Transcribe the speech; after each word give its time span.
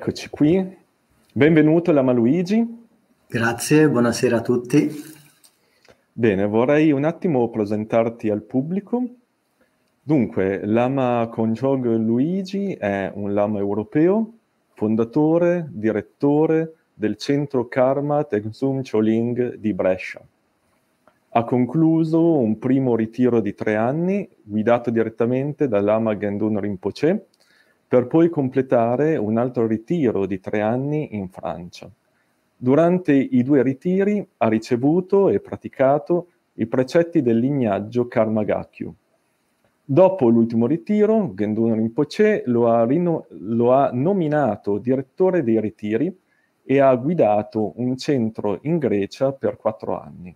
Eccoci 0.00 0.30
qui. 0.30 0.78
Benvenuto 1.34 1.92
Lama 1.92 2.12
Luigi. 2.12 2.66
Grazie, 3.26 3.86
buonasera 3.86 4.38
a 4.38 4.40
tutti. 4.40 4.90
Bene, 6.10 6.46
vorrei 6.46 6.90
un 6.90 7.04
attimo 7.04 7.50
presentarti 7.50 8.30
al 8.30 8.40
pubblico. 8.40 9.04
Dunque, 10.00 10.64
Lama 10.64 11.28
Konjog 11.30 11.84
Luigi 11.96 12.72
è 12.72 13.12
un 13.14 13.34
lama 13.34 13.58
europeo, 13.58 14.32
fondatore, 14.72 15.68
direttore 15.68 16.76
del 16.94 17.18
centro 17.18 17.68
Karma 17.68 18.24
Tengzum 18.24 18.80
Choling 18.82 19.56
di 19.56 19.74
Brescia. 19.74 20.22
Ha 21.32 21.44
concluso 21.44 22.38
un 22.38 22.58
primo 22.58 22.96
ritiro 22.96 23.40
di 23.40 23.52
tre 23.52 23.76
anni, 23.76 24.26
guidato 24.42 24.88
direttamente 24.90 25.68
da 25.68 25.78
Lama 25.82 26.16
Gendun 26.16 26.58
Rinpoche, 26.58 27.26
per 27.90 28.06
poi 28.06 28.28
completare 28.28 29.16
un 29.16 29.36
altro 29.36 29.66
ritiro 29.66 30.24
di 30.24 30.38
tre 30.38 30.60
anni 30.60 31.16
in 31.16 31.28
Francia. 31.28 31.90
Durante 32.56 33.12
i 33.12 33.42
due 33.42 33.64
ritiri 33.64 34.24
ha 34.36 34.48
ricevuto 34.48 35.28
e 35.28 35.40
praticato 35.40 36.28
i 36.54 36.66
precetti 36.66 37.20
del 37.20 37.38
lignaggio 37.38 38.06
Karma 38.06 38.44
Gakyu. 38.44 38.94
Dopo 39.84 40.28
l'ultimo 40.28 40.68
ritiro, 40.68 41.32
Gendun 41.34 41.74
Rinpoche 41.74 42.44
lo 42.46 42.68
ha, 42.68 42.84
rino- 42.84 43.26
lo 43.30 43.72
ha 43.72 43.90
nominato 43.92 44.78
direttore 44.78 45.42
dei 45.42 45.60
ritiri 45.60 46.16
e 46.62 46.78
ha 46.78 46.94
guidato 46.94 47.72
un 47.80 47.96
centro 47.96 48.60
in 48.62 48.78
Grecia 48.78 49.32
per 49.32 49.56
quattro 49.56 50.00
anni. 50.00 50.32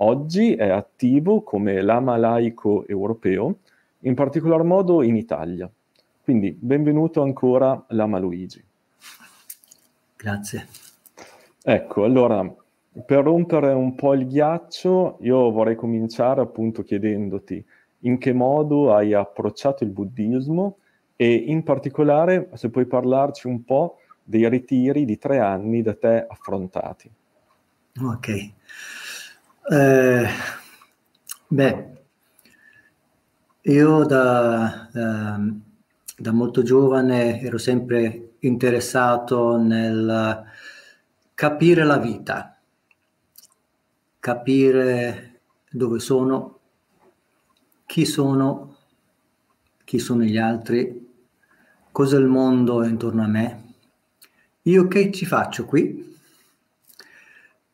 Oggi 0.00 0.52
è 0.52 0.68
attivo 0.68 1.40
come 1.40 1.80
lama 1.80 2.18
laico 2.18 2.86
europeo, 2.86 3.60
in 4.00 4.12
particolar 4.12 4.64
modo 4.64 5.02
in 5.02 5.16
Italia. 5.16 5.70
Quindi 6.28 6.54
benvenuto 6.60 7.22
ancora 7.22 7.86
Lama 7.88 8.18
Luigi. 8.18 8.62
Grazie. 10.14 10.68
Ecco, 11.62 12.04
allora, 12.04 12.54
per 13.06 13.24
rompere 13.24 13.72
un 13.72 13.94
po' 13.94 14.12
il 14.12 14.26
ghiaccio, 14.26 15.16
io 15.22 15.50
vorrei 15.50 15.74
cominciare 15.74 16.42
appunto 16.42 16.82
chiedendoti 16.82 17.64
in 18.00 18.18
che 18.18 18.34
modo 18.34 18.94
hai 18.94 19.14
approcciato 19.14 19.84
il 19.84 19.90
buddismo 19.90 20.76
e 21.16 21.32
in 21.32 21.62
particolare 21.62 22.50
se 22.56 22.68
puoi 22.68 22.84
parlarci 22.84 23.46
un 23.46 23.64
po' 23.64 23.96
dei 24.22 24.46
ritiri 24.50 25.06
di 25.06 25.16
tre 25.16 25.38
anni 25.38 25.80
da 25.80 25.94
te 25.94 26.26
affrontati. 26.28 27.10
Ok. 28.02 28.28
Eh, 29.70 30.26
beh, 31.48 31.86
io 33.62 34.04
da, 34.04 34.90
da 34.92 35.66
da 36.20 36.32
molto 36.32 36.62
giovane 36.62 37.40
ero 37.40 37.58
sempre 37.58 38.32
interessato 38.40 39.56
nel 39.56 40.44
capire 41.32 41.84
la 41.84 41.98
vita, 41.98 42.58
capire 44.18 45.40
dove 45.70 46.00
sono, 46.00 46.58
chi 47.86 48.04
sono, 48.04 48.76
chi 49.84 50.00
sono 50.00 50.22
gli 50.24 50.36
altri, 50.36 51.08
cos'è 51.92 52.18
il 52.18 52.26
mondo 52.26 52.84
intorno 52.84 53.22
a 53.22 53.28
me, 53.28 53.74
io 54.62 54.88
che 54.88 55.12
ci 55.12 55.24
faccio 55.24 55.64
qui? 55.66 56.16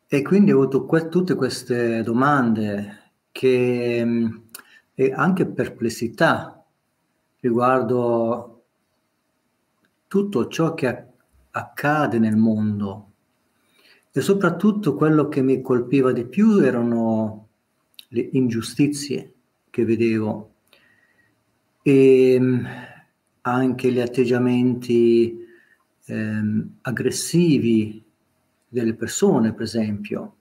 E 0.07 0.21
quindi 0.21 0.51
ho 0.51 0.61
avuto 0.61 0.85
que- 0.85 1.09
tutte 1.09 1.33
queste 1.33 2.03
domande 2.03 3.11
che, 3.31 4.05
e 4.93 5.11
anche 5.11 5.45
perplessità 5.47 6.54
riguardo 7.45 8.63
tutto 10.07 10.47
ciò 10.47 10.73
che 10.73 11.03
accade 11.51 12.17
nel 12.17 12.35
mondo 12.35 13.11
e 14.11 14.21
soprattutto 14.21 14.95
quello 14.95 15.27
che 15.27 15.41
mi 15.41 15.61
colpiva 15.61 16.11
di 16.11 16.25
più 16.25 16.59
erano 16.59 17.47
le 18.09 18.29
ingiustizie 18.31 19.33
che 19.69 19.85
vedevo 19.85 20.53
e 21.81 22.33
ehm, 22.33 22.67
anche 23.41 23.91
gli 23.91 23.99
atteggiamenti 23.99 25.37
ehm, 26.05 26.77
aggressivi 26.81 28.03
delle 28.67 28.95
persone, 28.95 29.53
per 29.53 29.61
esempio, 29.61 30.35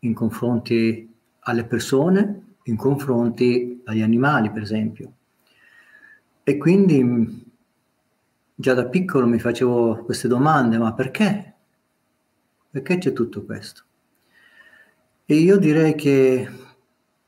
in 0.00 0.12
confronti 0.12 1.08
alle 1.40 1.64
persone, 1.64 2.54
in 2.64 2.76
confronti 2.76 3.80
agli 3.84 4.02
animali, 4.02 4.50
per 4.50 4.62
esempio. 4.62 5.12
E 6.48 6.58
quindi 6.58 7.02
mm, 7.02 7.24
già 8.54 8.72
da 8.72 8.86
piccolo 8.86 9.26
mi 9.26 9.40
facevo 9.40 10.04
queste 10.04 10.28
domande, 10.28 10.78
ma 10.78 10.92
perché? 10.92 11.54
Perché 12.70 12.98
c'è 12.98 13.12
tutto 13.12 13.44
questo? 13.44 13.82
E 15.24 15.34
io 15.34 15.56
direi 15.56 15.96
che 15.96 16.48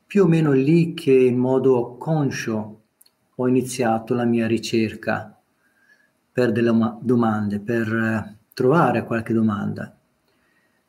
più 0.06 0.22
o 0.22 0.28
meno 0.28 0.52
lì 0.52 0.94
che 0.94 1.12
in 1.12 1.36
modo 1.36 1.96
conscio 1.96 2.82
ho 3.34 3.48
iniziato 3.48 4.14
la 4.14 4.24
mia 4.24 4.46
ricerca 4.46 5.36
per 6.30 6.52
delle 6.52 6.70
domande, 7.00 7.58
per 7.58 7.92
eh, 7.92 8.36
trovare 8.54 9.02
qualche 9.02 9.32
domanda. 9.32 9.98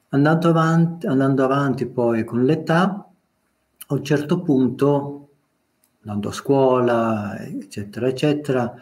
Andando 0.09 0.49
avanti, 0.49 1.07
andando 1.07 1.43
avanti 1.43 1.87
poi 1.87 2.23
con 2.25 2.45
l'età, 2.45 3.09
a 3.87 3.93
un 3.95 4.03
certo 4.03 4.43
punto 4.43 5.28
andando 6.01 6.29
a 6.29 6.33
scuola, 6.33 7.37
eccetera, 7.39 8.07
eccetera. 8.07 8.73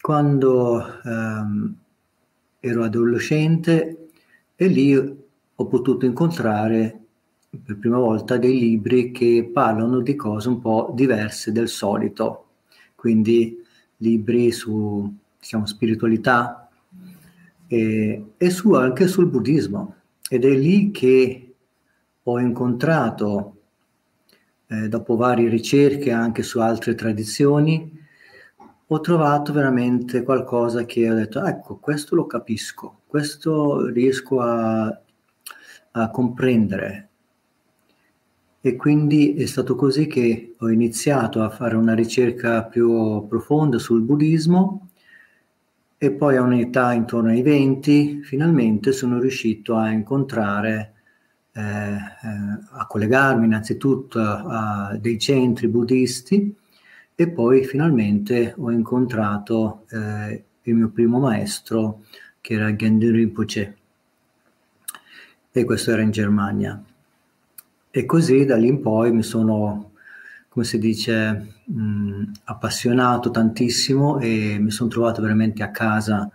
Quando 0.00 1.02
ehm, 1.02 1.74
ero 2.60 2.84
adolescente 2.84 4.08
e 4.54 4.66
lì 4.66 4.96
ho 4.96 5.66
potuto 5.66 6.06
incontrare 6.06 7.00
per 7.62 7.78
prima 7.78 7.98
volta 7.98 8.36
dei 8.36 8.58
libri 8.58 9.12
che 9.12 9.48
parlano 9.52 10.00
di 10.00 10.16
cose 10.16 10.48
un 10.48 10.60
po' 10.60 10.92
diverse 10.94 11.52
del 11.52 11.68
solito, 11.68 12.46
quindi 12.94 13.62
libri 13.98 14.50
su 14.50 15.12
diciamo, 15.38 15.66
spiritualità 15.66 16.68
e, 17.66 18.32
e 18.36 18.50
su, 18.50 18.72
anche 18.72 19.06
sul 19.06 19.28
buddismo. 19.28 19.94
Ed 20.28 20.44
è 20.44 20.54
lì 20.56 20.90
che 20.90 21.54
ho 22.22 22.40
incontrato 22.40 23.53
eh, 24.68 24.88
dopo 24.88 25.16
varie 25.16 25.48
ricerche 25.48 26.10
anche 26.10 26.42
su 26.42 26.60
altre 26.60 26.94
tradizioni, 26.94 28.02
ho 28.86 29.00
trovato 29.00 29.52
veramente 29.52 30.22
qualcosa 30.22 30.84
che 30.84 31.10
ho 31.10 31.14
detto, 31.14 31.42
ecco, 31.44 31.76
questo 31.76 32.14
lo 32.14 32.26
capisco, 32.26 33.00
questo 33.06 33.86
riesco 33.86 34.40
a, 34.40 35.00
a 35.92 36.10
comprendere. 36.10 37.08
E 38.60 38.76
quindi 38.76 39.34
è 39.34 39.46
stato 39.46 39.74
così 39.74 40.06
che 40.06 40.54
ho 40.58 40.70
iniziato 40.70 41.42
a 41.42 41.50
fare 41.50 41.76
una 41.76 41.94
ricerca 41.94 42.64
più 42.64 43.26
profonda 43.28 43.78
sul 43.78 44.02
buddismo 44.02 44.88
e 45.98 46.12
poi 46.12 46.36
a 46.36 46.42
un'età 46.42 46.92
intorno 46.92 47.30
ai 47.30 47.42
20 47.42 48.22
finalmente 48.22 48.92
sono 48.92 49.18
riuscito 49.18 49.76
a 49.76 49.90
incontrare 49.90 50.93
eh, 51.56 51.60
eh, 51.60 51.98
a 52.72 52.86
collegarmi 52.86 53.46
innanzitutto 53.46 54.20
a, 54.20 54.96
dei 55.00 55.18
centri 55.20 55.68
buddisti 55.68 56.52
e 57.14 57.30
poi 57.30 57.64
finalmente 57.64 58.54
ho 58.58 58.72
incontrato 58.72 59.84
eh, 59.90 60.44
il 60.62 60.74
mio 60.74 60.88
primo 60.88 61.20
maestro 61.20 62.02
che 62.40 62.54
era 62.54 62.74
Gendin 62.74 63.12
Rinpoche 63.12 63.76
e 65.52 65.64
questo 65.64 65.92
era 65.92 66.02
in 66.02 66.10
Germania. 66.10 66.82
E 67.88 68.04
così 68.04 68.44
da 68.44 68.56
lì 68.56 68.66
in 68.66 68.80
poi 68.80 69.12
mi 69.12 69.22
sono, 69.22 69.92
come 70.48 70.64
si 70.64 70.80
dice, 70.80 71.60
mh, 71.66 72.22
appassionato 72.44 73.30
tantissimo 73.30 74.18
e 74.18 74.58
mi 74.58 74.72
sono 74.72 74.90
trovato 74.90 75.22
veramente 75.22 75.62
a 75.62 75.70
casa 75.70 76.28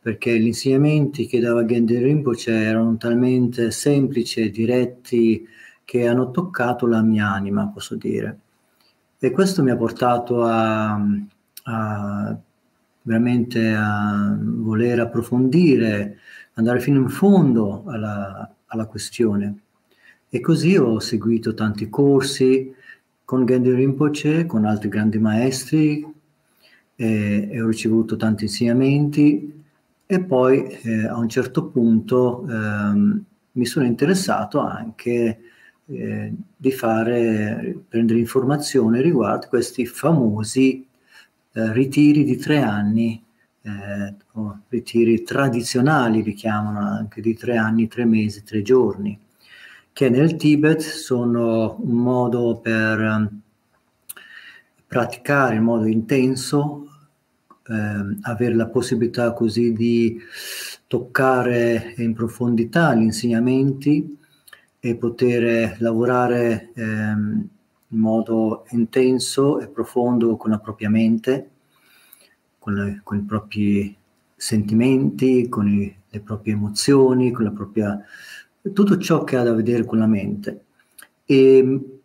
perché 0.00 0.38
gli 0.38 0.46
insegnamenti 0.46 1.26
che 1.26 1.40
dava 1.40 1.64
Gendin 1.64 2.02
Rinpoche 2.02 2.52
erano 2.52 2.96
talmente 2.96 3.70
semplici 3.70 4.40
e 4.40 4.50
diretti 4.50 5.46
che 5.84 6.06
hanno 6.06 6.30
toccato 6.30 6.86
la 6.86 7.02
mia 7.02 7.30
anima, 7.30 7.68
posso 7.68 7.96
dire. 7.96 8.38
E 9.18 9.30
questo 9.32 9.62
mi 9.62 9.70
ha 9.70 9.76
portato 9.76 10.44
a, 10.44 11.00
a 11.64 12.38
veramente 13.02 13.74
a 13.74 14.38
voler 14.40 15.00
approfondire, 15.00 16.18
andare 16.54 16.80
fino 16.80 17.00
in 17.00 17.08
fondo 17.08 17.84
alla, 17.86 18.54
alla 18.66 18.86
questione. 18.86 19.60
E 20.28 20.40
così 20.40 20.76
ho 20.76 21.00
seguito 21.00 21.54
tanti 21.54 21.88
corsi 21.88 22.72
con 23.24 23.44
Gendin 23.46 23.74
Rinpoche, 23.74 24.46
con 24.46 24.64
altri 24.64 24.88
grandi 24.88 25.18
maestri, 25.18 26.06
e, 26.94 27.48
e 27.50 27.60
ho 27.60 27.66
ricevuto 27.66 28.16
tanti 28.16 28.44
insegnamenti 28.44 29.57
e 30.10 30.24
poi 30.24 30.66
eh, 30.66 31.06
a 31.06 31.18
un 31.18 31.28
certo 31.28 31.66
punto 31.66 32.46
ehm, 32.48 33.24
mi 33.52 33.66
sono 33.66 33.84
interessato 33.84 34.58
anche 34.58 35.38
eh, 35.84 36.32
di 36.56 36.72
fare, 36.72 37.78
prendere 37.86 38.18
informazioni 38.18 39.02
riguardo 39.02 39.48
questi 39.48 39.84
famosi 39.84 40.86
eh, 41.52 41.72
ritiri 41.74 42.24
di 42.24 42.36
tre 42.38 42.62
anni 42.62 43.22
eh, 43.60 44.14
ritiri 44.68 45.22
tradizionali, 45.24 46.22
li 46.22 46.32
chiamano 46.32 46.78
anche 46.78 47.20
di 47.20 47.34
tre 47.34 47.58
anni, 47.58 47.86
tre 47.86 48.06
mesi, 48.06 48.42
tre 48.42 48.62
giorni, 48.62 49.18
che 49.92 50.08
nel 50.08 50.36
Tibet 50.36 50.80
sono 50.80 51.76
un 51.80 51.96
modo 51.96 52.60
per 52.62 52.98
um, 52.98 53.40
praticare 54.86 55.56
in 55.56 55.64
modo 55.64 55.84
intenso, 55.84 56.97
eh, 57.68 58.16
avere 58.22 58.54
la 58.54 58.68
possibilità 58.68 59.32
così 59.32 59.72
di 59.72 60.18
toccare 60.86 61.94
in 61.98 62.14
profondità 62.14 62.94
gli 62.94 63.02
insegnamenti 63.02 64.16
e 64.80 64.96
poter 64.96 65.76
lavorare 65.80 66.70
ehm, 66.74 67.48
in 67.88 67.98
modo 67.98 68.64
intenso 68.70 69.60
e 69.60 69.68
profondo 69.68 70.36
con 70.36 70.50
la 70.50 70.58
propria 70.58 70.88
mente, 70.88 71.50
con, 72.58 72.74
le, 72.74 73.00
con 73.02 73.18
i 73.18 73.22
propri 73.22 73.96
sentimenti, 74.34 75.48
con 75.48 75.68
i, 75.68 75.94
le 76.08 76.20
proprie 76.20 76.54
emozioni, 76.54 77.30
con 77.30 77.44
la 77.44 77.50
propria 77.50 78.00
tutto 78.72 78.98
ciò 78.98 79.24
che 79.24 79.36
ha 79.36 79.42
da 79.42 79.52
vedere 79.52 79.84
con 79.84 79.98
la 79.98 80.06
mente. 80.06 80.64
E 81.24 81.97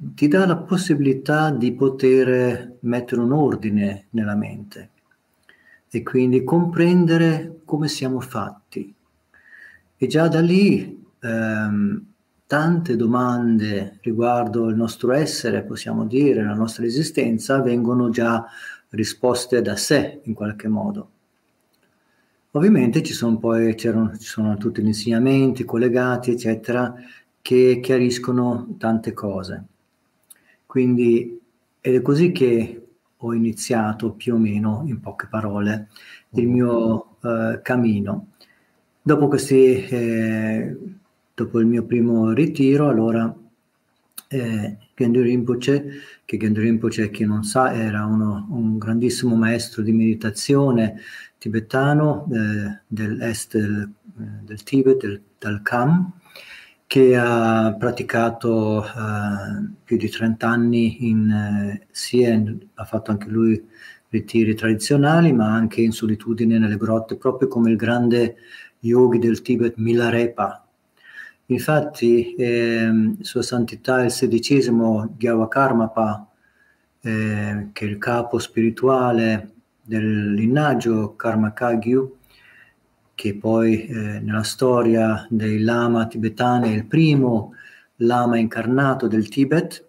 ti 0.00 0.28
dà 0.28 0.46
la 0.46 0.56
possibilità 0.56 1.50
di 1.50 1.72
poter 1.72 2.76
mettere 2.80 3.20
un 3.20 3.32
ordine 3.32 4.06
nella 4.10 4.36
mente 4.36 4.90
e 5.90 6.02
quindi 6.04 6.44
comprendere 6.44 7.60
come 7.64 7.88
siamo 7.88 8.20
fatti. 8.20 8.94
E 9.96 10.06
già 10.06 10.28
da 10.28 10.40
lì 10.40 11.04
ehm, 11.18 12.04
tante 12.46 12.96
domande 12.96 13.98
riguardo 14.02 14.68
il 14.68 14.76
nostro 14.76 15.12
essere, 15.12 15.64
possiamo 15.64 16.04
dire, 16.06 16.44
la 16.44 16.54
nostra 16.54 16.84
esistenza, 16.84 17.60
vengono 17.60 18.10
già 18.10 18.46
risposte 18.90 19.60
da 19.62 19.74
sé 19.74 20.20
in 20.24 20.34
qualche 20.34 20.68
modo. 20.68 21.10
Ovviamente 22.52 23.02
ci 23.02 23.12
sono 23.12 23.36
poi 23.38 23.76
ci 23.76 23.90
sono 24.18 24.56
tutti 24.56 24.80
gli 24.80 24.86
insegnamenti 24.86 25.64
collegati, 25.64 26.30
eccetera, 26.30 26.94
che 27.42 27.80
chiariscono 27.82 28.76
tante 28.78 29.12
cose. 29.12 29.64
Quindi 30.78 31.40
ed 31.80 31.94
è 31.96 32.02
così 32.02 32.30
che 32.30 32.86
ho 33.16 33.34
iniziato 33.34 34.12
più 34.12 34.34
o 34.34 34.38
meno, 34.38 34.84
in 34.86 35.00
poche 35.00 35.26
parole, 35.28 35.88
il 36.34 36.46
mio 36.46 37.16
eh, 37.20 37.58
cammino. 37.64 38.28
Dopo, 39.02 39.26
questi, 39.26 39.84
eh, 39.86 40.76
dopo 41.34 41.58
il 41.58 41.66
mio 41.66 41.82
primo 41.82 42.30
ritiro, 42.30 42.88
allora 42.88 43.34
eh, 44.28 44.76
Gendu 44.94 45.20
Rinpoche, 45.20 45.90
che 46.24 46.36
Gendu 46.36 46.60
Rinpoche, 46.60 47.10
chi 47.10 47.24
non 47.24 47.42
sa, 47.42 47.74
era 47.74 48.04
uno, 48.04 48.46
un 48.50 48.78
grandissimo 48.78 49.34
maestro 49.34 49.82
di 49.82 49.90
meditazione 49.90 51.00
tibetano 51.38 52.28
eh, 52.30 52.82
dell'est 52.86 53.56
del, 53.56 53.90
eh, 54.16 54.44
del 54.44 54.62
Tibet, 54.62 55.00
del, 55.00 55.20
del 55.40 55.60
Kham, 55.60 56.12
che 56.88 57.14
ha 57.16 57.76
praticato 57.78 58.78
uh, 58.78 59.74
più 59.84 59.98
di 59.98 60.08
30 60.08 60.48
anni 60.48 61.06
in 61.06 61.78
uh, 61.78 61.86
sia 61.90 62.42
ha 62.74 62.84
fatto 62.84 63.10
anche 63.10 63.28
lui 63.28 63.62
ritiri 64.08 64.54
tradizionali, 64.54 65.34
ma 65.34 65.52
anche 65.52 65.82
in 65.82 65.92
solitudine 65.92 66.58
nelle 66.58 66.78
grotte, 66.78 67.16
proprio 67.16 67.46
come 67.46 67.70
il 67.70 67.76
grande 67.76 68.36
yogi 68.80 69.18
del 69.18 69.42
Tibet 69.42 69.76
Milarepa. 69.76 70.66
Infatti, 71.50 72.34
eh, 72.34 73.16
Sua 73.20 73.42
Santità 73.42 74.02
il 74.02 74.10
sedicesimo 74.10 75.14
Gyavakarmapa, 75.14 76.26
eh, 77.00 77.68
che 77.72 77.84
è 77.84 77.88
il 77.88 77.98
capo 77.98 78.38
spirituale 78.38 79.52
del 79.82 80.32
linnaggio 80.32 81.16
Karmakagyu, 81.16 82.17
che 83.18 83.34
poi 83.34 83.84
eh, 83.88 84.20
nella 84.20 84.44
storia 84.44 85.26
dei 85.28 85.60
lama 85.62 86.06
tibetani 86.06 86.70
è 86.70 86.76
il 86.76 86.86
primo 86.86 87.54
lama 87.96 88.38
incarnato 88.38 89.08
del 89.08 89.28
Tibet, 89.28 89.84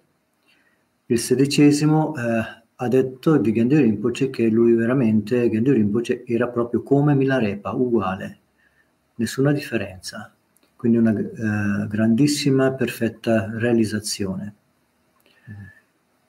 il 1.05 1.19
sedicesimo 1.19 2.15
eh, 2.15 2.63
ha 2.75 2.87
detto 2.87 3.37
di 3.37 3.51
Gandhi 3.51 3.77
Rinpoche 3.77 4.31
che 4.31 4.49
lui 4.49 4.73
veramente, 4.73 5.47
Gandhi 5.47 5.73
Rinpoche 5.73 6.23
era 6.25 6.47
proprio 6.47 6.81
come 6.81 7.13
Milarepa, 7.13 7.71
uguale, 7.71 8.39
nessuna 9.13 9.51
differenza. 9.51 10.33
Quindi 10.75 10.97
una 10.97 11.11
eh, 11.11 11.87
grandissima, 11.87 12.71
perfetta 12.71 13.47
realizzazione. 13.59 14.53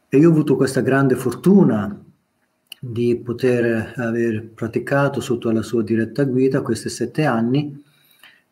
E 0.06 0.18
io 0.18 0.28
ho 0.28 0.32
avuto 0.32 0.54
questa 0.54 0.82
grande 0.82 1.14
fortuna 1.14 1.98
di 2.82 3.14
poter 3.16 3.92
aver 3.96 4.48
praticato 4.54 5.20
sotto 5.20 5.50
la 5.50 5.60
sua 5.60 5.82
diretta 5.82 6.24
guida 6.24 6.62
questi 6.62 6.88
sette 6.88 7.26
anni 7.26 7.84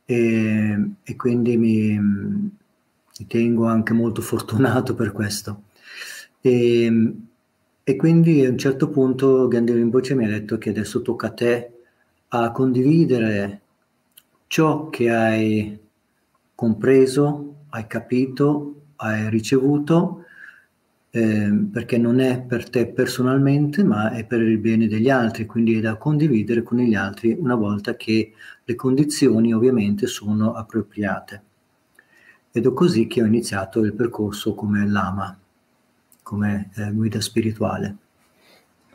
e, 0.05 0.91
e 1.03 1.17
quindi 1.17 1.57
mi, 1.57 1.99
mi, 1.99 3.27
tengo 3.27 3.67
anche 3.67 3.95
molto 3.95 4.21
fortunato 4.23 4.95
per 4.95 5.13
questo. 5.13 5.63
E, 6.43 7.15
e 7.83 7.97
quindi 7.97 8.45
a 8.45 8.51
un 8.51 8.59
certo 8.59 8.91
punto 8.91 9.49
Gandhi 9.49 9.73
Rinpoche 9.73 10.15
mi 10.15 10.27
ha 10.27 10.29
detto 10.29 10.59
che 10.59 10.71
adesso 10.71 11.01
tocca 11.01 11.29
a 11.29 11.33
te 11.33 11.73
a 12.29 12.53
condividere 12.53 13.61
ciò 14.47 14.91
che 14.91 15.11
hai 15.11 15.79
compreso, 16.55 17.55
hai 17.71 17.87
capito, 17.87 18.75
hai 18.97 19.31
ricevuto 19.31 20.25
eh, 21.11 21.51
perché 21.73 21.97
non 21.97 22.21
è 22.21 22.41
per 22.41 22.69
te 22.69 22.87
personalmente, 22.87 23.83
ma 23.83 24.11
è 24.13 24.25
per 24.25 24.43
il 24.43 24.59
bene 24.59 24.87
degli 24.87 25.09
altri, 25.09 25.47
quindi 25.47 25.77
è 25.77 25.81
da 25.81 25.97
condividere 25.97 26.63
con 26.63 26.79
gli 26.79 26.95
altri 26.95 27.37
una 27.39 27.55
volta 27.55 27.97
che 27.97 28.33
le 28.63 28.75
condizioni 28.75 29.55
ovviamente 29.55 30.07
sono 30.07 30.53
appropriate. 30.53 31.43
Ed 32.53 32.67
è 32.67 32.73
così 32.73 33.07
che 33.07 33.23
ho 33.23 33.27
iniziato 33.27 33.81
il 33.81 33.95
percorso 33.95 34.55
come 34.55 34.87
lama, 34.87 35.39
come 36.23 36.71
eh, 36.77 36.93
guida 36.93 37.21
spirituale. 37.21 37.97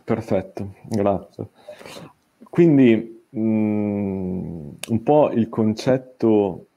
Perfetto, 0.03 0.75
grazie. 0.89 1.47
Quindi 2.49 3.23
mh, 3.29 3.39
mm, 3.39 4.69
un 4.89 5.03
po' 5.03 5.31
il 5.31 5.49
concetto 5.49 6.67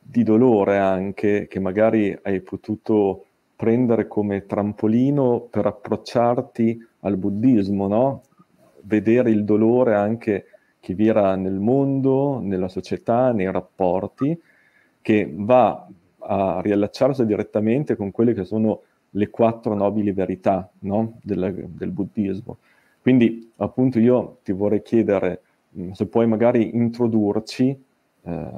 di 0.00 0.24
dolore 0.24 0.78
anche 0.78 1.46
che 1.48 1.60
magari 1.60 2.18
hai 2.22 2.40
potuto 2.40 3.26
prendere 3.60 4.08
come 4.08 4.46
trampolino 4.46 5.40
per 5.50 5.66
approcciarti 5.66 6.82
al 7.00 7.18
buddismo, 7.18 7.88
no? 7.88 8.22
Vedere 8.84 9.30
il 9.30 9.44
dolore 9.44 9.94
anche 9.94 10.46
che 10.80 10.94
vi 10.94 11.08
era 11.08 11.36
nel 11.36 11.58
mondo, 11.58 12.40
nella 12.40 12.68
società, 12.68 13.32
nei 13.32 13.52
rapporti, 13.52 14.40
che 15.02 15.30
va 15.30 15.86
a 16.20 16.60
riallacciarsi 16.62 17.26
direttamente 17.26 17.96
con 17.96 18.10
quelle 18.12 18.32
che 18.32 18.44
sono 18.44 18.80
le 19.10 19.28
quattro 19.28 19.74
nobili 19.74 20.12
verità 20.12 20.66
no? 20.78 21.18
del, 21.22 21.66
del, 21.68 21.90
buddismo. 21.90 22.56
Quindi 23.02 23.52
appunto 23.56 23.98
io 23.98 24.38
ti 24.42 24.52
vorrei 24.52 24.80
chiedere 24.80 25.42
mm, 25.78 25.90
se 25.90 26.06
puoi 26.06 26.26
magari 26.26 26.74
introdurci 26.74 27.84
eh, 28.22 28.48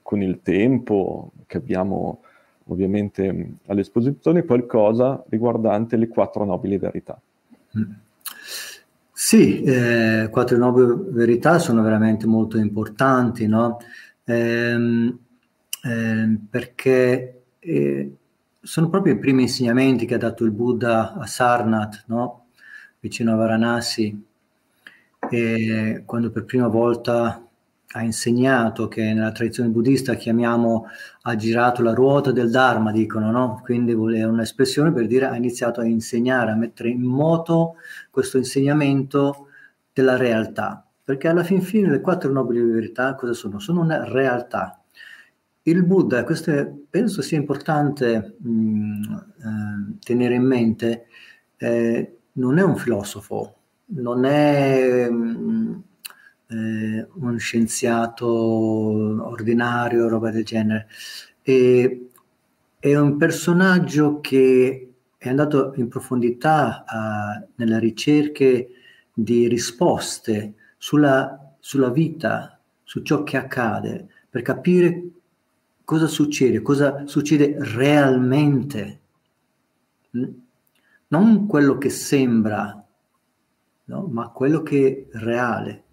con 0.00 0.22
il 0.22 0.40
tempo 0.40 1.32
che 1.46 1.58
abbiamo 1.58 2.22
ovviamente 2.68 3.56
all'esposizione 3.66 4.44
qualcosa 4.44 5.22
riguardante 5.28 5.96
le 5.96 6.08
quattro 6.08 6.44
nobili 6.44 6.78
verità. 6.78 7.20
Sì, 9.12 9.62
eh, 9.62 10.28
quattro 10.30 10.56
nobili 10.56 11.10
verità 11.10 11.58
sono 11.58 11.82
veramente 11.82 12.26
molto 12.26 12.58
importanti, 12.58 13.46
no? 13.46 13.78
Ehm, 14.24 15.18
eh, 15.82 16.38
perché 16.48 17.42
eh, 17.58 18.16
sono 18.60 18.88
proprio 18.88 19.14
i 19.14 19.18
primi 19.18 19.42
insegnamenti 19.42 20.06
che 20.06 20.14
ha 20.14 20.18
dato 20.18 20.44
il 20.44 20.50
Buddha 20.50 21.14
a 21.14 21.26
Sarnath, 21.26 22.04
no? 22.06 22.46
vicino 23.00 23.32
a 23.32 23.36
Varanasi, 23.36 24.24
quando 26.04 26.30
per 26.30 26.44
prima 26.44 26.68
volta 26.68 27.47
ha 27.92 28.02
insegnato, 28.02 28.86
che 28.88 29.02
nella 29.14 29.32
tradizione 29.32 29.70
buddista 29.70 30.14
chiamiamo 30.14 30.86
ha 31.22 31.36
girato 31.36 31.82
la 31.82 31.94
ruota 31.94 32.32
del 32.32 32.50
Dharma, 32.50 32.92
dicono, 32.92 33.30
no? 33.30 33.60
Quindi 33.64 33.92
è 33.92 34.24
un'espressione 34.24 34.92
per 34.92 35.06
dire 35.06 35.26
ha 35.26 35.36
iniziato 35.36 35.80
a 35.80 35.84
insegnare, 35.86 36.50
a 36.50 36.56
mettere 36.56 36.90
in 36.90 37.02
moto 37.02 37.76
questo 38.10 38.36
insegnamento 38.36 39.46
della 39.92 40.16
realtà. 40.16 40.84
Perché 41.02 41.28
alla 41.28 41.44
fin 41.44 41.62
fine 41.62 41.88
le 41.88 42.02
quattro 42.02 42.30
nobili 42.30 42.60
verità 42.62 43.14
cosa 43.14 43.32
sono? 43.32 43.58
Sono 43.58 43.80
una 43.80 44.04
realtà. 44.04 44.82
Il 45.62 45.84
Buddha, 45.84 46.24
questo 46.24 46.50
è, 46.50 46.70
penso 46.90 47.22
sia 47.22 47.38
importante 47.38 48.36
mh, 48.38 49.02
eh, 49.38 49.98
tenere 50.00 50.34
in 50.34 50.44
mente, 50.44 51.06
eh, 51.56 52.16
non 52.32 52.58
è 52.58 52.62
un 52.62 52.76
filosofo, 52.76 53.54
non 53.86 54.24
è... 54.24 55.08
Mh, 55.10 55.82
eh, 56.48 57.06
un 57.14 57.38
scienziato 57.38 58.26
ordinario, 58.26 60.08
roba 60.08 60.30
del 60.30 60.44
genere. 60.44 60.88
E, 61.42 62.10
è 62.78 62.96
un 62.96 63.16
personaggio 63.16 64.20
che 64.20 64.92
è 65.16 65.28
andato 65.28 65.72
in 65.76 65.88
profondità 65.88 66.84
a, 66.86 67.44
nelle 67.56 67.78
ricerche 67.78 68.70
di 69.12 69.48
risposte 69.48 70.54
sulla, 70.76 71.54
sulla 71.58 71.90
vita, 71.90 72.60
su 72.84 73.02
ciò 73.02 73.24
che 73.24 73.36
accade, 73.36 74.06
per 74.30 74.42
capire 74.42 75.02
cosa 75.84 76.06
succede, 76.06 76.62
cosa 76.62 77.06
succede 77.06 77.56
realmente. 77.58 79.00
Mm? 80.16 80.24
Non 81.08 81.46
quello 81.46 81.78
che 81.78 81.90
sembra, 81.90 82.84
no? 83.84 84.06
ma 84.10 84.28
quello 84.28 84.62
che 84.62 85.08
è 85.10 85.18
reale. 85.18 85.84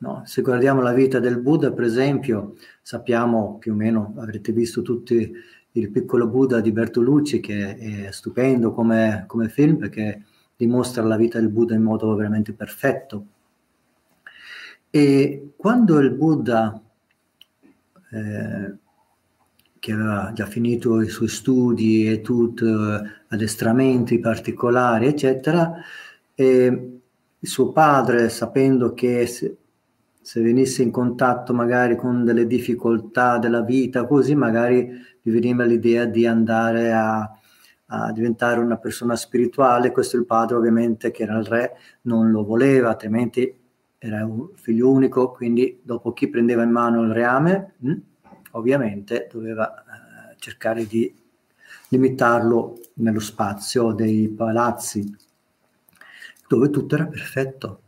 No? 0.00 0.22
Se 0.24 0.40
guardiamo 0.40 0.80
la 0.80 0.92
vita 0.92 1.18
del 1.18 1.40
Buddha, 1.40 1.72
per 1.72 1.84
esempio, 1.84 2.56
sappiamo 2.80 3.58
più 3.58 3.72
o 3.72 3.76
meno, 3.76 4.14
avrete 4.16 4.52
visto 4.52 4.80
tutti 4.80 5.30
il 5.72 5.90
piccolo 5.90 6.26
Buddha 6.26 6.60
di 6.60 6.72
Bertolucci, 6.72 7.40
che 7.40 7.76
è 7.76 8.10
stupendo 8.10 8.72
come, 8.72 9.24
come 9.26 9.48
film 9.48 9.76
perché 9.76 10.24
dimostra 10.56 11.02
la 11.02 11.16
vita 11.16 11.38
del 11.38 11.50
Buddha 11.50 11.74
in 11.74 11.82
modo 11.82 12.14
veramente 12.14 12.52
perfetto. 12.52 13.26
E 14.88 15.52
quando 15.56 15.98
il 15.98 16.10
Buddha, 16.12 16.80
eh, 18.10 18.74
che 19.78 19.92
aveva 19.92 20.32
già 20.34 20.46
finito 20.46 21.00
i 21.02 21.08
suoi 21.08 21.28
studi 21.28 22.10
e 22.10 22.22
tutto, 22.22 22.66
addestramenti 23.28 24.18
particolari, 24.18 25.06
eccetera, 25.06 25.74
e 26.34 27.00
il 27.38 27.48
suo 27.48 27.70
padre, 27.70 28.28
sapendo 28.30 28.92
che 28.94 29.26
se, 30.20 30.30
se 30.30 30.40
venisse 30.40 30.82
in 30.82 30.90
contatto 30.90 31.52
magari 31.52 31.96
con 31.96 32.24
delle 32.24 32.46
difficoltà 32.46 33.38
della 33.38 33.62
vita, 33.62 34.06
così 34.06 34.34
magari 34.34 34.90
gli 35.20 35.30
veniva 35.30 35.64
l'idea 35.64 36.04
di 36.04 36.26
andare 36.26 36.92
a, 36.92 37.30
a 37.86 38.12
diventare 38.12 38.60
una 38.60 38.76
persona 38.76 39.16
spirituale. 39.16 39.92
Questo 39.92 40.16
il 40.16 40.26
padre, 40.26 40.56
ovviamente, 40.56 41.10
che 41.10 41.22
era 41.24 41.38
il 41.38 41.46
re, 41.46 41.76
non 42.02 42.30
lo 42.30 42.44
voleva, 42.44 42.90
altrimenti 42.90 43.56
era 43.98 44.24
un 44.24 44.50
figlio 44.54 44.90
unico, 44.90 45.30
quindi 45.32 45.80
dopo 45.82 46.12
chi 46.12 46.28
prendeva 46.28 46.62
in 46.62 46.70
mano 46.70 47.02
il 47.02 47.12
reame, 47.12 47.74
mh, 47.78 47.90
hm, 47.90 48.00
ovviamente 48.52 49.28
doveva 49.30 49.74
eh, 49.74 50.36
cercare 50.38 50.86
di 50.86 51.14
limitarlo 51.88 52.78
nello 52.94 53.20
spazio 53.20 53.92
dei 53.92 54.28
palazzi 54.28 55.28
dove 56.50 56.70
tutto 56.70 56.94
era 56.96 57.06
perfetto. 57.06 57.82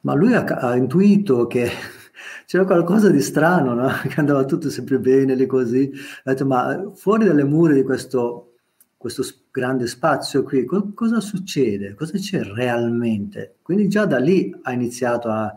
Ma 0.00 0.14
lui 0.14 0.34
ha, 0.34 0.44
ha 0.44 0.76
intuito 0.76 1.46
che 1.46 1.68
c'era 2.46 2.64
qualcosa 2.64 3.10
di 3.10 3.20
strano, 3.20 3.74
no? 3.74 3.88
che 4.08 4.20
andava 4.20 4.44
tutto 4.44 4.70
sempre 4.70 4.98
bene, 4.98 5.34
lì 5.34 5.46
così. 5.46 5.90
Ha 6.24 6.30
detto, 6.30 6.46
ma 6.46 6.90
fuori 6.94 7.24
dalle 7.24 7.44
mura 7.44 7.74
di 7.74 7.82
questo, 7.82 8.54
questo 8.96 9.22
grande 9.50 9.86
spazio 9.86 10.42
qui, 10.42 10.64
co- 10.64 10.92
cosa 10.94 11.20
succede? 11.20 11.94
Cosa 11.94 12.18
c'è 12.18 12.42
realmente? 12.42 13.56
Quindi 13.62 13.88
già 13.88 14.04
da 14.06 14.18
lì 14.18 14.54
ha 14.62 14.72
iniziato 14.72 15.28
a, 15.28 15.54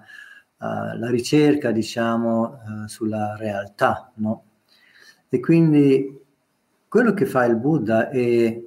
a, 0.58 0.98
la 0.98 1.10
ricerca, 1.10 1.72
diciamo, 1.72 2.44
uh, 2.44 2.88
sulla 2.88 3.36
realtà, 3.38 4.12
no? 4.16 4.44
E 5.30 5.40
quindi 5.40 6.20
quello 6.88 7.14
che 7.14 7.26
fa 7.26 7.46
il 7.46 7.56
Buddha 7.56 8.10
è 8.10 8.62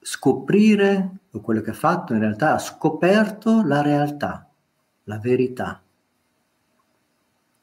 scoprire 0.00 1.10
o 1.30 1.40
quello 1.40 1.60
che 1.60 1.70
ha 1.70 1.74
fatto 1.74 2.12
in 2.12 2.18
realtà 2.18 2.54
ha 2.54 2.58
scoperto 2.58 3.62
la 3.64 3.82
realtà, 3.82 4.51
la 5.04 5.18
verità. 5.18 5.82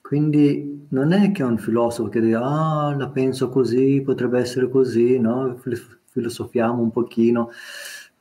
Quindi 0.02 0.88
non 0.90 1.12
è 1.12 1.32
che 1.32 1.44
è 1.44 1.46
un 1.46 1.60
filosofo 1.60 2.10
che 2.10 2.20
dice, 2.20 2.36
ah, 2.36 2.96
la 2.98 3.10
penso 3.10 3.50
così, 3.50 4.02
potrebbe 4.02 4.40
essere 4.40 4.68
così, 4.70 5.20
no? 5.20 5.62
Filosofiamo 6.06 6.82
un 6.82 6.90
pochino. 6.90 7.52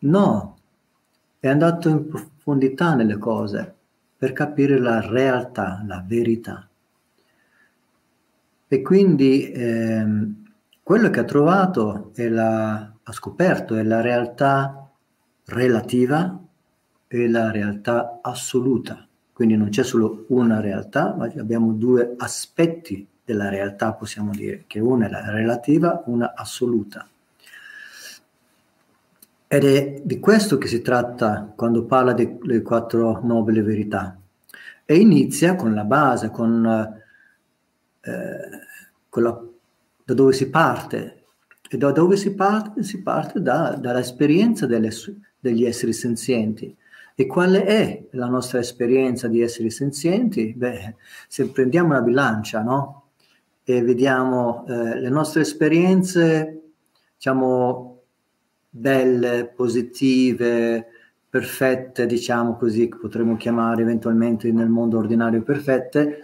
No, 0.01 0.59
è 1.39 1.49
andato 1.49 1.89
in 1.89 2.07
profondità 2.07 2.95
nelle 2.95 3.17
cose 3.17 3.75
per 4.19 4.33
capire 4.33 4.79
la 4.79 5.01
realtà, 5.01 5.83
la 5.87 6.05
verità. 6.07 6.69
E 8.71 8.83
quindi 8.83 9.51
ehm, 9.51 10.45
quello 10.83 11.09
che 11.09 11.21
ha 11.21 11.25
trovato 11.25 12.13
e 12.15 12.37
ha 12.37 12.93
scoperto 13.13 13.77
è 13.77 13.83
la 13.83 14.03
realtà 14.03 14.91
relativa 15.47 16.39
e 17.07 17.29
la 17.29 17.51
realtà 17.51 18.19
assoluta. 18.21 19.08
Quindi 19.39 19.55
non 19.55 19.69
c'è 19.69 19.85
solo 19.85 20.25
una 20.31 20.59
realtà, 20.59 21.15
ma 21.17 21.27
abbiamo 21.39 21.71
due 21.71 22.15
aspetti 22.17 23.07
della 23.25 23.49
realtà, 23.49 23.93
possiamo 23.93 24.33
dire, 24.33 24.65
che 24.67 24.81
una 24.81 25.07
è 25.07 25.09
la 25.09 25.31
relativa, 25.31 26.03
una 26.07 26.35
assoluta. 26.35 27.09
Ed 29.47 29.65
è 29.65 30.01
di 30.03 30.19
questo 30.19 30.59
che 30.59 30.67
si 30.67 30.83
tratta 30.83 31.53
quando 31.55 31.85
parla 31.85 32.15
delle 32.15 32.63
quattro 32.63 33.21
nobili 33.23 33.61
verità. 33.61 34.19
E 34.85 34.97
inizia 34.97 35.55
con 35.55 35.73
la 35.73 35.85
base, 35.85 36.31
con, 36.31 37.01
eh, 38.01 38.51
con 39.09 39.23
la, 39.23 39.41
da 40.05 40.15
dove 40.15 40.33
si 40.33 40.51
parte. 40.51 41.23
E 41.71 41.77
da 41.77 41.93
dove 41.93 42.17
si 42.17 42.35
parte? 42.35 42.83
Si 42.83 43.03
parte 43.03 43.41
da, 43.41 43.77
dall'esperienza 43.77 44.67
delle, 44.67 44.91
degli 45.39 45.65
esseri 45.65 45.93
senzienti. 45.93 46.77
E 47.21 47.27
qual 47.27 47.55
è 47.55 48.07
la 48.13 48.29
nostra 48.29 48.61
esperienza 48.61 49.27
di 49.27 49.41
esseri 49.41 49.71
senzienti? 49.71 50.55
Beh, 50.57 50.95
se 51.27 51.49
prendiamo 51.49 51.89
una 51.89 52.01
bilancia, 52.01 52.63
no? 52.63 53.09
E 53.65 53.83
vediamo 53.83 54.65
eh, 54.69 55.01
le 55.01 55.09
nostre 55.09 55.41
esperienze, 55.41 56.61
diciamo, 57.17 58.03
belle, 58.71 59.53
positive, 59.53 60.87
perfette, 61.29 62.07
diciamo 62.07 62.55
così, 62.57 62.89
che 62.89 62.99
potremmo 62.99 63.37
chiamare 63.37 63.83
eventualmente 63.83 64.53
nel 64.53 64.69
mondo 64.69 64.99
ordinario 64.99 65.43
perfette, 65.43 66.21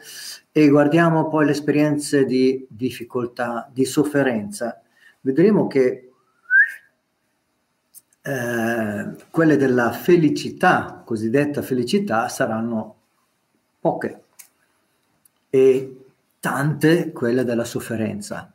e 0.52 0.68
guardiamo 0.68 1.26
poi 1.26 1.46
le 1.46 1.50
esperienze 1.50 2.24
di 2.24 2.64
difficoltà, 2.70 3.68
di 3.74 3.84
sofferenza, 3.84 4.80
vedremo 5.22 5.66
che 5.66 6.12
eh, 8.26 9.16
quelle 9.30 9.56
della 9.58 9.92
felicità, 9.92 11.02
cosiddetta 11.04 11.60
felicità, 11.60 12.28
saranno 12.28 12.96
poche 13.78 14.22
e 15.50 15.96
tante 16.40 17.12
quelle 17.12 17.44
della 17.44 17.64
sofferenza. 17.64 18.50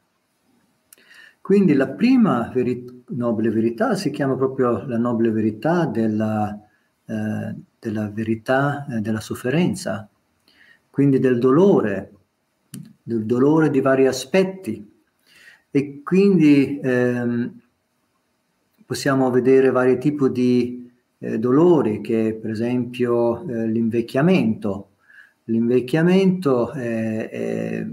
Quindi 1.39 1.73
la 1.73 1.87
prima 1.87 2.49
veri- 2.51 3.03
nobile 3.09 3.51
verità 3.51 3.93
si 3.95 4.09
chiama 4.09 4.35
proprio 4.35 4.85
la 4.87 4.97
nobile 4.97 5.29
verità 5.31 5.85
della, 5.85 6.59
eh, 7.05 7.55
della 7.79 8.09
verità 8.09 8.87
eh, 8.87 9.01
della 9.01 9.19
sofferenza, 9.19 10.09
quindi 10.89 11.19
del 11.19 11.37
dolore, 11.37 12.13
del 13.03 13.23
dolore 13.23 13.69
di 13.69 13.81
vari 13.81 14.07
aspetti. 14.07 14.87
E 15.71 16.01
quindi 16.03 16.79
ehm, 16.81 17.61
possiamo 18.89 19.29
vedere 19.29 19.69
vari 19.69 19.99
tipi 19.99 20.31
di 20.31 20.91
eh, 21.19 21.37
dolori, 21.37 22.01
che 22.01 22.35
per 22.41 22.49
esempio 22.49 23.47
eh, 23.47 23.67
l'invecchiamento. 23.67 24.95
L'invecchiamento 25.43 26.71
è, 26.71 27.29
è, 27.29 27.87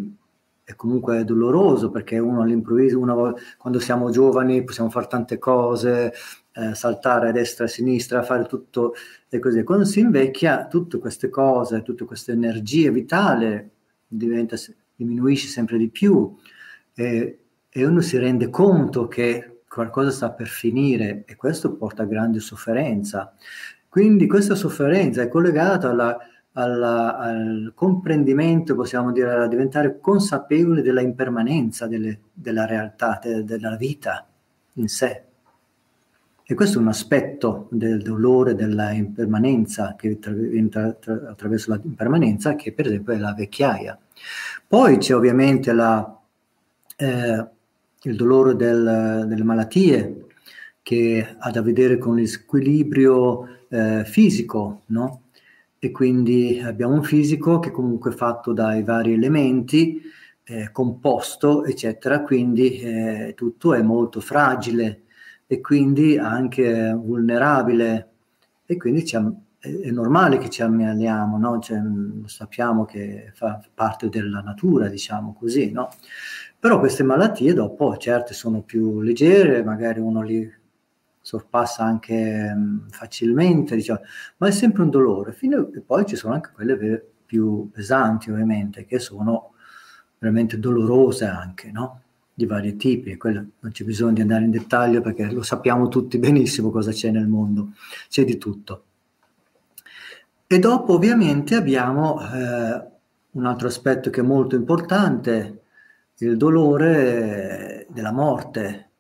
è, 0.65 0.75
comunque 0.75 1.23
doloroso 1.27 1.91
perché 1.91 2.19
uno 2.19 2.41
all'improvviso, 2.41 2.99
uno, 2.99 3.35
quando 3.59 3.79
siamo 3.79 4.09
giovani 4.09 4.65
possiamo 4.65 4.89
fare 4.89 5.07
tante 5.07 5.37
cose, 5.37 6.15
eh, 6.53 6.75
saltare 6.75 7.29
a 7.29 7.33
destra 7.33 7.65
e 7.65 7.69
a 7.69 7.71
sinistra, 7.71 8.23
fare 8.23 8.47
tutto 8.47 8.95
e 9.29 9.39
così. 9.39 9.65
Quando 9.65 9.85
si 9.85 10.01
invecchia, 10.01 10.67
tutte 10.67 10.97
queste 10.97 11.29
cose, 11.29 11.83
tutte 11.83 12.07
queste 12.07 12.33
energie 12.33 12.91
vitali 12.91 13.69
diventa, 14.09 14.57
diminuisce 14.95 15.49
sempre 15.49 15.77
di 15.77 15.91
più 15.91 16.35
e, 16.95 17.39
e 17.69 17.85
uno 17.85 18.01
si 18.01 18.17
rende 18.17 18.49
conto 18.49 19.09
che 19.09 19.56
qualcosa 19.77 20.11
sta 20.11 20.31
per 20.31 20.47
finire 20.47 21.25
e 21.27 21.37
questo 21.37 21.75
porta 21.75 22.05
a 22.05 22.07
grande 22.07 22.41
sofferenza. 22.41 23.35
Quindi 23.87 24.27
questa 24.27 24.55
sofferenza 24.55 25.21
è 25.21 25.29
collegata 25.29 25.91
alla, 25.91 26.17
alla, 26.53 27.19
al 27.19 27.73
comprendimento, 27.75 28.75
possiamo 28.75 29.13
dire, 29.13 29.35
a 29.35 29.47
diventare 29.47 30.01
consapevoli 30.01 30.81
della 30.81 31.03
impermanenza 31.03 31.87
delle, 31.87 32.21
della 32.33 32.65
realtà, 32.65 33.19
de, 33.23 33.45
della 33.45 33.77
vita 33.77 34.27
in 34.75 34.89
sé. 34.89 35.23
E 36.43 36.55
questo 36.55 36.79
è 36.79 36.81
un 36.81 36.89
aspetto 36.89 37.69
del 37.71 38.01
dolore, 38.01 38.55
della 38.55 38.93
impermanenza 38.93 39.95
che 39.95 40.19
entra 40.23 40.93
tra, 40.93 41.21
attraverso 41.29 41.71
la 41.71 41.81
impermanenza, 41.83 42.55
che 42.55 42.73
per 42.73 42.87
esempio 42.87 43.13
è 43.13 43.19
la 43.19 43.35
vecchiaia. 43.35 43.99
Poi 44.67 44.97
c'è 44.97 45.15
ovviamente 45.15 45.73
la, 45.73 46.19
eh, 46.97 47.47
il 48.09 48.17
dolore 48.17 48.55
del, 48.57 49.25
delle 49.29 49.45
malattie 49.45 50.27
che 50.83 51.37
ha 51.39 51.51
da 51.51 51.63
vedere 51.63 51.99
con 51.99 52.15
l'equilibrio 52.15 53.65
eh, 53.69 54.05
fisico, 54.05 54.83
no? 54.87 55.23
E 55.79 55.91
quindi 55.91 56.61
abbiamo 56.65 56.95
un 56.95 57.03
fisico 57.03 57.59
che 57.59 57.71
comunque 57.71 58.13
è 58.13 58.15
fatto 58.15 58.53
dai 58.53 58.83
vari 58.83 59.13
elementi, 59.13 60.01
eh, 60.45 60.71
composto, 60.71 61.65
eccetera, 61.65 62.23
quindi 62.23 62.79
eh, 62.81 63.33
tutto 63.37 63.75
è 63.75 63.83
molto 63.83 64.21
fragile 64.21 65.03
e 65.47 65.61
quindi 65.61 66.17
anche 66.17 66.93
vulnerabile 66.93 68.11
e 68.65 68.77
quindi 68.77 69.03
è, 69.03 69.21
è, 69.59 69.91
normale 69.91 70.39
che 70.39 70.49
ci 70.49 70.63
ammaliamo, 70.63 71.37
no? 71.39 71.59
cioè, 71.59 71.81
sappiamo 72.27 72.85
che 72.85 73.33
fa 73.35 73.61
parte 73.75 74.09
della 74.09 74.41
natura, 74.41 74.89
diciamo 74.89 75.35
così, 75.39 75.73
no? 75.73 75.91
Però 76.67 76.81
queste 76.81 77.05
malattie 77.05 77.55
dopo, 77.55 77.97
certe 77.97 78.35
sono 78.35 78.63
più 78.63 79.01
leggere, 79.01 79.63
magari 79.63 80.01
uno 80.01 80.21
li 80.21 80.53
sorpassa 81.21 81.85
anche 81.85 82.53
um, 82.53 82.89
facilmente, 82.91 83.77
diciamo, 83.77 84.01
ma 84.39 84.49
è 84.49 84.51
sempre 84.51 84.83
un 84.83 84.91
dolore. 84.91 85.33
Fino, 85.33 85.71
e 85.73 85.81
poi 85.81 86.05
ci 86.07 86.17
sono 86.17 86.35
anche 86.35 86.51
quelle 86.53 87.07
più 87.25 87.71
pesanti, 87.71 88.33
ovviamente, 88.33 88.85
che 88.85 88.99
sono 88.99 89.53
veramente 90.19 90.59
dolorose 90.59 91.27
anche, 91.27 91.71
no? 91.71 92.01
Di 92.35 92.47
vari 92.47 92.75
tipi, 92.75 93.13
e 93.13 93.17
quello 93.17 93.47
non 93.61 93.71
c'è 93.71 93.85
bisogno 93.85 94.15
di 94.15 94.23
andare 94.23 94.43
in 94.43 94.51
dettaglio 94.51 95.01
perché 95.01 95.31
lo 95.31 95.43
sappiamo 95.43 95.87
tutti 95.87 96.19
benissimo 96.19 96.73
cosa 96.73 96.91
c'è 96.91 97.13
nel 97.13 97.29
mondo, 97.29 97.75
c'è 98.09 98.25
di 98.25 98.39
tutto. 98.39 98.85
E 100.49 100.59
dopo 100.59 100.95
ovviamente 100.95 101.55
abbiamo 101.55 102.21
eh, 102.23 102.83
un 103.31 103.47
altro 103.47 103.69
aspetto 103.69 104.11
che 104.11 104.21
è 104.21 104.25
molto 104.25 104.57
importante, 104.57 105.61
il 106.19 106.37
dolore 106.37 107.87
della 107.91 108.13
morte, 108.13 108.91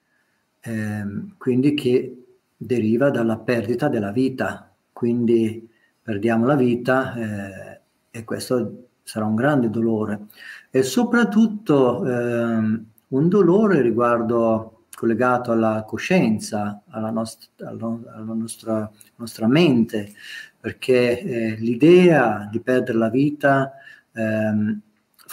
eh, 0.60 1.04
quindi 1.38 1.74
che 1.74 2.24
deriva 2.56 3.10
dalla 3.10 3.38
perdita 3.38 3.88
della 3.88 4.12
vita, 4.12 4.74
quindi 4.92 5.68
perdiamo 6.02 6.46
la 6.46 6.56
vita 6.56 7.14
eh, 7.14 7.80
e 8.10 8.24
questo 8.24 8.88
sarà 9.02 9.24
un 9.24 9.34
grande 9.34 9.70
dolore. 9.70 10.26
E 10.70 10.82
soprattutto 10.82 12.04
eh, 12.06 12.80
un 13.08 13.28
dolore 13.28 13.80
riguardo 13.80 14.84
collegato 14.96 15.52
alla 15.52 15.84
coscienza, 15.86 16.82
alla, 16.88 17.10
nost- 17.10 17.50
alla 17.62 18.34
nostra, 18.34 18.90
nostra, 19.16 19.46
mente, 19.46 20.12
perché 20.58 21.20
eh, 21.20 21.56
l'idea 21.56 22.48
di 22.50 22.60
perdere 22.60 22.98
la 22.98 23.10
vita 23.10 23.72
ehm, 24.12 24.80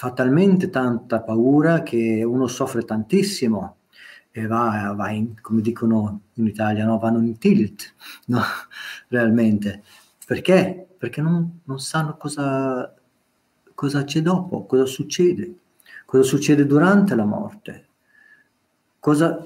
fa 0.03 0.11
talmente 0.11 0.69
tanta 0.69 1.21
paura 1.21 1.81
che 1.81 2.25
uno 2.25 2.47
soffre 2.47 2.83
tantissimo 2.83 3.77
e 4.31 4.45
va, 4.47 4.93
va 4.97 5.11
in, 5.11 5.39
come 5.39 5.61
dicono 5.61 6.23
in 6.33 6.45
Italia, 6.45 6.83
no? 6.83 6.99
vanno 6.99 7.19
in 7.19 7.37
tilt, 7.37 7.93
no? 8.27 8.41
realmente. 9.07 9.81
Perché? 10.25 10.87
Perché 10.97 11.21
non, 11.21 11.61
non 11.63 11.79
sanno 11.79 12.17
cosa, 12.17 12.93
cosa 13.73 14.03
c'è 14.03 14.21
dopo, 14.21 14.65
cosa 14.65 14.85
succede, 14.85 15.55
cosa 16.03 16.23
succede 16.23 16.65
durante 16.65 17.15
la 17.15 17.23
morte, 17.23 17.87
cosa, 18.99 19.41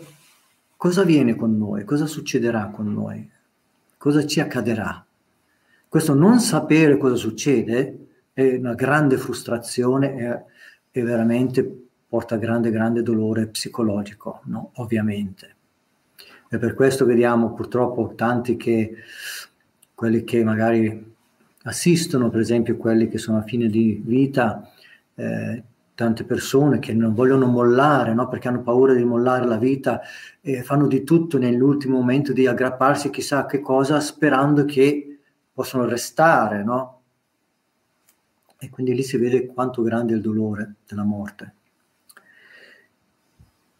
cosa 0.76 1.02
avviene 1.02 1.36
con 1.36 1.56
noi, 1.56 1.84
cosa 1.84 2.08
succederà 2.08 2.70
con 2.70 2.92
noi, 2.92 3.30
cosa 3.96 4.26
ci 4.26 4.40
accadrà. 4.40 5.06
Questo 5.88 6.16
non 6.16 6.40
sapere 6.40 6.98
cosa 6.98 7.16
succede 7.16 8.07
è 8.38 8.56
una 8.56 8.76
grande 8.76 9.18
frustrazione 9.18 10.16
e, 10.16 11.00
e 11.00 11.04
veramente 11.04 11.88
porta 12.08 12.38
grande, 12.38 12.70
grande 12.70 13.02
dolore 13.02 13.48
psicologico, 13.48 14.42
no? 14.44 14.74
ovviamente. 14.76 15.56
E 16.48 16.60
per 16.60 16.76
questo 16.76 17.04
vediamo 17.04 17.52
purtroppo 17.54 18.14
tanti 18.14 18.56
che, 18.56 18.94
quelli 19.96 20.24
che 20.24 20.44
magari 20.44 21.16
assistono, 21.64 22.30
per 22.30 22.42
esempio 22.42 22.78
quelli 22.78 23.08
che 23.08 23.18
sono 23.18 23.40
a 23.40 23.42
fine 23.42 23.70
di 23.70 24.00
vita, 24.06 24.72
eh, 25.16 25.64
tante 25.96 26.24
persone 26.24 26.78
che 26.78 26.94
non 26.94 27.16
vogliono 27.16 27.48
mollare, 27.48 28.14
no? 28.14 28.28
perché 28.28 28.50
hanno 28.50 28.62
paura 28.62 28.94
di 28.94 29.04
mollare 29.04 29.48
la 29.48 29.58
vita 29.58 30.00
e 30.42 30.62
fanno 30.62 30.86
di 30.86 31.04
tutto 31.04 31.40
nell'ultimo 31.40 31.98
momento 31.98 32.34
di 32.34 32.46
aggrapparsi 32.46 33.10
chissà 33.10 33.48
che 33.48 33.62
cosa 33.62 34.00
sperando 34.00 34.64
che 34.64 35.22
possano 35.52 35.86
restare, 35.86 36.64
no? 36.64 36.97
E 38.60 38.70
quindi 38.70 38.94
lì 38.94 39.04
si 39.04 39.18
vede 39.18 39.46
quanto 39.46 39.82
grande 39.82 40.14
è 40.14 40.16
il 40.16 40.22
dolore 40.22 40.76
della 40.88 41.04
morte. 41.04 41.54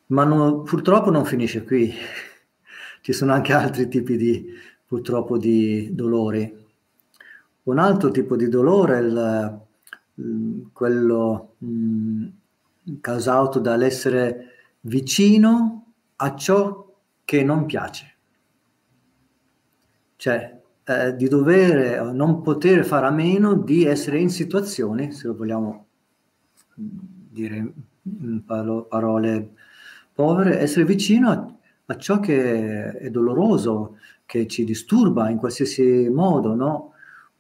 Ma 0.08 0.24
no, 0.24 0.62
purtroppo 0.62 1.10
non 1.10 1.26
finisce 1.26 1.64
qui, 1.64 1.92
ci 3.02 3.12
sono 3.12 3.34
anche 3.34 3.54
altri 3.54 3.88
tipi 3.88 4.16
di, 4.16 4.54
purtroppo, 4.86 5.38
di 5.38 5.94
dolori. 5.94 6.66
Un 7.64 7.80
altro 7.80 8.12
tipo 8.12 8.36
di 8.36 8.48
dolore 8.48 8.98
è 8.98 9.02
il, 9.02 10.70
quello 10.72 11.56
mh, 11.58 12.28
causato 13.02 13.60
dall'essere 13.60 14.52
vicino 14.82 15.94
a 16.18 16.36
ciò 16.36 16.86
che 17.26 17.44
non 17.44 17.66
piace. 17.66 18.16
Cioè, 20.16 20.57
eh, 20.90 21.16
di 21.18 21.28
dovere 21.28 22.00
o 22.00 22.14
non 22.14 22.42
poter 22.42 22.86
fare 22.86 23.08
a 23.08 23.12
meno 23.12 23.56
di 23.56 23.84
essere 23.84 24.20
in 24.20 24.30
situazioni, 24.30 25.12
se 25.12 25.28
lo 25.28 25.36
vogliamo 25.36 25.88
dire 26.76 27.74
in 28.04 28.44
parole 28.46 29.52
povere, 30.14 30.60
essere 30.60 30.86
vicino 30.86 31.30
a, 31.30 31.54
a, 31.88 31.98
ciò 31.98 32.22
che 32.22 32.92
è 32.92 33.10
doloroso, 33.10 33.98
che 34.26 34.48
ci 34.48 34.64
disturba 34.64 35.30
in 35.30 35.38
qualsiasi 35.38 36.08
modo, 36.10 36.56
no? 36.56 36.94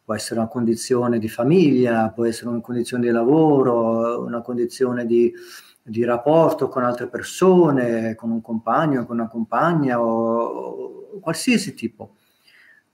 Può 0.04 0.14
essere 0.14 0.42
una 0.42 0.50
condizione 0.50 1.18
di 1.18 1.30
famiglia, 1.30 2.10
può 2.10 2.26
essere 2.26 2.50
una 2.50 2.60
condizione 2.60 3.06
di 3.06 3.12
lavoro, 3.12 4.24
una 4.24 4.42
condizione 4.42 5.06
di, 5.06 5.34
di 5.82 6.04
rapporto 6.04 6.68
con 6.68 6.84
altre 6.84 7.08
persone, 7.08 8.14
con 8.16 8.30
un 8.30 8.42
compagno, 8.42 9.06
con 9.06 9.20
una 9.20 9.30
compagna 9.30 10.02
o, 10.02 11.16
o 11.16 11.20
qualsiasi 11.22 11.74
tipo 11.74 12.16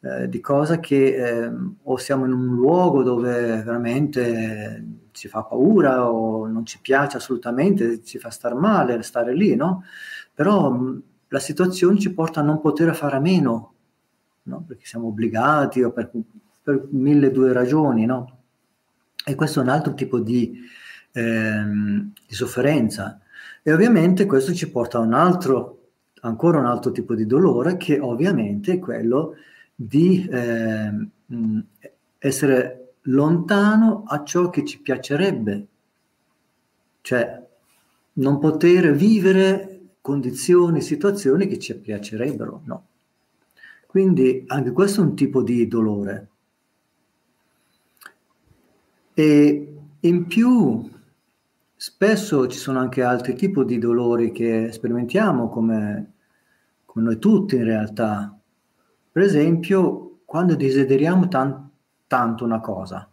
eh, 0.06 0.28
di 0.28 0.42
cosa 0.42 0.82
che 0.82 1.16
eh, 1.16 1.52
o 1.84 1.96
siamo 1.96 2.26
in 2.26 2.34
un 2.34 2.56
luogo 2.56 3.04
dove 3.04 3.63
veramente 3.63 4.86
ci 5.12 5.30
fa 5.30 5.44
paura 5.44 6.12
o 6.12 6.46
non 6.46 6.66
ci 6.66 6.80
piace 6.82 7.16
assolutamente, 7.16 8.04
ci 8.04 8.20
fa 8.20 8.30
star 8.30 8.54
male 8.54 9.02
stare 9.04 9.34
lì, 9.34 9.56
no? 9.56 9.84
Però 10.34 10.70
mh, 10.72 11.02
la 11.30 11.39
situazione 11.39 12.00
ci 12.00 12.12
porta 12.12 12.42
a 12.42 12.44
non 12.44 12.60
poter 12.60 12.94
fare 12.94 13.16
a 13.16 13.22
meno, 13.22 13.74
no? 14.44 14.66
Perché 14.68 14.86
siamo 14.86 15.08
obbligati 15.08 15.82
o 15.84 15.92
per, 15.92 16.12
per 16.62 16.86
mille 16.89 17.32
due 17.32 17.54
ragioni, 17.54 18.06
no? 18.06 18.39
E 19.26 19.36
questo 19.36 19.62
è 19.62 19.63
un 19.63 19.70
altro 19.70 19.94
tipo 19.94 20.20
di, 20.20 20.54
ehm, 21.13 22.12
di 22.28 22.36
sofferenza. 22.36 23.22
E 23.62 23.72
ovviamente 23.72 24.26
questo 24.26 24.54
ci 24.54 24.70
porta 24.70 24.98
a 24.98 25.02
un 25.02 25.13
altro, 25.13 25.92
ancora 26.24 26.60
un 26.60 26.66
altro 26.66 26.92
tipo 26.92 27.16
di 27.16 27.26
dolore 27.26 27.78
che 27.78 28.00
ovviamente 28.00 28.74
è 28.74 28.80
quello 28.80 29.36
di 29.75 30.27
eh, 30.29 31.07
essere 32.19 32.95
lontano 33.03 34.03
a 34.05 34.23
ciò 34.23 34.49
che 34.49 34.63
ci 34.63 34.79
piacerebbe, 34.79 35.67
cioè 37.01 37.47
non 38.13 38.39
poter 38.39 38.93
vivere 38.93 39.73
condizioni, 40.01 40.81
situazioni 40.81 41.47
che 41.47 41.59
ci 41.59 41.75
piacerebbero, 41.75 42.62
no. 42.65 42.88
Quindi 43.88 44.43
anche 44.47 44.71
questo 44.71 45.01
è 45.01 45.03
un 45.03 45.15
tipo 45.15 45.43
di 45.43 45.67
dolore. 45.67 46.27
E 49.13 49.75
in 49.99 50.25
più, 50.25 50.89
spesso 51.75 52.47
ci 52.47 52.57
sono 52.57 52.79
anche 52.79 53.03
altri 53.03 53.36
tipi 53.36 53.63
di 53.65 53.77
dolori 53.77 54.31
che 54.31 54.71
sperimentiamo 54.71 55.49
come, 55.49 56.13
come 56.86 57.05
noi 57.05 57.19
tutti 57.19 57.55
in 57.55 57.63
realtà, 57.63 58.38
per 59.13 59.21
esempio, 59.21 60.21
quando 60.26 60.56
desideriamo 60.56 61.28
tan- 61.28 61.69
tanto 62.08 62.43
una 62.43 62.60
cosa 62.60 63.08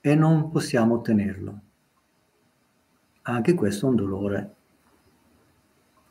e 0.00 0.14
non 0.14 0.50
possiamo 0.50 0.94
ottenerlo. 0.94 1.60
Anche 3.22 3.52
questo 3.52 3.84
è 3.84 3.90
un 3.90 3.96
dolore. 3.96 4.54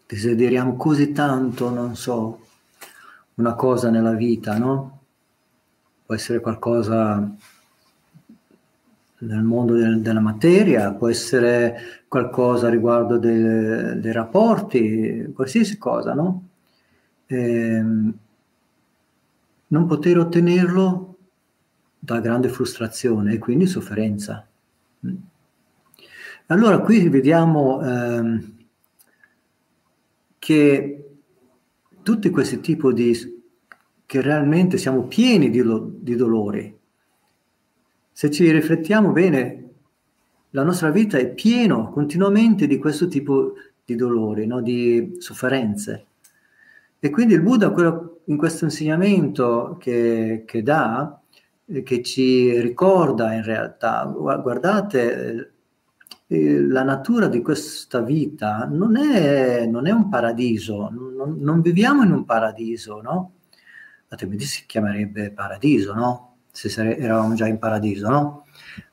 Desideriamo 0.06 0.76
così 0.76 1.12
tanto, 1.12 1.72
non 1.72 1.96
so, 1.96 2.46
una 3.36 3.56
cosa 3.56 3.90
nella 3.90 4.14
vita, 4.14 4.60
no? 4.60 5.00
Può 6.06 6.14
essere 6.14 6.40
qualcosa 6.40 7.36
nel 9.22 9.42
mondo 9.42 9.74
del, 9.74 10.00
della 10.02 10.20
materia, 10.20 10.94
può 10.94 11.10
essere 11.10 12.04
qualcosa 12.08 12.70
riguardo 12.70 13.18
del, 13.18 14.00
dei 14.00 14.12
rapporti, 14.12 15.32
qualsiasi 15.34 15.80
cosa, 15.80 16.14
no? 16.14 16.44
Ehm, 17.26 18.14
non 19.70 19.86
poter 19.88 20.18
ottenerlo 20.20 21.18
dà 21.98 22.20
grande 22.20 22.50
frustrazione 22.50 23.34
e 23.34 23.38
quindi 23.40 23.66
sofferenza. 23.66 24.48
Allora 26.48 26.80
qui 26.80 27.08
vediamo 27.10 27.82
ehm, 27.82 28.56
che 30.40 31.10
tutti 32.02 32.30
questi 32.30 32.60
tipi 32.60 32.94
di 32.94 33.38
che 34.10 34.22
realmente 34.22 34.80
siamo 34.80 35.04
pieni 35.04 35.52
di, 35.52 35.64
di 36.00 36.16
dolori. 36.16 36.76
Se 38.12 38.32
ci 38.32 38.50
riflettiamo 38.52 39.12
bene, 39.12 39.70
la 40.50 40.64
nostra 40.64 40.90
vita 40.90 41.20
è 41.20 41.32
piena 41.32 41.90
continuamente 41.90 42.66
di 42.66 42.80
questo 42.80 43.08
tipo 43.08 43.54
di 43.86 43.96
dolori, 43.96 44.48
no? 44.48 44.62
di 44.62 45.18
sofferenze. 45.20 46.06
E 46.98 47.10
quindi 47.12 47.36
il 47.36 47.42
Buddha, 47.42 47.70
quello, 47.70 48.19
in 48.30 48.38
questo 48.38 48.66
insegnamento 48.66 49.78
che, 49.80 50.44
che 50.46 50.64
dà, 50.64 51.20
eh, 51.66 51.84
che 51.84 52.04
ci 52.04 52.60
ricorda 52.62 53.34
in 53.34 53.44
realtà, 53.44 54.06
guardate, 54.06 55.54
eh, 56.28 56.62
la 56.62 56.84
natura 56.84 57.28
di 57.28 57.42
questa 57.42 58.02
vita 58.02 58.66
non 58.70 58.98
è, 58.98 59.66
non 59.66 59.88
è 59.88 59.92
un 59.92 60.10
paradiso, 60.10 60.90
non, 60.90 61.38
non, 61.40 61.62
viviamo 61.62 62.04
in 62.04 62.12
un 62.12 62.24
paradiso, 62.24 63.02
no? 63.02 63.34
Altrimenti 64.10 64.46
si 64.46 64.66
chiamerebbe 64.68 65.32
paradiso, 65.32 65.94
no? 65.94 66.38
Se 66.52 66.70
sare- 66.70 66.98
eravamo 66.98 67.34
già 67.34 67.48
in 67.48 67.58
paradiso, 67.58 68.10
no? 68.10 68.46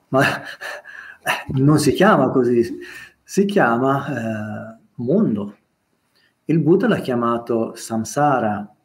Ma 0.08 0.22
non 1.56 1.78
si 1.78 1.92
chiama 1.92 2.30
così, 2.30 2.78
si 3.22 3.44
chiama 3.44 4.76
eh, 4.76 4.78
mondo. 4.94 5.56
Il 6.46 6.60
Buddha 6.60 6.88
l'ha 6.88 7.00
chiamato 7.00 7.74
samsara, 7.74 8.75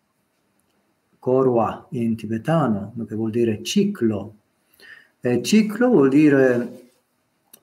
korwa 1.21 1.85
in 1.91 2.15
tibetano, 2.15 2.93
che 3.07 3.13
vuol 3.13 3.29
dire 3.29 3.61
ciclo. 3.61 4.37
Eh, 5.19 5.43
ciclo 5.43 5.87
vuol 5.89 6.09
dire 6.09 6.93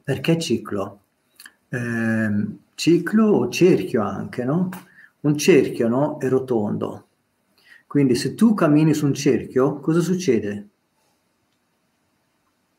perché 0.05 0.39
ciclo? 0.39 1.01
Eh, 1.69 2.47
ciclo 2.77 3.27
o 3.27 3.49
cerchio 3.49 4.01
anche, 4.03 4.45
no? 4.45 4.69
Un 5.23 5.37
cerchio 5.37 5.89
no? 5.89 6.19
è 6.19 6.29
rotondo. 6.29 7.07
Quindi 7.89 8.15
se 8.15 8.37
tu 8.37 8.55
cammini 8.55 8.95
su 8.95 9.07
un 9.07 9.15
cerchio, 9.15 9.81
cosa 9.81 10.01
succede? 10.03 10.69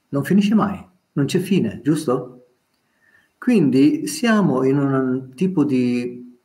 Non 0.07 0.23
finisce 0.23 0.55
mai, 0.55 0.81
non 1.11 1.25
c'è 1.25 1.39
fine, 1.39 1.81
giusto? 1.83 2.45
Quindi 3.37 4.07
siamo 4.07 4.63
in 4.63 4.77
un 4.77 5.33
tipo 5.35 5.65
di 5.65 6.39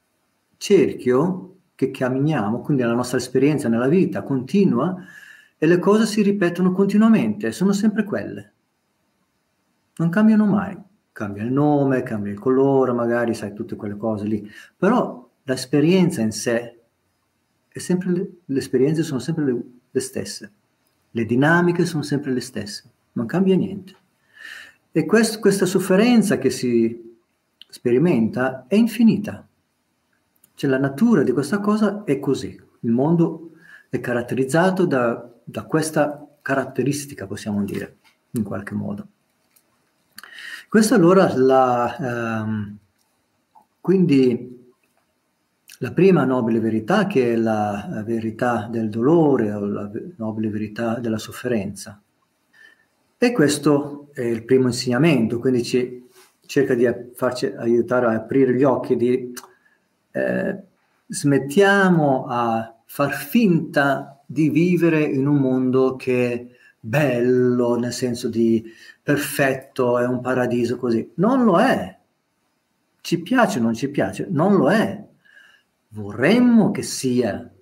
cerchio 0.57 1.54
che 1.75 1.91
camminiamo, 1.91 2.61
quindi 2.61 2.83
la 2.83 2.95
nostra 2.95 3.19
esperienza 3.19 3.69
nella 3.69 3.89
vita 3.89 4.23
continua 4.23 4.97
e 5.57 5.67
le 5.67 5.79
cose 5.79 6.07
si 6.07 6.23
ripetono 6.23 6.73
continuamente, 6.73 7.53
sono 7.53 7.73
sempre 7.73 8.05
quelle. 8.05 8.53
Non 9.97 10.09
cambiano 10.09 10.47
mai. 10.47 10.77
Cambia 11.13 11.45
il 11.45 11.53
nome, 11.53 12.03
cambia 12.03 12.33
il 12.33 12.39
colore, 12.41 12.93
magari 12.93 13.35
sai 13.35 13.53
tutte 13.53 13.77
quelle 13.77 13.97
cose 13.97 14.27
lì, 14.27 14.51
però 14.77 15.31
l'esperienza 15.45 16.23
in 16.23 16.33
sé 16.33 16.81
è 17.69 17.79
sempre 17.79 18.11
le, 18.11 18.31
le 18.45 18.59
esperienze 18.59 19.05
sono 19.05 19.21
sempre 19.21 19.45
le, 19.45 19.63
le 19.93 20.01
stesse, 20.01 20.53
le 21.13 21.25
dinamiche 21.25 21.87
sono 21.87 22.03
sempre 22.03 22.33
le 22.33 22.41
stesse, 22.41 22.91
non 23.13 23.27
cambia 23.27 23.55
niente. 23.55 23.95
E 24.91 25.05
quest, 25.07 25.39
questa 25.39 25.67
sofferenza 25.67 26.39
che 26.39 26.51
si 26.51 27.17
sperimenta 27.69 28.65
è 28.67 28.75
infinita. 28.75 29.47
Cioè 30.55 30.71
la 30.71 30.79
natura 30.79 31.23
di 31.23 31.33
questa 31.33 31.59
cosa 31.59 32.05
è 32.05 32.19
così. 32.21 32.61
Il 32.81 32.91
mondo 32.91 33.53
è 33.89 34.01
caratterizzato 34.01 34.87
da, 34.87 35.31
da 35.43 35.65
questa 35.65 36.27
caratteristica, 36.43 37.27
possiamo 37.27 37.65
dire, 37.65 37.97
in 38.33 38.43
qualche 38.43 38.75
modo. 38.75 39.07
Questa 40.69 40.95
allora 40.97 41.33
la, 41.37 42.43
ehm, 42.43 42.77
quindi 43.81 44.73
la 45.79 45.93
prima 45.93 46.25
nobile 46.25 46.61
verità 46.61 47.07
che 47.07 47.33
è 47.33 47.37
la 47.37 48.03
verità 48.05 48.69
del 48.71 48.89
dolore 48.89 49.53
o 49.53 49.65
la 49.65 49.91
nobile 50.17 50.49
verità 50.49 50.99
della 50.99 51.19
sofferenza. 51.19 52.01
E 53.17 53.33
questo 53.33 54.09
è 54.13 54.23
il 54.23 54.45
primo 54.45 54.67
insegnamento, 54.67 55.39
quindi 55.39 55.63
ci 55.63 56.09
cerca 56.47 56.75
di 56.75 56.87
farci 57.15 57.47
aiutare 57.47 58.07
a 58.07 58.15
aprire 58.15 58.55
gli 58.55 58.65
occhi, 58.65 58.97
di 58.97 59.33
eh, 60.17 60.63
smettiamo 61.09 62.27
a 62.29 62.73
far 62.85 63.13
finta 63.13 64.23
di 64.25 64.49
vivere 64.49 65.03
in 65.03 65.27
un 65.27 65.39
mondo 65.39 65.97
che 65.97 66.33
è 66.33 66.47
bello, 66.79 67.77
nel 67.77 67.93
senso 67.93 68.29
di 68.29 68.65
perfetto, 69.03 69.99
è 69.99 70.07
un 70.07 70.21
paradiso 70.21 70.77
così. 70.77 71.11
Non 71.15 71.43
lo 71.43 71.59
è. 71.59 71.99
Ci 73.01 73.23
piace 73.23 73.59
o 73.59 73.63
non 73.63 73.75
ci 73.75 73.89
piace? 73.89 74.29
Non 74.31 74.55
lo 74.55 74.71
è. 74.71 75.05
Vorremmo 75.89 76.71
che 76.71 76.83
sia, 76.83 77.53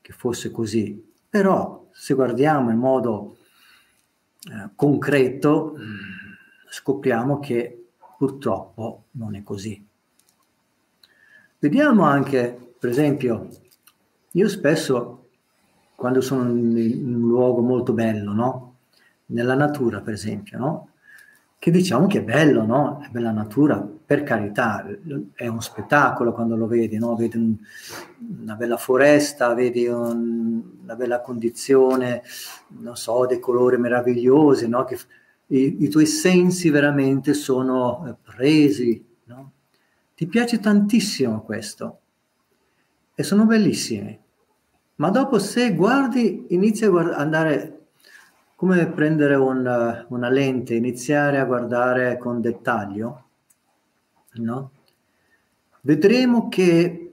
che 0.00 0.12
fosse 0.12 0.50
così. 0.50 1.02
Però 1.30 1.88
se 1.92 2.12
guardiamo 2.12 2.70
in 2.70 2.78
modo 2.78 3.38
eh, 4.50 4.70
concreto, 4.74 5.76
scopriamo 6.68 7.38
che 7.38 7.86
purtroppo 8.18 9.04
non 9.12 9.34
è 9.34 9.42
così. 9.42 9.88
Vediamo 11.62 12.02
anche, 12.02 12.74
per 12.76 12.90
esempio, 12.90 13.46
io 14.32 14.48
spesso, 14.48 15.28
quando 15.94 16.20
sono 16.20 16.50
in 16.50 17.14
un 17.14 17.28
luogo 17.28 17.60
molto 17.60 17.92
bello, 17.92 18.32
no? 18.32 18.74
nella 19.26 19.54
natura, 19.54 20.00
per 20.00 20.14
esempio, 20.14 20.58
no? 20.58 20.88
che 21.60 21.70
diciamo 21.70 22.08
che 22.08 22.18
è 22.18 22.22
bello, 22.24 22.64
no? 22.64 23.00
È 23.00 23.10
bella 23.10 23.30
natura, 23.30 23.78
per 23.78 24.24
carità, 24.24 24.84
è 25.34 25.46
un 25.46 25.62
spettacolo 25.62 26.32
quando 26.32 26.56
lo 26.56 26.66
vedi, 26.66 26.98
no? 26.98 27.14
Vedi 27.14 27.36
un, 27.36 27.54
una 28.40 28.56
bella 28.56 28.76
foresta, 28.76 29.54
vedi 29.54 29.86
un, 29.86 30.60
una 30.82 30.96
bella 30.96 31.20
condizione, 31.20 32.24
non 32.80 32.96
so, 32.96 33.24
dei 33.24 33.38
colori 33.38 33.78
meravigliosi, 33.78 34.66
no? 34.66 34.82
Che 34.82 34.98
i, 35.46 35.84
i 35.84 35.88
tuoi 35.88 36.06
sensi 36.06 36.70
veramente 36.70 37.34
sono 37.34 38.04
eh, 38.08 38.14
presi? 38.20 39.10
Ti 40.22 40.28
piace 40.28 40.60
tantissimo 40.60 41.42
questo 41.42 42.00
e 43.12 43.24
sono 43.24 43.44
bellissimi. 43.44 44.16
Ma 44.94 45.10
dopo 45.10 45.40
se 45.40 45.74
guardi, 45.74 46.46
inizi 46.50 46.84
a 46.84 46.90
guard- 46.90 47.14
andare 47.14 47.86
come 48.54 48.86
prendere 48.86 49.34
una, 49.34 50.06
una 50.10 50.28
lente, 50.28 50.76
iniziare 50.76 51.40
a 51.40 51.44
guardare 51.44 52.18
con 52.18 52.40
dettaglio, 52.40 53.24
no? 54.34 54.70
vedremo 55.80 56.48
che 56.48 57.12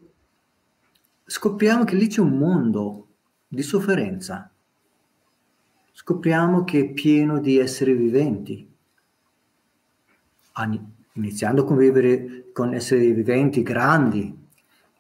scopriamo 1.26 1.86
che 1.86 1.96
lì 1.96 2.06
c'è 2.06 2.22
un 2.22 2.38
mondo 2.38 3.08
di 3.48 3.64
sofferenza. 3.64 4.52
Scopriamo 5.94 6.64
che 6.64 6.80
è 6.82 6.90
pieno 6.92 7.40
di 7.40 7.58
esseri 7.58 7.94
viventi, 7.94 8.72
iniziando 11.20 11.64
con 11.64 11.78
vivere 11.78 12.52
con 12.54 12.74
esseri 12.74 13.12
viventi 13.12 13.62
grandi, 13.64 14.48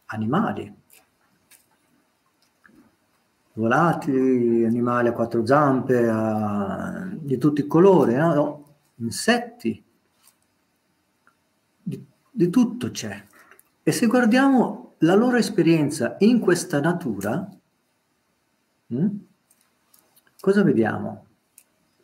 animali 0.05 0.77
volatili, 3.59 4.63
animali 4.63 5.09
a 5.09 5.11
quattro 5.11 5.45
zampe, 5.45 6.07
a, 6.07 7.09
di 7.13 7.37
tutti 7.37 7.61
i 7.61 7.67
colori, 7.67 8.15
no? 8.15 8.33
No, 8.33 8.75
insetti, 8.95 9.83
di, 11.83 12.05
di 12.31 12.49
tutto 12.49 12.89
c'è. 12.91 13.25
E 13.83 13.91
se 13.91 14.07
guardiamo 14.07 14.93
la 14.99 15.15
loro 15.15 15.35
esperienza 15.35 16.15
in 16.19 16.39
questa 16.39 16.79
natura, 16.79 17.49
mh, 18.87 18.97
hm, 18.97 19.19
cosa 20.39 20.63
vediamo? 20.63 21.25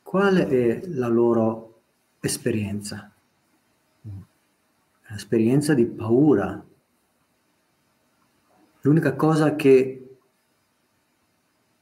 Qual 0.04 0.36
è 0.36 0.82
la 0.88 1.08
loro 1.08 1.84
esperienza? 2.20 3.15
L'esperienza 5.10 5.74
di 5.74 5.86
paura. 5.86 6.64
L'unica 8.82 9.16
cosa 9.16 9.56
che 9.56 10.18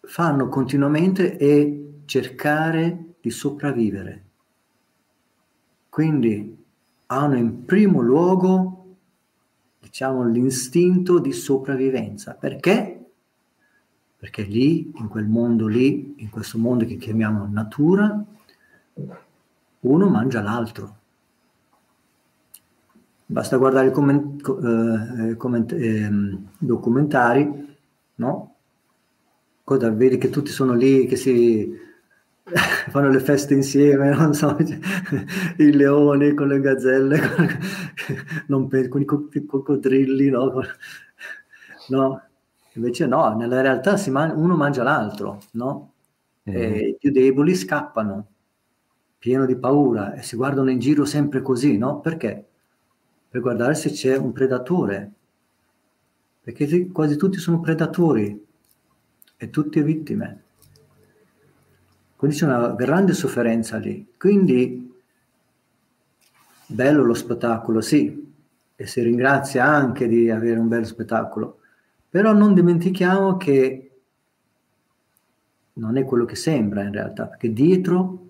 fanno 0.01 0.49
continuamente 0.49 1.37
è 1.37 1.81
cercare 2.05 3.15
di 3.21 3.29
sopravvivere. 3.29 4.23
Quindi 5.89 6.57
hanno 7.07 7.35
in 7.37 7.65
primo 7.65 8.01
luogo, 8.01 8.97
diciamo, 9.79 10.27
l'istinto 10.27 11.19
di 11.19 11.31
sopravvivenza. 11.31 12.33
Perché? 12.33 13.11
Perché 14.17 14.43
lì, 14.43 14.91
in 14.95 15.07
quel 15.07 15.27
mondo 15.27 15.67
lì, 15.67 16.15
in 16.17 16.29
questo 16.29 16.57
mondo 16.57 16.85
che 16.85 16.97
chiamiamo 16.97 17.47
natura, 17.47 18.25
uno 19.81 20.09
mangia 20.09 20.41
l'altro. 20.41 21.01
Basta 23.33 23.57
guardare 23.57 23.87
i 23.87 23.91
comment- 23.91 24.41
eh, 25.31 25.35
comment- 25.37 25.71
eh, 25.73 26.09
documentari, 26.59 27.49
no? 28.15 28.55
cosa, 29.63 29.89
vedi 29.89 30.17
che 30.17 30.29
tutti 30.29 30.51
sono 30.51 30.73
lì, 30.73 31.05
che 31.05 31.15
si 31.15 31.73
fanno 32.89 33.09
le 33.09 33.19
feste 33.19 33.53
insieme, 33.53 34.13
non 34.13 34.33
so, 34.33 34.55
i 35.57 35.71
leoni 35.71 36.33
con 36.33 36.47
le 36.47 36.59
gazzelle, 36.59 37.19
con, 37.35 37.47
non 38.47 38.67
per, 38.67 38.87
con 38.87 39.01
i 39.01 39.05
coccodrilli, 39.05 40.29
no? 40.29 40.61
no? 41.89 42.21
Invece 42.75 43.05
no, 43.05 43.35
nella 43.35 43.61
realtà 43.61 43.99
man- 44.09 44.37
uno 44.37 44.55
mangia 44.55 44.83
l'altro, 44.83 45.39
no? 45.53 45.93
Mm-hmm. 46.49 46.61
E 46.61 46.87
i 46.89 46.97
più 46.99 47.11
deboli 47.11 47.55
scappano, 47.55 48.27
pieno 49.17 49.45
di 49.45 49.55
paura, 49.55 50.13
e 50.13 50.21
si 50.23 50.35
guardano 50.35 50.69
in 50.69 50.79
giro 50.79 51.05
sempre 51.05 51.41
così, 51.41 51.77
no? 51.77 51.99
Perché? 51.99 52.47
Per 53.33 53.41
guardare 53.41 53.73
se 53.73 53.89
c'è 53.89 54.15
un 54.15 54.31
predatore. 54.31 55.11
perché 56.43 56.91
quasi 56.91 57.15
tutti 57.15 57.39
sono 57.39 57.61
predatori 57.61 58.45
e 59.37 59.49
tutte 59.49 59.81
vittime. 59.81 60.43
Quindi 62.15 62.37
c'è 62.37 62.45
una 62.45 62.75
grande 62.75 63.13
sofferenza 63.13 63.77
lì. 63.77 64.13
Quindi, 64.19 64.93
bello 66.67 67.03
lo 67.03 67.15
spettacolo, 67.15 67.81
sì, 67.81 68.33
e 68.75 68.85
si 68.85 69.01
ringrazia 69.01 69.65
anche 69.65 70.07
di 70.07 70.29
avere 70.29 70.59
un 70.59 70.67
bello 70.67 70.85
spettacolo, 70.85 71.57
però 72.07 72.33
non 72.33 72.53
dimentichiamo 72.53 73.37
che 73.37 73.91
non 75.73 75.97
è 75.97 76.03
quello 76.05 76.25
che 76.25 76.35
sembra 76.35 76.83
in 76.83 76.91
realtà, 76.91 77.25
perché 77.25 77.51
dietro 77.51 78.27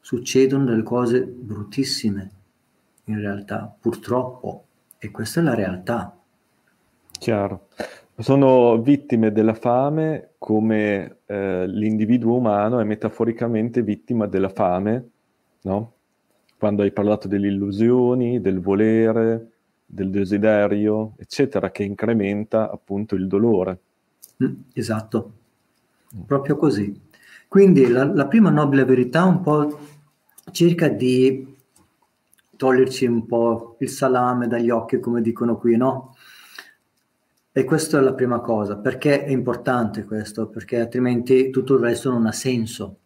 succedono 0.00 0.64
delle 0.64 0.82
cose 0.82 1.22
bruttissime, 1.24 2.30
in 3.04 3.20
realtà, 3.20 3.74
purtroppo, 3.80 4.64
e 4.98 5.10
questa 5.10 5.40
è 5.40 5.42
la 5.42 5.54
realtà. 5.54 6.16
Chiaro. 7.18 7.68
Sono 8.16 8.80
vittime 8.82 9.32
della 9.32 9.54
fame 9.54 10.32
come 10.36 11.20
eh, 11.26 11.66
l'individuo 11.66 12.36
umano 12.36 12.78
è 12.78 12.84
metaforicamente 12.84 13.82
vittima 13.82 14.26
della 14.26 14.50
fame, 14.50 15.08
no? 15.62 15.92
Quando 16.58 16.82
hai 16.82 16.92
parlato 16.92 17.28
delle 17.28 17.48
illusioni, 17.48 18.40
del 18.40 18.60
volere, 18.60 19.52
del 19.86 20.10
desiderio, 20.10 21.14
eccetera, 21.16 21.70
che 21.70 21.82
incrementa 21.82 22.70
appunto 22.70 23.14
il 23.14 23.26
dolore. 23.26 23.78
Mm, 24.44 24.54
esatto, 24.74 25.32
proprio 26.26 26.56
così. 26.56 27.08
Quindi 27.48 27.88
la, 27.88 28.04
la 28.04 28.26
prima 28.26 28.50
nobile 28.50 28.84
verità 28.84 29.24
un 29.24 29.40
po' 29.40 29.78
cerca 30.52 30.88
di 30.88 31.49
toglierci 32.60 33.06
un 33.06 33.24
po' 33.24 33.76
il 33.78 33.88
salame 33.88 34.46
dagli 34.46 34.68
occhi, 34.68 35.00
come 35.00 35.22
dicono 35.22 35.56
qui, 35.56 35.78
no? 35.78 36.14
E 37.52 37.64
questa 37.64 37.96
è 37.96 38.02
la 38.02 38.12
prima 38.12 38.40
cosa. 38.40 38.76
Perché 38.76 39.24
è 39.24 39.30
importante 39.30 40.04
questo? 40.04 40.46
Perché 40.48 40.78
altrimenti 40.78 41.48
tutto 41.48 41.76
il 41.76 41.80
resto 41.80 42.10
non 42.10 42.26
ha 42.26 42.32
senso. 42.32 42.98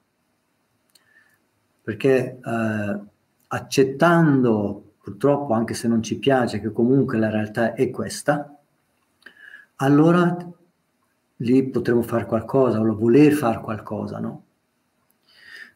Perché 1.83 2.40
eh, 2.45 3.01
accettando 3.47 4.95
purtroppo 5.01 5.53
anche 5.53 5.75
se 5.75 5.87
non 5.87 6.03
ci 6.03 6.19
piace 6.19 6.61
che 6.61 6.73
comunque 6.73 7.17
la 7.17 7.31
realtà 7.31 7.75
è 7.75 7.90
questa, 7.90 8.59
allora 9.77 10.37
lì 11.37 11.69
potremo 11.69 12.03
fare 12.03 12.27
qualcosa 12.27 12.81
o 12.81 12.97
voler 12.97 13.33
fare 13.35 13.61
qualcosa, 13.61 14.19
no? 14.19 14.43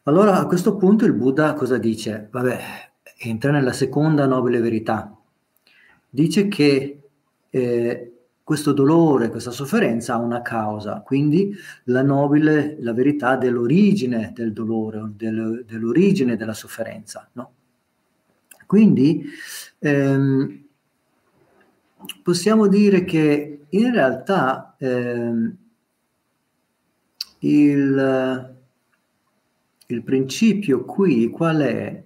Allora 0.03 0.37
a 0.37 0.45
questo 0.47 0.75
punto 0.75 1.05
il 1.05 1.13
Buddha 1.13 1.53
cosa 1.53 1.77
dice? 1.77 2.27
Vabbè, 2.29 2.88
entra 3.21 3.51
nella 3.51 3.73
seconda 3.73 4.25
nobile 4.25 4.61
verità. 4.61 5.15
Dice 6.09 6.47
che 6.47 7.01
eh, 7.49 8.13
questo 8.43 8.71
dolore, 8.71 9.29
questa 9.29 9.51
sofferenza 9.51 10.13
ha 10.13 10.17
una 10.17 10.41
causa, 10.41 11.01
quindi 11.01 11.53
la 11.85 12.01
nobile, 12.01 12.77
la 12.79 12.93
verità 12.93 13.35
dell'origine 13.35 14.31
del 14.33 14.53
dolore, 14.53 15.11
del, 15.15 15.65
dell'origine 15.67 16.35
della 16.35 16.53
sofferenza, 16.53 17.29
no? 17.33 17.51
Quindi 18.65 19.23
ehm, 19.79 20.63
possiamo 22.23 22.67
dire 22.67 23.03
che 23.03 23.65
in 23.69 23.91
realtà 23.91 24.75
ehm, 24.77 25.57
il, 27.39 28.55
il 29.87 30.03
principio 30.03 30.85
qui 30.85 31.29
qual 31.29 31.59
è 31.59 32.03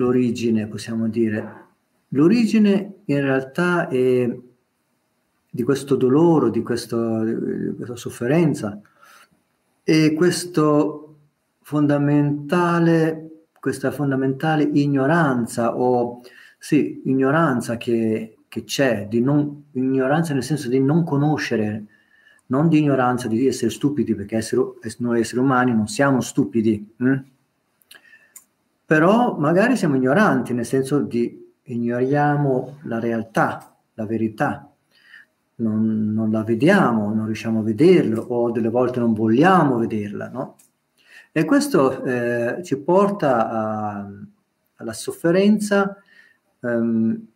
l'origine, 0.00 0.66
possiamo 0.66 1.08
dire? 1.08 1.66
L'origine 2.08 3.02
in 3.04 3.20
realtà 3.20 3.88
è 3.88 4.38
di 5.52 5.62
questo 5.62 5.96
dolore, 5.96 6.50
di, 6.50 6.62
questo, 6.62 7.24
di 7.24 7.74
questa 7.76 7.96
sofferenza, 7.96 8.80
e 9.82 10.14
questo 10.14 11.16
fondamentale 11.62 13.30
questa 13.60 13.90
fondamentale 13.90 14.62
ignoranza 14.72 15.76
o 15.76 16.22
sì, 16.58 17.02
ignoranza 17.04 17.76
che, 17.76 18.38
che 18.48 18.64
c'è, 18.64 19.06
di 19.08 19.20
non, 19.20 19.64
ignoranza 19.72 20.32
nel 20.32 20.42
senso 20.42 20.68
di 20.68 20.80
non 20.80 21.04
conoscere, 21.04 21.84
non 22.46 22.68
di 22.68 22.78
ignoranza 22.78 23.28
di 23.28 23.46
essere 23.46 23.70
stupidi, 23.70 24.14
perché 24.14 24.36
essere, 24.38 24.62
noi 24.98 25.20
esseri 25.20 25.40
umani 25.40 25.72
non 25.72 25.86
siamo 25.86 26.20
stupidi, 26.20 26.94
hm? 26.96 27.14
Però 28.90 29.36
magari 29.38 29.76
siamo 29.76 29.94
ignoranti, 29.94 30.52
nel 30.52 30.66
senso 30.66 30.98
di 30.98 31.54
ignoriamo 31.62 32.78
la 32.86 32.98
realtà, 32.98 33.72
la 33.94 34.04
verità, 34.04 34.68
non, 35.58 36.12
non 36.12 36.32
la 36.32 36.42
vediamo, 36.42 37.14
non 37.14 37.26
riusciamo 37.26 37.60
a 37.60 37.62
vederlo 37.62 38.20
o 38.20 38.50
delle 38.50 38.68
volte 38.68 38.98
non 38.98 39.12
vogliamo 39.12 39.78
vederla, 39.78 40.28
no? 40.28 40.56
E 41.30 41.44
questo 41.44 42.02
eh, 42.02 42.64
ci 42.64 42.78
porta 42.78 43.48
a, 43.48 44.10
alla 44.74 44.92
sofferenza 44.92 45.96
ehm, 46.58 47.26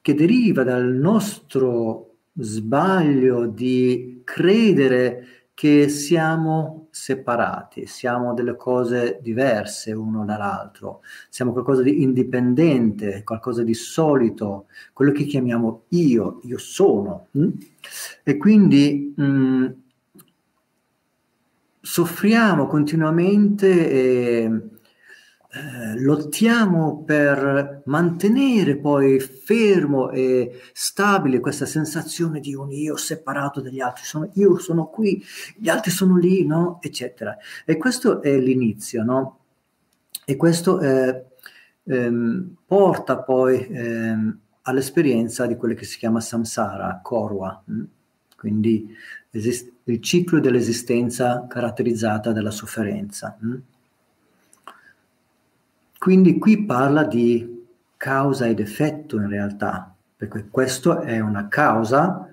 che 0.00 0.14
deriva 0.14 0.62
dal 0.62 0.92
nostro 0.92 2.18
sbaglio 2.34 3.46
di 3.46 4.22
credere 4.22 5.48
che 5.54 5.88
siamo 5.88 6.79
separati, 6.90 7.86
siamo 7.86 8.34
delle 8.34 8.56
cose 8.56 9.18
diverse 9.22 9.92
uno 9.92 10.24
dall'altro, 10.24 11.02
siamo 11.28 11.52
qualcosa 11.52 11.82
di 11.82 12.02
indipendente, 12.02 13.22
qualcosa 13.24 13.62
di 13.62 13.74
solito, 13.74 14.66
quello 14.92 15.12
che 15.12 15.24
chiamiamo 15.24 15.84
io, 15.88 16.40
io 16.42 16.58
sono. 16.58 17.28
Hm? 17.32 17.48
E 18.22 18.36
quindi 18.36 19.14
mh, 19.16 19.22
mm, 19.22 19.66
soffriamo 21.80 22.66
continuamente 22.66 23.90
e 23.90 24.60
eh, 25.52 25.98
lottiamo 26.00 27.02
per 27.02 27.82
mantenere 27.86 28.76
poi 28.76 29.18
fermo 29.18 30.10
e 30.10 30.60
stabile 30.72 31.40
questa 31.40 31.66
sensazione 31.66 32.38
di 32.38 32.54
un 32.54 32.70
io 32.70 32.96
separato 32.96 33.60
dagli 33.60 33.80
altri, 33.80 34.04
sono, 34.04 34.30
io 34.34 34.58
sono 34.58 34.86
qui, 34.86 35.20
gli 35.56 35.68
altri 35.68 35.90
sono 35.90 36.16
lì, 36.16 36.46
no? 36.46 36.78
eccetera. 36.80 37.36
E 37.64 37.76
questo 37.76 38.22
è 38.22 38.38
l'inizio, 38.38 39.02
no? 39.02 39.38
E 40.24 40.36
questo 40.36 40.80
eh, 40.80 41.24
ehm, 41.82 42.54
porta 42.64 43.18
poi 43.18 43.66
ehm, 43.66 44.38
all'esperienza 44.62 45.46
di 45.46 45.56
quello 45.56 45.74
che 45.74 45.84
si 45.84 45.98
chiama 45.98 46.20
samsara, 46.20 47.00
korwa, 47.02 47.60
hm? 47.66 47.82
quindi 48.36 48.88
esist- 49.30 49.72
il 49.84 50.00
ciclo 50.00 50.38
dell'esistenza 50.38 51.46
caratterizzata 51.48 52.30
dalla 52.32 52.52
sofferenza. 52.52 53.36
Hm? 53.40 53.56
Quindi 56.00 56.38
qui 56.38 56.64
parla 56.64 57.04
di 57.04 57.66
causa 57.98 58.46
ed 58.46 58.58
effetto 58.58 59.16
in 59.16 59.28
realtà, 59.28 59.94
perché 60.16 60.48
questo 60.48 61.00
è 61.00 61.20
una 61.20 61.46
causa 61.48 62.26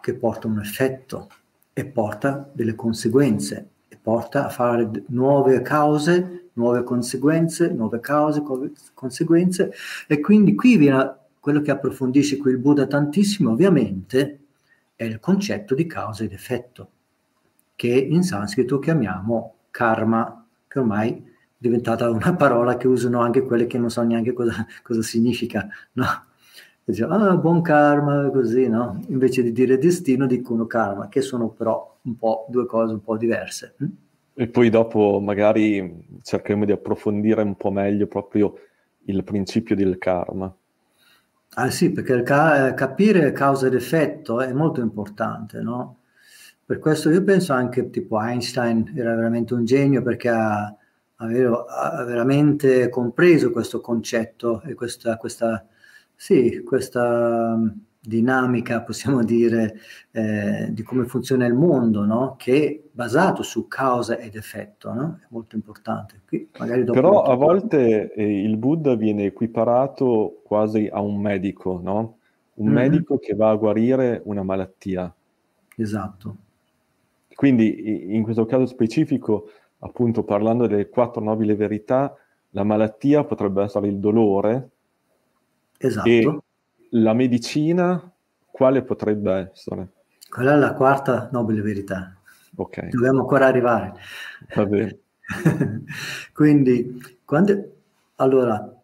che 0.00 0.14
porta 0.14 0.46
un 0.46 0.60
effetto 0.60 1.28
e 1.72 1.86
porta 1.86 2.48
delle 2.52 2.76
conseguenze 2.76 3.70
e 3.88 3.98
porta 4.00 4.46
a 4.46 4.48
fare 4.48 4.88
nuove 5.08 5.60
cause, 5.60 6.50
nuove 6.52 6.84
conseguenze, 6.84 7.72
nuove 7.72 7.98
cause, 7.98 8.44
conseguenze. 8.94 9.72
E 10.06 10.20
quindi 10.20 10.54
qui 10.54 10.76
viene 10.76 11.16
quello 11.40 11.60
che 11.60 11.72
approfondisce 11.72 12.36
qui 12.36 12.52
il 12.52 12.58
Buddha 12.58 12.86
tantissimo 12.86 13.50
ovviamente 13.50 14.38
è 14.94 15.02
il 15.02 15.18
concetto 15.18 15.74
di 15.74 15.86
causa 15.86 16.22
ed 16.22 16.30
effetto, 16.30 16.90
che 17.74 17.88
in 17.88 18.22
sanscrito 18.22 18.78
chiamiamo 18.78 19.54
karma, 19.72 20.46
che 20.68 20.78
ormai 20.78 21.27
diventata 21.58 22.08
una 22.08 22.34
parola 22.34 22.76
che 22.76 22.86
usano 22.86 23.20
anche 23.20 23.42
quelle 23.42 23.66
che 23.66 23.78
non 23.78 23.90
sanno 23.90 24.08
neanche 24.08 24.32
cosa, 24.32 24.64
cosa 24.82 25.02
significa, 25.02 25.68
no? 25.92 26.04
Dice, 26.84 27.04
ah, 27.04 27.36
buon 27.36 27.60
karma, 27.60 28.30
così, 28.30 28.66
no? 28.66 29.02
Invece 29.08 29.42
di 29.42 29.52
dire 29.52 29.76
destino 29.76 30.26
dicono 30.26 30.66
karma, 30.66 31.08
che 31.08 31.20
sono 31.20 31.48
però 31.48 31.98
un 32.02 32.16
po' 32.16 32.46
due 32.48 32.64
cose 32.64 32.94
un 32.94 33.02
po' 33.02 33.18
diverse. 33.18 33.74
Hm? 33.76 33.86
E 34.32 34.46
poi 34.46 34.70
dopo 34.70 35.20
magari 35.20 36.06
cercheremo 36.22 36.64
di 36.64 36.72
approfondire 36.72 37.42
un 37.42 37.56
po' 37.56 37.70
meglio 37.70 38.06
proprio 38.06 38.54
il 39.04 39.24
principio 39.24 39.74
del 39.74 39.98
karma. 39.98 40.54
Ah 41.54 41.70
sì, 41.70 41.90
perché 41.90 42.22
ca- 42.22 42.72
capire 42.72 43.32
causa 43.32 43.66
ed 43.66 43.74
effetto 43.74 44.40
è 44.40 44.52
molto 44.52 44.80
importante, 44.80 45.60
no? 45.60 45.96
Per 46.64 46.78
questo 46.78 47.10
io 47.10 47.24
penso 47.24 47.52
anche 47.52 47.90
tipo 47.90 48.20
Einstein 48.20 48.92
era 48.94 49.14
veramente 49.14 49.54
un 49.54 49.64
genio 49.64 50.02
perché 50.02 50.28
ha, 50.28 50.74
ha 51.20 52.04
veramente 52.04 52.88
compreso 52.88 53.50
questo 53.50 53.80
concetto 53.80 54.62
e 54.62 54.74
questa, 54.74 55.16
questa, 55.16 55.66
sì, 56.14 56.62
questa 56.64 57.58
dinamica, 58.00 58.82
possiamo 58.82 59.24
dire, 59.24 59.76
eh, 60.12 60.68
di 60.70 60.82
come 60.82 61.04
funziona 61.04 61.44
il 61.46 61.54
mondo, 61.54 62.04
no? 62.04 62.36
che 62.38 62.64
è 62.64 62.80
basato 62.90 63.42
su 63.42 63.66
causa 63.68 64.16
ed 64.18 64.36
effetto, 64.36 64.92
no? 64.92 65.18
è 65.20 65.26
molto 65.30 65.56
importante. 65.56 66.22
Qui, 66.26 66.48
Però 66.52 67.22
a 67.22 67.34
volte 67.34 68.12
eh, 68.12 68.42
il 68.42 68.56
Buddha 68.56 68.94
viene 68.94 69.24
equiparato 69.24 70.40
quasi 70.44 70.88
a 70.90 71.00
un 71.00 71.20
medico, 71.20 71.80
no? 71.82 72.18
un 72.54 72.66
mm-hmm. 72.66 72.74
medico 72.74 73.18
che 73.18 73.34
va 73.34 73.50
a 73.50 73.56
guarire 73.56 74.22
una 74.24 74.42
malattia. 74.42 75.12
Esatto. 75.76 76.36
Quindi 77.34 78.14
in 78.14 78.22
questo 78.22 78.46
caso 78.46 78.66
specifico, 78.66 79.50
appunto 79.80 80.24
parlando 80.24 80.66
delle 80.66 80.88
quattro 80.88 81.22
nobili 81.22 81.54
verità, 81.54 82.14
la 82.50 82.64
malattia 82.64 83.24
potrebbe 83.24 83.62
essere 83.62 83.88
il 83.88 83.98
dolore. 83.98 84.70
Esatto. 85.78 86.08
E 86.08 86.38
la 86.90 87.12
medicina, 87.12 88.10
quale 88.50 88.82
potrebbe 88.82 89.50
essere? 89.52 89.88
Quella 90.28 90.54
è 90.54 90.56
la 90.56 90.74
quarta 90.74 91.28
nobile 91.32 91.62
verità. 91.62 92.16
Ok. 92.56 92.88
Dobbiamo 92.88 93.20
ancora 93.20 93.46
arrivare. 93.46 93.94
Va 94.54 94.66
bene. 94.66 94.98
Quindi, 96.32 97.00
quando, 97.24 97.72
allora, 98.16 98.74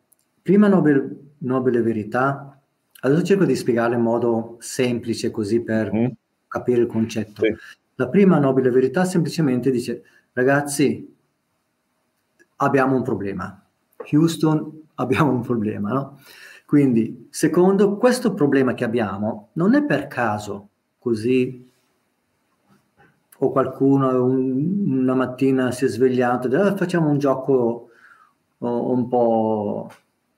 prima 0.42 0.68
nobile, 0.68 1.32
nobile 1.38 1.82
verità, 1.82 2.60
adesso 3.00 3.22
cerco 3.22 3.44
di 3.44 3.56
spiegarla 3.56 3.96
in 3.96 4.02
modo 4.02 4.56
semplice 4.60 5.30
così 5.30 5.60
per 5.62 5.92
mm. 5.92 6.06
capire 6.46 6.82
il 6.82 6.86
concetto. 6.86 7.42
Sì. 7.42 7.54
La 7.96 8.08
prima 8.08 8.38
nobile 8.38 8.70
verità 8.70 9.04
semplicemente 9.04 9.70
dice, 9.70 10.02
ragazzi, 10.34 11.16
abbiamo 12.56 12.96
un 12.96 13.02
problema. 13.02 13.64
Houston, 14.12 14.82
abbiamo 14.96 15.32
un 15.32 15.40
problema, 15.40 15.92
no? 15.92 16.20
Quindi, 16.66 17.28
secondo, 17.30 17.96
questo 17.96 18.34
problema 18.34 18.74
che 18.74 18.84
abbiamo 18.84 19.50
non 19.54 19.74
è 19.74 19.84
per 19.84 20.06
caso 20.06 20.68
così 20.98 21.70
o 23.36 23.50
qualcuno 23.50 24.24
un, 24.24 24.98
una 25.00 25.14
mattina 25.14 25.70
si 25.70 25.84
è 25.84 25.88
svegliato 25.88 26.48
e 26.48 26.56
ah, 26.56 26.76
facciamo 26.76 27.10
un 27.10 27.18
gioco 27.18 27.90
oh, 28.58 28.92
un 28.92 29.08
po' 29.08 29.90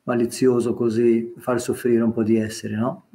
malizioso 0.05 0.75
così, 0.75 1.35
far 1.39 1.61
soffrire 1.61 2.03
un 2.03 2.13
po' 2.13 2.23
di 2.23 2.37
esseri, 2.37 2.75
no? 2.75 3.07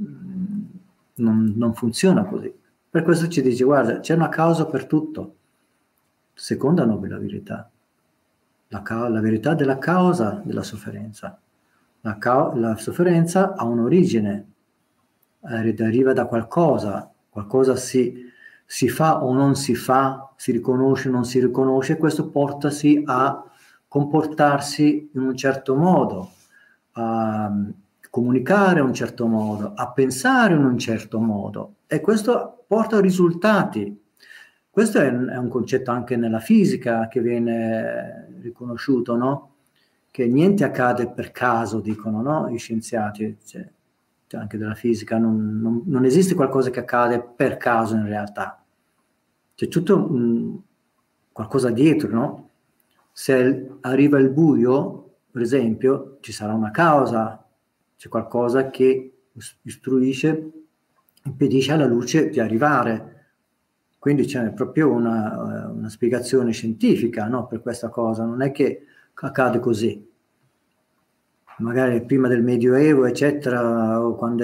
Non, 1.15 1.53
non 1.55 1.73
funziona 1.73 2.25
così. 2.25 2.53
Per 2.89 3.03
questo 3.03 3.27
ci 3.27 3.41
dice, 3.41 3.63
guarda, 3.63 3.99
c'è 3.99 4.13
una 4.13 4.29
causa 4.29 4.65
per 4.65 4.85
tutto. 4.85 5.35
Seconda 6.33 6.85
nobile 6.85 7.17
verità. 7.17 7.69
La, 8.69 8.81
ca- 8.81 9.09
la 9.09 9.19
verità 9.19 9.53
della 9.53 9.77
causa 9.77 10.41
della 10.43 10.63
sofferenza. 10.63 11.39
La, 12.01 12.17
ca- 12.17 12.51
la 12.55 12.75
sofferenza 12.77 13.53
ha 13.55 13.65
un'origine, 13.65 14.45
eh, 15.49 15.73
deriva 15.73 16.13
da 16.13 16.25
qualcosa, 16.25 17.11
qualcosa 17.29 17.75
si, 17.75 18.25
si, 18.65 18.89
fa 18.89 19.23
o 19.23 19.33
non 19.33 19.55
si 19.55 19.75
fa, 19.75 20.31
si 20.35 20.51
riconosce 20.51 21.09
o 21.09 21.11
non 21.11 21.25
si 21.25 21.39
riconosce, 21.39 21.97
questo 21.97 22.29
portasi 22.29 23.03
a 23.05 23.43
comportarsi 23.87 25.09
in 25.13 25.21
un 25.21 25.35
certo 25.35 25.75
modo, 25.75 26.31
a 26.93 27.51
comunicare 28.09 28.79
in 28.79 28.85
un 28.85 28.93
certo 28.93 29.25
modo, 29.25 29.73
a 29.75 29.89
pensare 29.91 30.53
in 30.53 30.63
un 30.63 30.77
certo 30.77 31.19
modo 31.19 31.75
e 31.87 32.01
questo 32.01 32.63
porta 32.67 32.97
a 32.97 33.01
risultati. 33.01 33.99
Questo 34.71 34.99
è 34.99 35.09
un, 35.09 35.27
è 35.27 35.35
un 35.35 35.49
concetto 35.49 35.91
anche 35.91 36.15
nella 36.15 36.39
fisica 36.39 37.09
che 37.09 37.19
viene 37.19 38.37
riconosciuto, 38.41 39.17
no? 39.17 39.49
Che 40.09 40.25
niente 40.25 40.63
accade 40.63 41.09
per 41.09 41.31
caso, 41.31 41.81
dicono 41.81 42.21
no? 42.21 42.49
gli 42.49 42.57
scienziati. 42.57 43.37
Cioè, 43.43 43.69
cioè, 44.27 44.39
anche 44.39 44.57
della 44.57 44.75
fisica, 44.75 45.17
non, 45.17 45.59
non, 45.59 45.83
non, 45.87 46.05
esiste 46.05 46.35
qualcosa 46.35 46.69
che 46.69 46.79
accade 46.79 47.21
per 47.21 47.57
caso 47.57 47.95
in 47.95 48.05
realtà. 48.05 48.63
C'è 49.55 49.67
tutto 49.67 50.09
un, 50.09 50.57
qualcosa 51.33 51.69
dietro, 51.69 52.09
no? 52.09 52.49
Se 53.11 53.71
arriva 53.81 54.19
il 54.19 54.29
buio, 54.29 55.15
per 55.29 55.41
esempio, 55.41 56.17
ci 56.21 56.31
sarà 56.31 56.53
una 56.53 56.71
causa, 56.71 57.45
c'è 57.97 58.07
qualcosa 58.07 58.69
che 58.69 59.23
istruisce, 59.63 60.51
impedisce 61.23 61.73
alla 61.73 61.87
luce 61.87 62.29
di 62.29 62.39
arrivare. 62.39 63.20
Quindi 64.01 64.25
c'è 64.25 64.51
proprio 64.51 64.89
una, 64.89 65.69
una 65.71 65.87
spiegazione 65.87 66.51
scientifica 66.53 67.27
no, 67.27 67.45
per 67.45 67.61
questa 67.61 67.89
cosa, 67.89 68.25
non 68.25 68.41
è 68.41 68.51
che 68.51 68.85
accade 69.13 69.59
così 69.59 70.09
magari 71.57 72.03
prima 72.03 72.27
del 72.27 72.41
Medioevo, 72.41 73.05
eccetera, 73.05 74.03
o 74.03 74.15
quando 74.15 74.43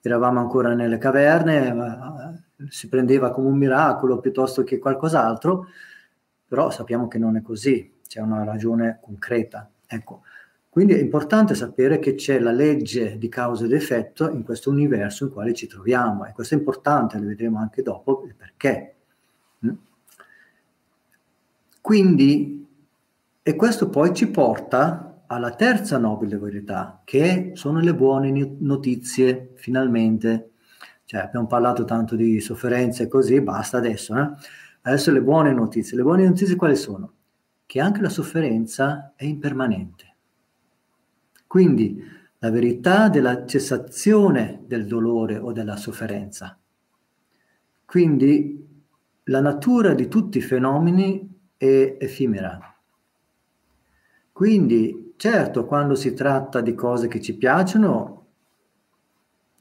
eravamo 0.00 0.40
ancora 0.40 0.72
nelle 0.72 0.96
caverne, 0.96 1.68
eh, 2.58 2.66
si 2.70 2.88
prendeva 2.88 3.30
come 3.30 3.48
un 3.48 3.58
miracolo 3.58 4.18
piuttosto 4.18 4.64
che 4.64 4.78
qualcos'altro, 4.78 5.66
però 6.48 6.70
sappiamo 6.70 7.06
che 7.08 7.18
non 7.18 7.36
è 7.36 7.42
così, 7.42 7.92
c'è 8.08 8.20
una 8.20 8.44
ragione 8.44 8.98
concreta. 9.02 9.70
Ecco. 9.86 10.22
Quindi 10.76 10.92
è 10.92 11.00
importante 11.00 11.54
sapere 11.54 11.98
che 11.98 12.16
c'è 12.16 12.38
la 12.38 12.52
legge 12.52 13.16
di 13.16 13.30
causa 13.30 13.64
ed 13.64 13.72
effetto 13.72 14.28
in 14.28 14.42
questo 14.42 14.68
universo 14.68 15.24
in 15.24 15.30
quale 15.30 15.54
ci 15.54 15.66
troviamo 15.66 16.26
e 16.26 16.32
questo 16.32 16.54
è 16.54 16.58
importante, 16.58 17.18
lo 17.18 17.24
vedremo 17.24 17.58
anche 17.58 17.80
dopo 17.80 18.26
il 18.26 18.34
perché. 18.34 18.96
Mm? 19.64 19.70
Quindi, 21.80 22.68
e 23.42 23.56
questo 23.56 23.88
poi 23.88 24.12
ci 24.12 24.28
porta 24.28 25.22
alla 25.28 25.54
terza 25.54 25.96
nobile 25.96 26.36
verità, 26.36 27.00
che 27.06 27.52
sono 27.54 27.80
le 27.80 27.94
buone 27.94 28.30
notizie, 28.58 29.52
finalmente. 29.54 30.50
Cioè, 31.06 31.22
abbiamo 31.22 31.46
parlato 31.46 31.86
tanto 31.86 32.16
di 32.16 32.38
sofferenze 32.38 33.04
e 33.04 33.08
così, 33.08 33.40
basta 33.40 33.78
adesso. 33.78 34.14
Eh? 34.14 34.30
Adesso 34.82 35.10
le 35.10 35.22
buone 35.22 35.54
notizie. 35.54 35.96
Le 35.96 36.02
buone 36.02 36.26
notizie 36.26 36.54
quali 36.54 36.76
sono? 36.76 37.14
Che 37.64 37.80
anche 37.80 38.02
la 38.02 38.10
sofferenza 38.10 39.14
è 39.16 39.24
impermanente. 39.24 40.05
Quindi 41.56 42.04
la 42.40 42.50
verità 42.50 43.08
della 43.08 43.46
cessazione 43.46 44.64
del 44.66 44.86
dolore 44.86 45.38
o 45.38 45.52
della 45.52 45.76
sofferenza. 45.76 46.58
Quindi 47.86 48.84
la 49.24 49.40
natura 49.40 49.94
di 49.94 50.06
tutti 50.06 50.36
i 50.36 50.42
fenomeni 50.42 51.54
è 51.56 51.96
effimera. 51.98 52.60
Quindi 54.32 55.04
Certo, 55.16 55.64
quando 55.64 55.94
si 55.94 56.12
tratta 56.12 56.60
di 56.60 56.74
cose 56.74 57.08
che 57.08 57.22
ci 57.22 57.38
piacciono, 57.38 58.26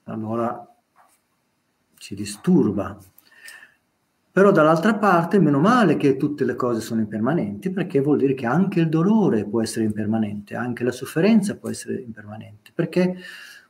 allora 0.03 0.75
ci 1.95 2.13
disturba. 2.13 2.97
Però 4.35 4.51
dall'altra 4.51 4.95
parte, 4.95 5.39
meno 5.39 5.61
male 5.61 5.95
che 5.95 6.17
tutte 6.17 6.43
le 6.43 6.55
cose 6.55 6.81
sono 6.81 6.99
impermanenti, 6.99 7.69
perché 7.69 8.01
vuol 8.01 8.17
dire 8.17 8.33
che 8.33 8.45
anche 8.45 8.81
il 8.81 8.89
dolore 8.89 9.45
può 9.45 9.61
essere 9.61 9.85
impermanente, 9.85 10.55
anche 10.55 10.83
la 10.83 10.91
sofferenza 10.91 11.55
può 11.55 11.69
essere 11.69 12.01
impermanente, 12.01 12.71
perché 12.75 13.15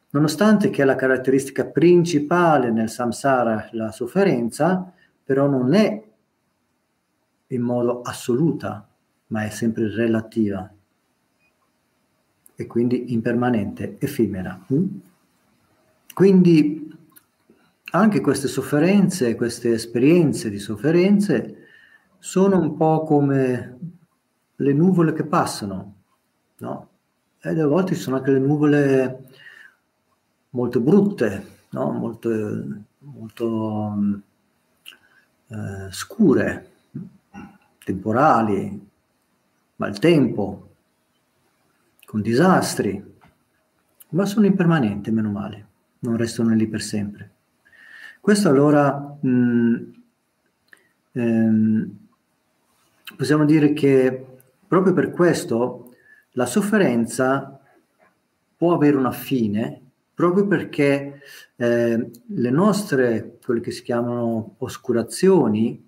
nonostante 0.10 0.72
che 0.72 0.82
è 0.82 0.86
la 0.86 0.96
caratteristica 0.96 1.68
principale 1.68 2.72
nel 2.72 2.90
samsara 2.90 3.70
la 3.74 3.92
sofferenza, 3.92 4.92
però 5.24 5.48
non 5.48 5.76
è 5.76 6.04
in 7.46 7.62
modo 7.62 8.02
assoluta, 8.02 8.90
ma 9.28 9.44
è 9.44 9.50
sempre 9.50 9.94
relativa 9.94 10.68
e 12.56 12.66
quindi 12.66 13.14
impermanente, 13.14 13.98
effimera. 14.00 14.60
Mm? 14.74 14.86
Quindi 16.12 16.95
anche 17.96 18.20
queste 18.20 18.48
sofferenze, 18.48 19.36
queste 19.36 19.72
esperienze 19.72 20.50
di 20.50 20.60
sofferenze 20.60 21.68
sono 22.20 22.60
un 22.60 22.76
po' 22.76 23.04
come 23.04 23.78
le 24.56 24.74
nuvole 24.74 25.14
che 25.14 25.26
passano, 25.26 25.96
no? 26.58 26.90
Ed 27.40 27.60
a 27.60 27.68
volte 27.68 27.96
ci 27.96 28.02
sono 28.02 28.18
anche 28.18 28.32
le 28.32 28.40
nuvole 28.40 29.30
molto 30.50 30.80
brutte, 30.80 31.60
no? 31.70 31.92
molto, 31.92 32.30
molto 33.00 33.94
eh, 35.48 35.88
scure, 35.92 36.72
temporali, 37.84 38.90
maltempo, 39.76 40.70
con 42.06 42.22
disastri, 42.22 43.14
ma 44.10 44.26
sono 44.26 44.46
impermanenti, 44.46 45.12
meno 45.12 45.32
male, 45.32 45.68
non 46.00 46.18
restano 46.18 46.54
lì 46.56 46.68
per 46.68 46.82
sempre. 46.82 47.35
Questo 48.26 48.50
allora 48.50 49.20
mh, 49.22 49.30
mm, 49.30 49.76
ehm, 51.12 51.98
possiamo 53.16 53.46
dire 53.46 53.72
che 53.74 54.26
proprio 54.68 54.94
per 54.94 55.12
questo 55.12 55.94
la 56.32 56.48
sofferenza 56.48 57.60
può 58.58 58.74
avere 58.74 58.98
una 58.98 59.12
fine 59.12 59.80
proprio 60.16 60.48
perché 60.48 61.22
eh, 61.56 62.12
le 62.26 62.50
nostre, 62.50 63.38
quelle 63.46 63.62
che 63.62 63.70
si 63.70 63.84
chiamano 63.84 64.56
oscurazioni, 64.58 65.88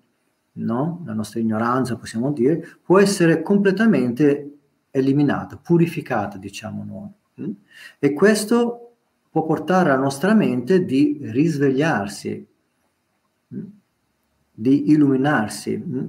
no? 0.52 1.02
la 1.06 1.14
nostra 1.14 1.40
ignoranza 1.40 1.96
possiamo 1.96 2.30
dire, 2.30 2.64
può 2.84 3.00
essere 3.00 3.42
completamente 3.42 4.58
eliminata, 4.92 5.56
purificata, 5.56 6.38
diciamo 6.38 6.84
noi. 6.84 7.44
Mm? 7.48 7.52
E 7.98 8.12
questo 8.12 8.87
può 9.38 9.44
portare 9.44 9.90
la 9.90 9.96
nostra 9.96 10.34
mente 10.34 10.84
di 10.84 11.18
risvegliarsi, 11.20 12.46
mm? 13.54 13.66
di 14.52 14.90
illuminarsi. 14.90 15.76
Mm? 15.76 16.06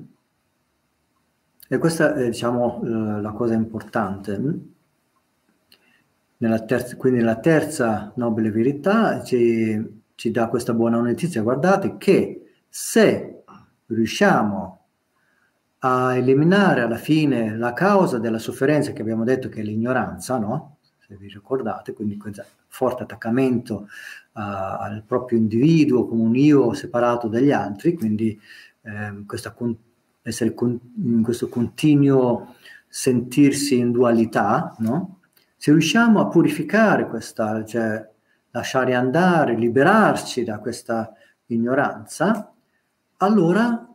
E 1.67 1.77
questa 1.77 2.15
è, 2.15 2.29
diciamo, 2.29 2.81
la 3.21 3.31
cosa 3.31 3.53
importante. 3.53 4.59
nella 6.37 6.63
terza, 6.63 6.95
quindi 6.95 7.19
nella 7.19 7.39
terza 7.39 8.11
nobile 8.15 8.49
verità 8.49 9.21
ci, 9.23 10.01
ci 10.15 10.31
dà 10.31 10.47
questa 10.47 10.73
buona 10.73 10.99
notizia, 10.99 11.41
guardate 11.43 11.97
che 11.97 12.53
se 12.69 13.43
riusciamo 13.87 14.85
a 15.79 16.15
eliminare 16.15 16.81
alla 16.81 16.97
fine 16.97 17.55
la 17.57 17.73
causa 17.73 18.19
della 18.19 18.39
sofferenza 18.39 18.91
che 18.93 19.01
abbiamo 19.01 19.23
detto 19.23 19.49
che 19.49 19.61
è 19.61 19.63
l'ignoranza, 19.63 20.37
no? 20.37 20.77
Se 20.99 21.15
vi 21.17 21.27
ricordate, 21.27 21.93
quindi 21.93 22.17
questo 22.17 22.45
forte 22.69 23.03
attaccamento 23.03 23.87
uh, 24.33 24.39
al 24.39 25.03
proprio 25.05 25.37
individuo 25.37 26.07
come 26.07 26.21
un 26.21 26.35
io 26.35 26.73
separato 26.73 27.27
dagli 27.27 27.51
altri, 27.51 27.93
quindi 27.93 28.39
eh, 28.81 29.23
questa 29.25 29.51
con- 29.51 29.75
essere 30.21 30.53
con- 30.53 30.79
in 31.03 31.21
questo 31.23 31.49
continuo 31.49 32.55
sentirsi 32.87 33.77
in 33.77 33.91
dualità, 33.91 34.75
no? 34.79 35.19
Se 35.57 35.71
riusciamo 35.71 36.21
a 36.21 36.27
purificare 36.27 37.07
questa, 37.07 37.65
cioè 37.65 38.07
lasciare 38.51 38.95
andare, 38.95 39.55
liberarci 39.55 40.43
da 40.43 40.59
questa 40.59 41.13
ignoranza, 41.47 42.53
allora 43.17 43.87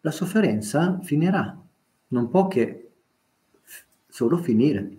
la 0.00 0.10
sofferenza 0.10 0.98
finirà. 1.02 1.56
Non 2.08 2.28
può 2.28 2.46
che 2.46 2.90
solo 4.08 4.38
finire, 4.38 4.98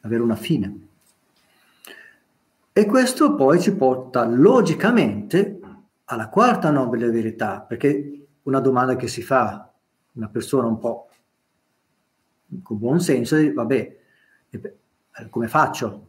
avere 0.00 0.22
una 0.22 0.34
fine. 0.34 0.85
E 2.78 2.84
questo 2.84 3.34
poi 3.36 3.58
ci 3.58 3.74
porta 3.74 4.26
logicamente 4.26 5.60
alla 6.04 6.28
quarta 6.28 6.70
nobile 6.70 7.08
verità, 7.08 7.62
perché 7.62 8.26
una 8.42 8.60
domanda 8.60 8.96
che 8.96 9.08
si 9.08 9.22
fa 9.22 9.72
una 10.12 10.28
persona 10.28 10.66
un 10.66 10.78
po' 10.78 11.08
con 12.62 12.76
buon 12.76 13.00
senso 13.00 13.38
vabbè, 13.50 13.96
come 15.30 15.48
faccio? 15.48 16.08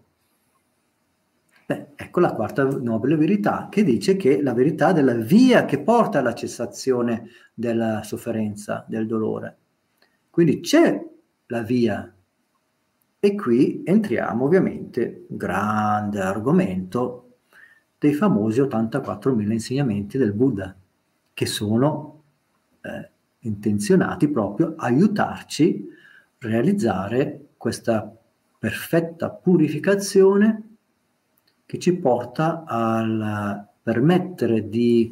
Beh, 1.67 1.91
ecco 1.95 2.19
la 2.19 2.33
quarta 2.33 2.65
nobile 2.65 3.15
verità 3.15 3.69
che 3.71 3.85
dice 3.85 4.17
che 4.17 4.41
la 4.41 4.53
verità 4.53 4.91
della 4.91 5.13
via 5.13 5.63
che 5.63 5.79
porta 5.79 6.19
alla 6.19 6.33
cessazione 6.33 7.29
della 7.53 8.03
sofferenza, 8.03 8.83
del 8.89 9.07
dolore. 9.07 9.57
Quindi 10.29 10.59
c'è 10.59 11.01
la 11.45 11.61
via. 11.61 12.13
E 13.27 13.35
qui 13.35 13.83
entriamo 13.83 14.45
ovviamente, 14.45 15.25
grande 15.27 16.21
argomento, 16.21 17.39
dei 17.97 18.13
famosi 18.13 18.61
84.000 18.61 19.51
insegnamenti 19.51 20.17
del 20.17 20.31
Buddha, 20.31 20.73
che 21.33 21.45
sono 21.45 22.23
eh, 22.79 23.09
intenzionati 23.39 24.29
proprio 24.29 24.75
a 24.77 24.85
aiutarci 24.85 25.89
a 26.39 26.47
realizzare 26.47 27.47
questa 27.57 28.09
perfetta 28.57 29.29
purificazione 29.29 30.77
che 31.65 31.79
ci 31.79 31.97
porta 31.97 32.63
a 32.65 33.67
permettere 33.83 34.69
di 34.69 35.11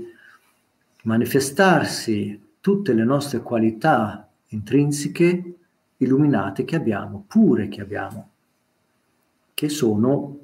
manifestarsi 1.04 2.42
tutte 2.62 2.94
le 2.94 3.04
nostre 3.04 3.42
qualità 3.42 4.26
intrinseche 4.48 5.56
illuminate 5.98 6.66
che 6.66 6.76
abbiamo, 6.76 7.24
pure 7.28 7.68
che 7.68 7.82
abbiamo, 7.82 8.30
che 9.54 9.70
sono 9.70 10.40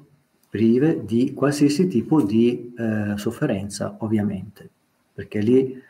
prive 0.48 1.04
di 1.04 1.32
qualsiasi 1.32 1.88
tipo 1.88 2.22
di 2.22 2.74
eh, 2.76 3.14
sofferenza, 3.16 3.96
ovviamente, 3.98 4.68
perché 5.14 5.40
lì 5.40 5.82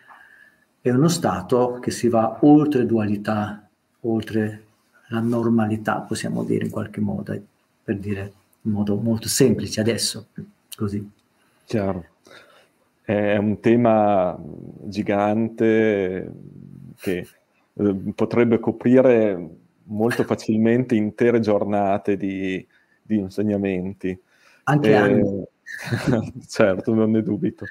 è 0.80 0.90
uno 0.90 1.08
stato 1.08 1.78
che 1.80 1.90
si 1.90 2.08
va 2.08 2.38
oltre 2.42 2.86
dualità, 2.86 3.68
oltre 4.00 4.64
la 5.08 5.20
normalità, 5.20 6.00
possiamo 6.00 6.42
dire 6.44 6.64
in 6.64 6.70
qualche 6.70 7.00
modo, 7.00 7.40
per 7.84 7.98
dire 7.98 8.32
in 8.62 8.72
modo 8.72 8.96
molto 8.96 9.28
semplice 9.28 9.80
adesso, 9.80 10.26
così. 10.76 11.08
Chiaro. 11.64 12.06
È 13.02 13.36
un 13.36 13.58
tema 13.60 14.38
gigante 14.84 16.32
che 16.98 17.28
eh, 17.74 18.12
potrebbe 18.14 18.58
coprire 18.58 19.48
molto 19.84 20.24
facilmente 20.24 20.94
intere 20.94 21.40
giornate 21.40 22.16
di, 22.16 22.64
di 23.02 23.18
insegnamenti. 23.18 24.18
Anche 24.64 24.90
eh, 24.90 24.94
anni. 24.94 25.44
certo, 26.46 26.94
non 26.94 27.10
ne 27.10 27.22
dubito. 27.22 27.64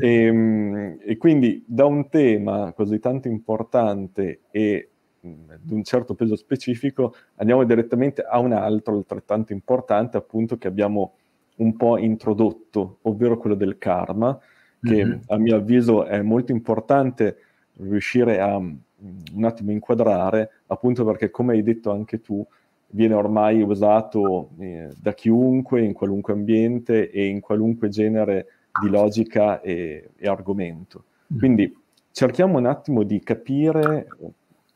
E, 0.00 0.22
ehm, 0.24 0.98
e, 1.00 1.16
quindi 1.16 1.64
da 1.66 1.84
un 1.84 2.08
tema 2.08 2.72
così 2.72 2.98
tanto 2.98 3.28
importante 3.28 4.40
e 4.50 4.90
di 5.20 5.74
un 5.74 5.82
certo 5.82 6.14
peso 6.14 6.36
specifico, 6.36 7.14
andiamo 7.36 7.64
direttamente 7.64 8.22
a 8.22 8.38
un 8.38 8.52
altro 8.52 8.96
altrettanto 8.96 9.52
importante, 9.52 10.16
appunto, 10.16 10.56
che 10.56 10.68
abbiamo 10.68 11.14
un 11.56 11.76
po' 11.76 11.98
introdotto, 11.98 12.98
ovvero 13.02 13.36
quello 13.36 13.56
del 13.56 13.78
karma, 13.78 14.38
che 14.80 15.04
mm-hmm. 15.04 15.18
a 15.26 15.38
mio 15.38 15.56
avviso 15.56 16.04
è 16.04 16.22
molto 16.22 16.52
importante 16.52 17.36
riuscire 17.78 18.38
a 18.40 18.60
un 19.00 19.44
attimo 19.44 19.70
inquadrare, 19.70 20.50
appunto 20.66 21.04
perché, 21.04 21.30
come 21.30 21.54
hai 21.54 21.62
detto 21.62 21.90
anche 21.90 22.20
tu, 22.20 22.44
viene 22.90 23.14
ormai 23.14 23.62
usato 23.62 24.50
eh, 24.58 24.88
da 25.00 25.12
chiunque, 25.12 25.82
in 25.82 25.92
qualunque 25.92 26.32
ambiente 26.32 27.10
e 27.10 27.26
in 27.26 27.40
qualunque 27.40 27.88
genere 27.88 28.46
di 28.80 28.88
logica 28.88 29.60
e, 29.60 30.10
e 30.16 30.28
argomento. 30.28 31.04
Mm. 31.32 31.38
Quindi 31.38 31.76
cerchiamo 32.12 32.58
un 32.58 32.66
attimo 32.66 33.02
di 33.02 33.20
capire 33.20 34.08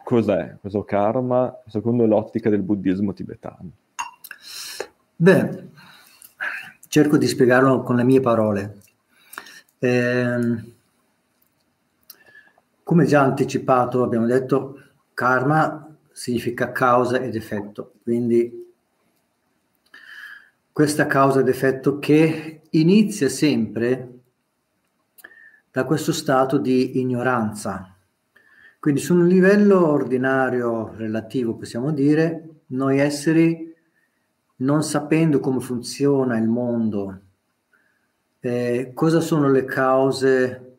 cos'è 0.03 0.57
questo 0.61 0.83
karma 0.85 1.61
secondo 1.66 2.07
l'ottica 2.07 2.51
del 2.51 2.62
buddismo 2.62 3.12
tibetano? 3.12 3.70
Beh, 5.16 5.68
cerco 6.89 7.16
di 7.16 7.27
spiegarlo 7.27 7.83
con 7.83 7.97
le 7.97 8.05
mie 8.05 8.20
parole. 8.20 8.79
Eh, 9.79 10.55
come 12.93 13.07
già 13.07 13.22
anticipato, 13.22 14.03
abbiamo 14.03 14.26
detto, 14.26 14.78
karma 15.14 15.97
significa 16.11 16.72
causa 16.72 17.18
ed 17.22 17.34
effetto, 17.34 17.95
quindi 18.03 18.70
questa 20.70 21.07
causa 21.07 21.40
ed 21.40 21.49
effetto 21.49 21.99
che 21.99 22.61
inizia 22.68 23.30
sempre 23.30 24.11
da 25.70 25.84
questo 25.84 26.12
stato 26.12 26.59
di 26.59 27.01
ignoranza, 27.01 27.97
quindi 28.78 29.01
su 29.01 29.14
un 29.14 29.26
livello 29.26 29.88
ordinario 29.88 30.93
relativo 30.95 31.55
possiamo 31.55 31.93
dire, 31.93 32.57
noi 32.66 32.99
esseri, 32.99 33.74
non 34.57 34.82
sapendo 34.82 35.40
come 35.40 35.61
funziona 35.61 36.36
il 36.36 36.47
mondo, 36.47 37.20
eh, 38.40 38.90
cosa 38.93 39.20
sono 39.20 39.51
le 39.51 39.64
cause 39.64 40.72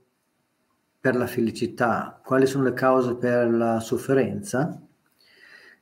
per 1.03 1.17
la 1.17 1.27
felicità, 1.27 2.21
quali 2.23 2.45
sono 2.45 2.63
le 2.63 2.71
cause 2.71 3.17
per 3.17 3.51
la 3.51 3.81
sofferenza, 3.81 4.81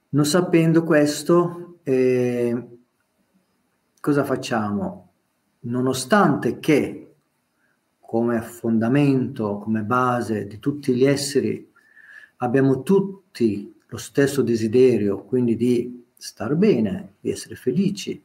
non 0.09 0.25
sapendo 0.25 0.81
questo, 0.81 1.77
eh, 1.83 2.67
cosa 3.99 4.23
facciamo? 4.23 5.11
Nonostante 5.59 6.57
che 6.57 7.13
come 7.99 8.41
fondamento, 8.41 9.59
come 9.59 9.83
base 9.83 10.47
di 10.47 10.57
tutti 10.57 10.91
gli 10.95 11.05
esseri 11.05 11.71
abbiamo 12.37 12.81
tutti 12.81 13.79
lo 13.85 13.97
stesso 13.97 14.41
desiderio, 14.41 15.23
quindi 15.25 15.55
di 15.55 16.03
star 16.17 16.55
bene, 16.55 17.17
di 17.19 17.29
essere 17.29 17.53
felici 17.53 18.23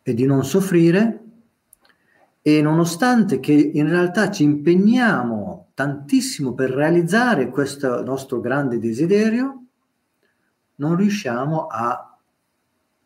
e 0.00 0.14
di 0.14 0.26
non 0.26 0.44
soffrire, 0.44 1.23
e 2.46 2.60
nonostante 2.60 3.40
che 3.40 3.52
in 3.52 3.88
realtà 3.88 4.30
ci 4.30 4.42
impegniamo 4.42 5.68
tantissimo 5.72 6.52
per 6.52 6.70
realizzare 6.70 7.48
questo 7.48 8.02
nostro 8.04 8.40
grande 8.40 8.78
desiderio, 8.78 9.62
non 10.76 10.96
riusciamo 10.96 11.66
a 11.68 12.18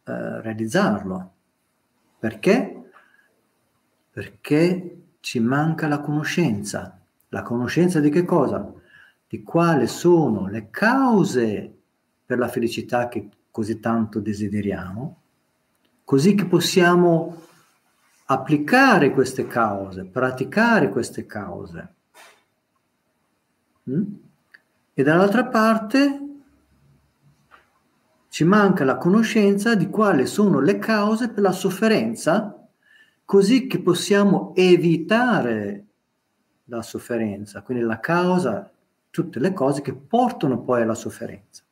eh, 0.05 0.41
realizzarlo. 0.41 1.33
Perché? 2.19 2.91
Perché 4.11 5.03
ci 5.21 5.39
manca 5.39 5.87
la 5.87 6.01
conoscenza. 6.01 7.01
La 7.29 7.43
conoscenza 7.43 8.01
di 8.01 8.11
che 8.11 8.25
cosa? 8.25 8.73
di 9.29 9.43
quali 9.43 9.87
sono 9.87 10.49
le 10.49 10.71
cause 10.71 11.77
per 12.25 12.39
la 12.39 12.49
felicità 12.49 13.09
che 13.09 13.29
così 13.51 13.79
tanto 13.79 14.21
desideriamo, 14.21 15.17
così 16.03 16.35
che 16.35 16.47
possiamo 16.47 17.43
applicare 18.31 19.11
queste 19.11 19.47
cause, 19.47 20.05
praticare 20.05 20.91
queste 20.91 21.25
cause. 21.25 21.95
Mm? 23.91 24.05
E 24.93 25.03
dall'altra 25.03 25.47
parte 25.47 26.27
ci 28.29 28.45
manca 28.45 28.85
la 28.85 28.99
conoscenza 28.99 29.75
di 29.75 29.89
quali 29.89 30.27
sono 30.27 30.61
le 30.61 30.79
cause 30.79 31.31
per 31.31 31.43
la 31.43 31.53
sofferenza, 31.53 32.69
così 33.25 33.67
che 33.67 33.81
possiamo 33.81 34.53
evitare 34.55 35.87
la 36.65 36.83
sofferenza, 36.83 37.63
quindi 37.63 37.83
la 37.83 37.99
causa 37.99 38.71
tutte 39.09 39.39
le 39.39 39.55
cose 39.55 39.81
che 39.81 39.95
portano 39.95 40.61
poi 40.61 40.83
alla 40.83 40.95
sofferenza. 40.95 41.63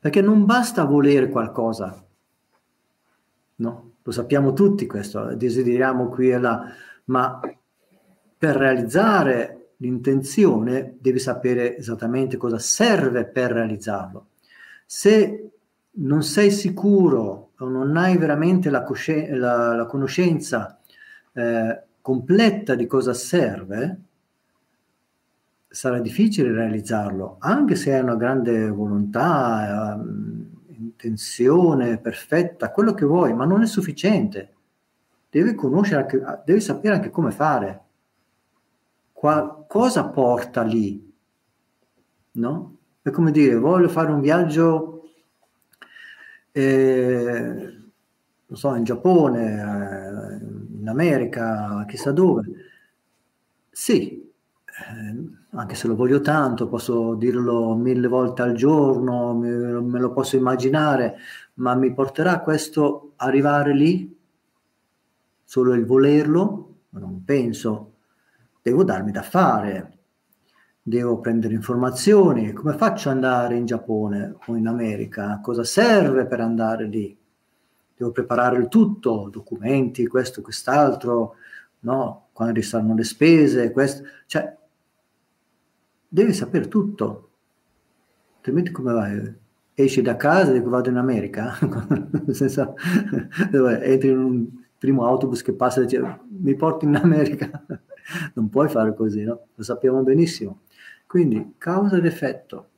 Perché 0.00 0.20
non 0.20 0.44
basta 0.44 0.84
volere 0.84 1.30
qualcosa, 1.30 2.04
no? 3.56 3.87
Lo 4.08 4.14
sappiamo 4.14 4.54
tutti 4.54 4.86
questo, 4.86 5.34
desideriamo 5.34 6.08
qui 6.08 6.30
e 6.30 6.38
là, 6.38 6.72
ma 7.04 7.38
per 8.38 8.56
realizzare 8.56 9.72
l'intenzione 9.76 10.96
devi 10.98 11.18
sapere 11.18 11.76
esattamente 11.76 12.38
cosa 12.38 12.58
serve 12.58 13.26
per 13.26 13.52
realizzarlo. 13.52 14.28
Se 14.86 15.50
non 15.90 16.22
sei 16.22 16.50
sicuro 16.50 17.50
o 17.58 17.68
non 17.68 17.98
hai 17.98 18.16
veramente 18.16 18.70
la, 18.70 18.82
cosci- 18.82 19.28
la, 19.28 19.76
la 19.76 19.84
conoscenza 19.84 20.80
eh, 21.34 21.82
completa 22.00 22.74
di 22.74 22.86
cosa 22.86 23.12
serve, 23.12 24.00
sarà 25.68 26.00
difficile 26.00 26.50
realizzarlo, 26.50 27.36
anche 27.40 27.74
se 27.74 27.92
hai 27.92 28.00
una 28.00 28.16
grande 28.16 28.70
volontà, 28.70 29.96
eh, 30.00 30.47
intenzione 30.78 31.98
perfetta, 31.98 32.70
quello 32.70 32.94
che 32.94 33.04
vuoi, 33.04 33.34
ma 33.34 33.44
non 33.44 33.62
è 33.62 33.66
sufficiente. 33.66 34.54
Devi 35.30 35.54
conoscere, 35.54 36.02
anche, 36.02 36.42
devi 36.44 36.60
sapere 36.60 36.94
anche 36.94 37.10
come 37.10 37.30
fare. 37.30 37.82
Qua, 39.12 39.64
cosa 39.68 40.08
porta 40.08 40.62
lì? 40.62 41.12
No? 42.32 42.76
È 43.02 43.10
come 43.10 43.30
dire, 43.30 43.56
voglio 43.56 43.88
fare 43.88 44.10
un 44.12 44.20
viaggio, 44.20 45.02
eh, 46.52 47.78
non 48.46 48.58
so, 48.58 48.74
in 48.74 48.84
Giappone, 48.84 49.40
eh, 49.52 50.78
in 50.80 50.88
America, 50.88 51.84
chissà 51.86 52.12
dove. 52.12 52.44
Sì, 53.70 54.32
eh, 54.66 55.37
anche 55.52 55.74
se 55.74 55.86
lo 55.86 55.96
voglio 55.96 56.20
tanto, 56.20 56.68
posso 56.68 57.14
dirlo 57.14 57.74
mille 57.74 58.06
volte 58.06 58.42
al 58.42 58.52
giorno, 58.52 59.34
me, 59.34 59.98
lo 59.98 60.12
posso 60.12 60.36
immaginare, 60.36 61.16
ma 61.54 61.74
mi 61.74 61.92
porterà 61.94 62.40
questo 62.40 63.12
arrivare 63.16 63.74
lì? 63.74 64.16
Solo 65.42 65.72
il 65.72 65.86
volerlo? 65.86 66.74
Non 66.90 67.24
penso. 67.24 67.94
Devo 68.60 68.84
darmi 68.84 69.10
da 69.10 69.22
fare, 69.22 69.98
devo 70.82 71.18
prendere 71.20 71.54
informazioni. 71.54 72.52
Come 72.52 72.74
faccio 72.74 73.08
ad 73.08 73.14
andare 73.14 73.56
in 73.56 73.64
Giappone 73.64 74.36
o 74.46 74.56
in 74.56 74.66
America? 74.66 75.40
Cosa 75.42 75.64
serve 75.64 76.26
per 76.26 76.40
andare 76.40 76.86
lì? 76.86 77.16
Devo 77.96 78.10
preparare 78.12 78.58
il 78.58 78.68
tutto, 78.68 79.28
documenti, 79.30 80.06
questo, 80.06 80.42
quest'altro, 80.42 81.36
no? 81.80 82.28
Quando 82.32 82.60
saranno 82.60 82.94
le 82.94 83.04
spese, 83.04 83.72
questo. 83.72 84.04
Cioè, 84.26 84.56
devi 86.08 86.32
sapere 86.32 86.68
tutto, 86.68 87.30
altrimenti 88.36 88.70
come 88.70 88.92
vai? 88.92 89.34
Esci 89.74 90.02
da 90.02 90.16
casa 90.16 90.50
e 90.50 90.54
dico 90.54 90.70
vado 90.70 90.88
in 90.88 90.96
America, 90.96 91.56
senza, 92.30 92.72
entri 93.52 94.08
in 94.08 94.18
un 94.18 94.46
primo 94.76 95.04
autobus 95.06 95.42
che 95.42 95.52
passa 95.52 95.80
e 95.80 95.84
dice 95.84 96.20
mi 96.28 96.54
porti 96.54 96.86
in 96.86 96.96
America, 96.96 97.64
non 98.34 98.48
puoi 98.48 98.68
fare 98.68 98.94
così, 98.94 99.22
no? 99.22 99.46
Lo 99.54 99.62
sappiamo 99.62 100.02
benissimo. 100.02 100.60
Quindi 101.06 101.54
causa 101.58 101.96
ed 101.96 102.04
effetto, 102.04 102.68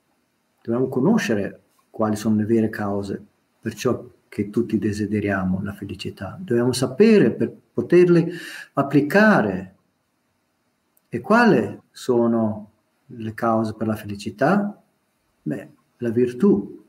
dobbiamo 0.62 0.88
conoscere 0.88 1.60
quali 1.90 2.16
sono 2.16 2.36
le 2.36 2.44
vere 2.44 2.68
cause 2.68 3.22
per 3.60 3.74
ciò 3.74 4.04
che 4.28 4.50
tutti 4.50 4.78
desideriamo, 4.78 5.60
la 5.62 5.72
felicità. 5.72 6.38
Dobbiamo 6.40 6.72
sapere 6.72 7.32
per 7.32 7.52
poterle 7.72 8.30
applicare 8.74 9.74
e 11.08 11.20
quali 11.20 11.80
sono 11.90 12.69
le 13.16 13.34
cause 13.34 13.74
per 13.74 13.86
la 13.86 13.96
felicità? 13.96 14.82
Beh, 15.42 15.70
la 15.98 16.10
virtù, 16.10 16.84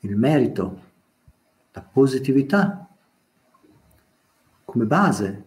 il 0.00 0.16
merito, 0.16 0.80
la 1.72 1.82
positività 1.82 2.88
come 4.64 4.84
base. 4.84 5.44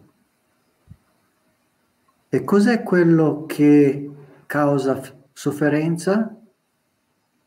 E 2.28 2.44
cos'è 2.44 2.82
quello 2.82 3.44
che 3.46 4.10
causa 4.46 5.00
sofferenza? 5.32 6.36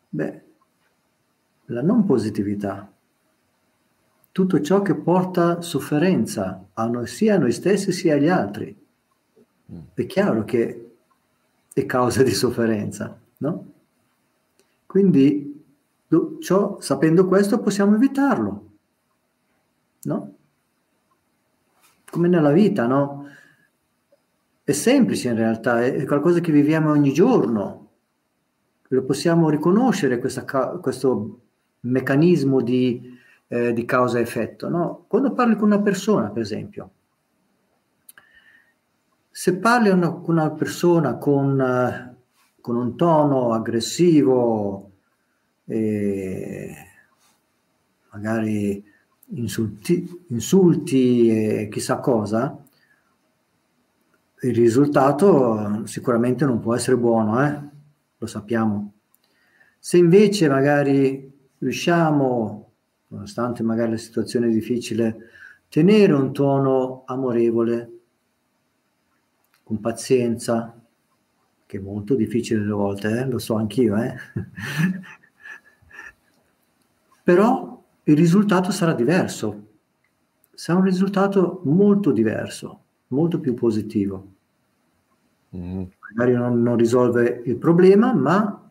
Beh, 0.10 0.44
la 1.66 1.82
non 1.82 2.06
positività. 2.06 2.92
Tutto 4.32 4.62
ciò 4.62 4.82
che 4.82 4.96
porta 4.96 5.62
sofferenza 5.62 6.70
a 6.74 6.86
noi, 6.88 7.08
sia 7.08 7.36
a 7.36 7.38
noi 7.38 7.52
stessi 7.52 7.92
sia 7.92 8.16
agli 8.16 8.30
altri. 8.30 8.76
Mm. 9.72 9.80
È 9.94 10.06
chiaro 10.06 10.44
che 10.44 10.83
e 11.74 11.86
causa 11.86 12.24
di 12.24 12.32
sofferenza, 12.32 13.20
no? 13.38 13.72
Quindi 14.86 15.52
ciò, 16.40 16.80
sapendo 16.80 17.28
questo 17.28 17.60
possiamo 17.60 17.96
evitarlo, 17.96 18.70
no? 20.04 20.36
Come 22.10 22.28
nella 22.28 22.52
vita, 22.52 22.86
no? 22.86 23.26
È 24.64 24.72
semplice 24.72 25.30
in 25.30 25.36
realtà, 25.36 25.84
è 25.84 26.06
qualcosa 26.06 26.40
che 26.40 26.52
viviamo 26.52 26.92
ogni 26.92 27.12
giorno, 27.12 27.90
lo 28.88 29.04
possiamo 29.04 29.50
riconoscere 29.50 30.20
questa, 30.20 30.44
questo 30.80 31.40
meccanismo 31.82 32.62
di, 32.62 33.18
eh, 33.48 33.74
di 33.74 33.86
causa-effetto, 33.86 34.70
no? 34.70 35.06
Quando 35.08 35.34
parli 35.34 35.56
con 35.56 35.72
una 35.72 35.82
persona, 35.82 36.30
per 36.30 36.44
esempio, 36.44 36.92
se 39.36 39.58
parli 39.58 39.90
con 39.90 40.22
una 40.28 40.52
persona 40.52 41.18
con, 41.18 41.60
eh, 41.60 42.16
con 42.62 42.76
un 42.76 42.96
tono 42.96 43.52
aggressivo, 43.52 44.92
magari 48.12 48.86
insulti, 49.30 50.26
insulti 50.28 51.30
e 51.30 51.68
chissà 51.72 51.98
cosa, 51.98 52.64
il 54.42 54.54
risultato 54.54 55.82
sicuramente 55.88 56.46
non 56.46 56.60
può 56.60 56.76
essere 56.76 56.98
buono, 56.98 57.44
eh? 57.44 57.60
lo 58.16 58.28
sappiamo. 58.28 58.94
Se 59.80 59.98
invece 59.98 60.48
magari 60.48 61.34
riusciamo, 61.58 62.72
nonostante 63.08 63.64
magari 63.64 63.90
la 63.92 63.98
situazione 63.98 64.46
è 64.46 64.52
difficile, 64.52 65.18
tenere 65.70 66.14
un 66.14 66.32
tono 66.34 67.02
amorevole, 67.08 68.03
con 69.74 69.80
pazienza, 69.80 70.80
che 71.66 71.78
è 71.78 71.82
molto 71.82 72.16
difficile 72.16 72.62
alle 72.62 72.72
volte, 72.72 73.20
eh? 73.20 73.26
lo 73.26 73.40
so 73.40 73.56
anch'io, 73.56 73.96
eh? 73.98 74.14
però 77.24 77.84
il 78.04 78.16
risultato 78.16 78.72
sarà 78.72 78.94
diverso, 78.94 79.68
sarà 80.54 80.78
un 80.78 80.86
risultato 80.86 81.62
molto 81.64 82.12
diverso, 82.12 82.82
molto 83.08 83.40
più 83.40 83.56
positivo. 83.56 84.28
Mm. 85.56 85.84
Magari 86.16 86.34
non, 86.34 86.62
non, 86.62 86.78
risolve 86.78 87.42
il 87.46 87.56
problema, 87.56 88.14
ma 88.14 88.70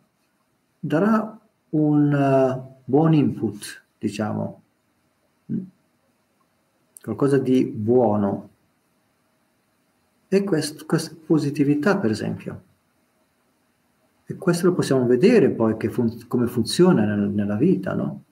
darà 0.79 1.41
un 1.71 2.13
uh, 2.13 2.81
buon 2.85 3.15
input, 3.15 3.85
diciamo, 3.99 4.63
mm. 5.53 5.59
qualcosa 7.01 7.39
di 7.39 7.65
buono 7.65 8.51
e 10.35 10.45
quest, 10.45 10.87
questa 10.87 11.15
positività, 11.27 11.99
per 11.99 12.11
esempio. 12.11 12.63
E 14.25 14.35
questo 14.37 14.67
lo 14.67 14.73
possiamo 14.73 15.05
vedere 15.05 15.51
poi 15.51 15.77
fun- 15.91 16.27
come 16.27 16.47
funziona 16.47 17.05
nel, 17.05 17.29
nella 17.29 17.57
vita, 17.57 17.93
no? 17.93 18.23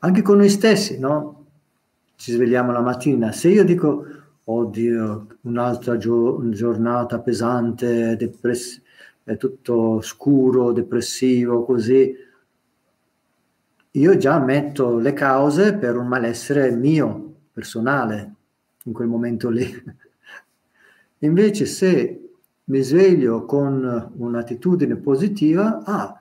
Anche 0.00 0.22
con 0.22 0.38
noi 0.38 0.48
stessi, 0.48 0.98
no? 0.98 1.44
Ci 2.16 2.32
svegliamo 2.32 2.72
la 2.72 2.80
mattina. 2.80 3.30
Se 3.30 3.50
io 3.50 3.64
dico, 3.64 4.04
oddio, 4.42 5.26
un'altra 5.42 5.96
gio- 5.96 6.48
giornata 6.48 7.20
pesante, 7.20 8.16
depress- 8.16 8.82
è 9.22 9.36
tutto 9.36 10.00
scuro, 10.00 10.72
depressivo, 10.72 11.64
così, 11.64 12.12
io 13.92 14.16
già 14.16 14.40
metto 14.40 14.98
le 14.98 15.12
cause 15.12 15.74
per 15.74 15.96
un 15.96 16.08
malessere 16.08 16.70
mio, 16.72 17.34
personale, 17.52 18.34
in 18.84 18.92
quel 18.92 19.06
momento 19.06 19.50
lì. 19.50 20.04
Invece 21.20 21.66
se 21.66 22.20
mi 22.64 22.82
sveglio 22.82 23.44
con 23.44 24.12
un'attitudine 24.16 24.96
positiva, 24.96 25.82
ah, 25.84 26.20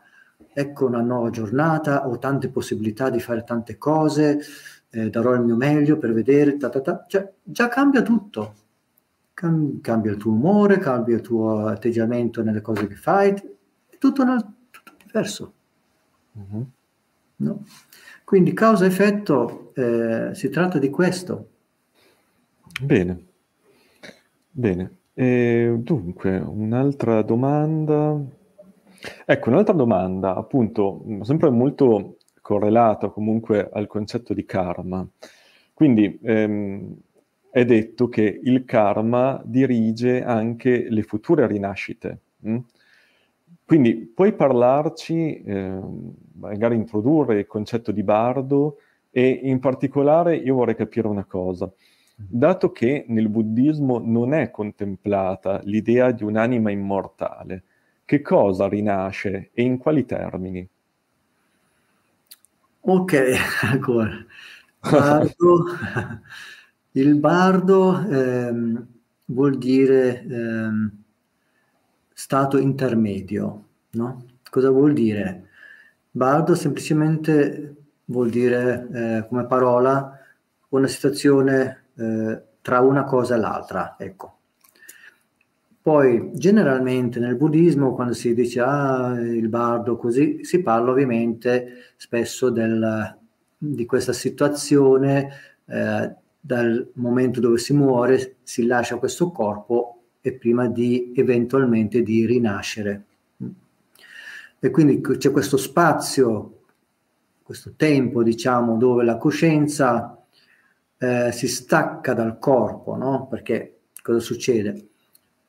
ecco 0.54 0.86
una 0.86 1.02
nuova 1.02 1.30
giornata, 1.30 2.08
ho 2.08 2.18
tante 2.18 2.50
possibilità 2.50 3.10
di 3.10 3.20
fare 3.20 3.44
tante 3.44 3.78
cose, 3.78 4.40
eh, 4.90 5.10
darò 5.10 5.34
il 5.34 5.42
mio 5.42 5.56
meglio 5.56 5.98
per 5.98 6.14
vedere, 6.14 6.58
ta, 6.58 6.70
ta, 6.70 6.82
ta. 6.82 7.06
Cioè, 7.08 7.30
già 7.44 7.68
cambia 7.68 8.02
tutto. 8.02 8.56
Cam- 9.34 9.82
cambia 9.82 10.12
il 10.12 10.18
tuo 10.18 10.32
umore, 10.32 10.78
cambia 10.78 11.16
il 11.16 11.22
tuo 11.22 11.66
atteggiamento 11.68 12.42
nelle 12.42 12.62
cose 12.62 12.88
che 12.88 12.96
fai, 12.96 13.32
è 13.32 13.98
tutto, 13.98 14.22
una, 14.22 14.40
tutto 14.70 14.94
diverso. 15.04 15.54
Mm-hmm. 16.40 16.62
No? 17.38 17.66
Quindi 18.24 18.54
causa-effetto 18.54 19.74
eh, 19.76 20.30
si 20.34 20.50
tratta 20.50 20.80
di 20.80 20.90
questo. 20.90 21.50
Bene. 22.82 23.34
Bene, 24.58 25.00
e 25.14 25.76
dunque 25.80 26.38
un'altra 26.38 27.22
domanda. 27.24 28.18
Ecco, 29.26 29.50
un'altra 29.50 29.74
domanda, 29.74 30.34
appunto, 30.34 31.04
sempre 31.24 31.50
molto 31.50 32.18
correlato 32.42 33.12
comunque 33.12 33.70
al 33.70 33.88
concetto 33.88 34.34
di 34.34 34.46
karma. 34.46 35.06
Quindi 35.74 36.18
ehm, 36.24 36.96
è 37.50 37.66
detto 37.66 38.08
che 38.08 38.40
il 38.44 38.64
karma 38.64 39.42
dirige 39.44 40.24
anche 40.24 40.88
le 40.90 41.04
future 41.04 41.48
rinascite. 41.48 42.20
Hm? 42.44 42.58
Quindi 43.66 43.96
puoi 44.14 44.34
parlarci, 44.34 45.42
eh, 45.44 45.80
magari 46.34 46.76
introdurre 46.76 47.40
il 47.40 47.48
concetto 47.48 47.92
di 47.92 48.04
bardo 48.04 48.78
e 49.10 49.28
in 49.28 49.60
particolare 49.60 50.36
io 50.38 50.56
vorrei 50.56 50.76
capire 50.76 51.08
una 51.08 51.26
cosa. 51.26 51.70
Dato 52.18 52.72
che 52.72 53.04
nel 53.10 53.28
buddismo 53.28 54.00
non 54.00 54.34
è 54.34 54.50
contemplata 54.50 55.60
l'idea 55.66 56.12
di 56.12 56.24
un'anima 56.24 56.72
immortale, 56.72 57.64
che 58.06 58.22
cosa 58.22 58.70
rinasce 58.70 59.50
e 59.54 59.64
in 59.64 59.78
quali 59.78 60.06
termini? 60.06 60.68
Ok, 62.80 63.34
ancora. 63.64 64.26
Bardo, 64.80 65.66
il 66.92 67.16
bardo 67.16 68.00
ehm, 68.08 68.88
vuol 69.26 69.58
dire 69.58 70.24
ehm, 70.24 70.92
stato 72.14 72.58
intermedio, 72.58 73.64
no? 73.92 74.26
Cosa 74.50 74.70
vuol 74.70 74.94
dire? 74.94 75.50
Bardo 76.12 76.56
semplicemente 76.56 77.76
vuol 78.06 78.30
dire 78.30 78.88
eh, 78.94 79.28
come 79.28 79.46
parola 79.48 80.18
una 80.70 80.88
situazione 80.88 81.85
eh, 81.98 82.42
tra 82.62 82.80
una 82.80 83.04
cosa 83.04 83.36
e 83.36 83.38
l'altra, 83.38 83.96
ecco. 83.98 84.34
Poi 85.82 86.32
generalmente 86.34 87.20
nel 87.20 87.36
buddismo 87.36 87.94
quando 87.94 88.14
si 88.14 88.34
dice 88.34 88.60
ah, 88.60 89.14
il 89.20 89.48
bardo 89.50 89.98
così, 89.98 90.44
si 90.44 90.64
parla 90.64 90.90
ovviamente 90.90 91.94
spesso 91.96 92.50
del, 92.50 93.18
di 93.56 93.86
questa 93.86 94.14
situazione 94.14 95.30
eh, 95.66 96.16
dal 96.40 96.90
momento 96.94 97.40
dove 97.40 97.60
si 97.60 97.74
muore, 97.74 98.38
si 98.42 98.66
lascia 98.66 98.98
questo 98.98 99.30
corpo 99.30 100.02
e 100.22 100.34
prima 100.34 100.68
di 100.68 101.14
eventualmente 101.16 102.02
di 102.02 102.26
rinascere. 102.26 103.04
E 104.60 104.70
quindi 104.72 105.02
c'è 105.02 105.30
questo 105.30 105.58
spazio, 105.58 106.62
questo 107.44 107.74
tempo, 107.76 108.24
diciamo, 108.24 108.78
dove 108.78 109.04
la 109.04 109.18
coscienza 109.18 110.25
eh, 110.98 111.32
si 111.32 111.48
stacca 111.48 112.14
dal 112.14 112.40
corpo, 112.40 112.96
no? 112.96 113.28
Perché 113.28 113.80
cosa 114.02 114.20
succede? 114.20 114.88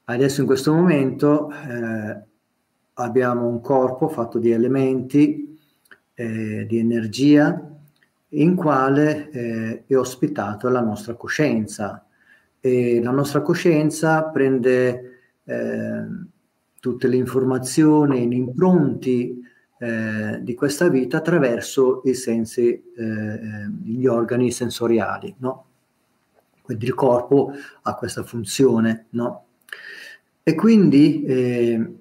Adesso 0.05 0.40
in 0.40 0.47
questo 0.47 0.72
momento 0.72 1.51
eh, 1.51 2.22
abbiamo 2.94 3.47
un 3.47 3.61
corpo 3.61 4.09
fatto 4.09 4.38
di 4.38 4.51
elementi, 4.51 5.59
eh, 6.14 6.66
di 6.66 6.78
energia, 6.78 7.61
in 8.30 8.55
quale 8.55 9.30
eh, 9.30 9.84
è 9.86 9.97
ospitato 9.97 10.68
la 10.68 10.80
nostra 10.80 11.14
coscienza. 11.14 12.07
E 12.61 13.01
la 13.03 13.11
nostra 13.11 13.42
coscienza 13.42 14.24
prende 14.24 15.18
eh, 15.44 16.05
tutte 16.80 17.09
le 17.09 17.16
informazioni, 17.16 18.28
gli 18.28 18.34
impronti 18.34 19.40
eh, 19.79 20.39
di 20.43 20.55
questa 20.55 20.89
vita 20.89 21.18
attraverso 21.18 22.03
i 22.05 22.14
sensi, 22.14 22.83
eh, 22.97 23.70
gli 23.83 24.07
organi 24.07 24.51
sensoriali. 24.51 25.35
No? 25.39 25.64
Quindi 26.62 26.87
il 26.87 26.95
corpo 26.95 27.53
ha 27.83 27.95
questa 27.95 28.24
funzione, 28.24 29.07
no? 29.11 29.45
E 30.43 30.55
quindi, 30.55 31.24
eh, 31.24 31.95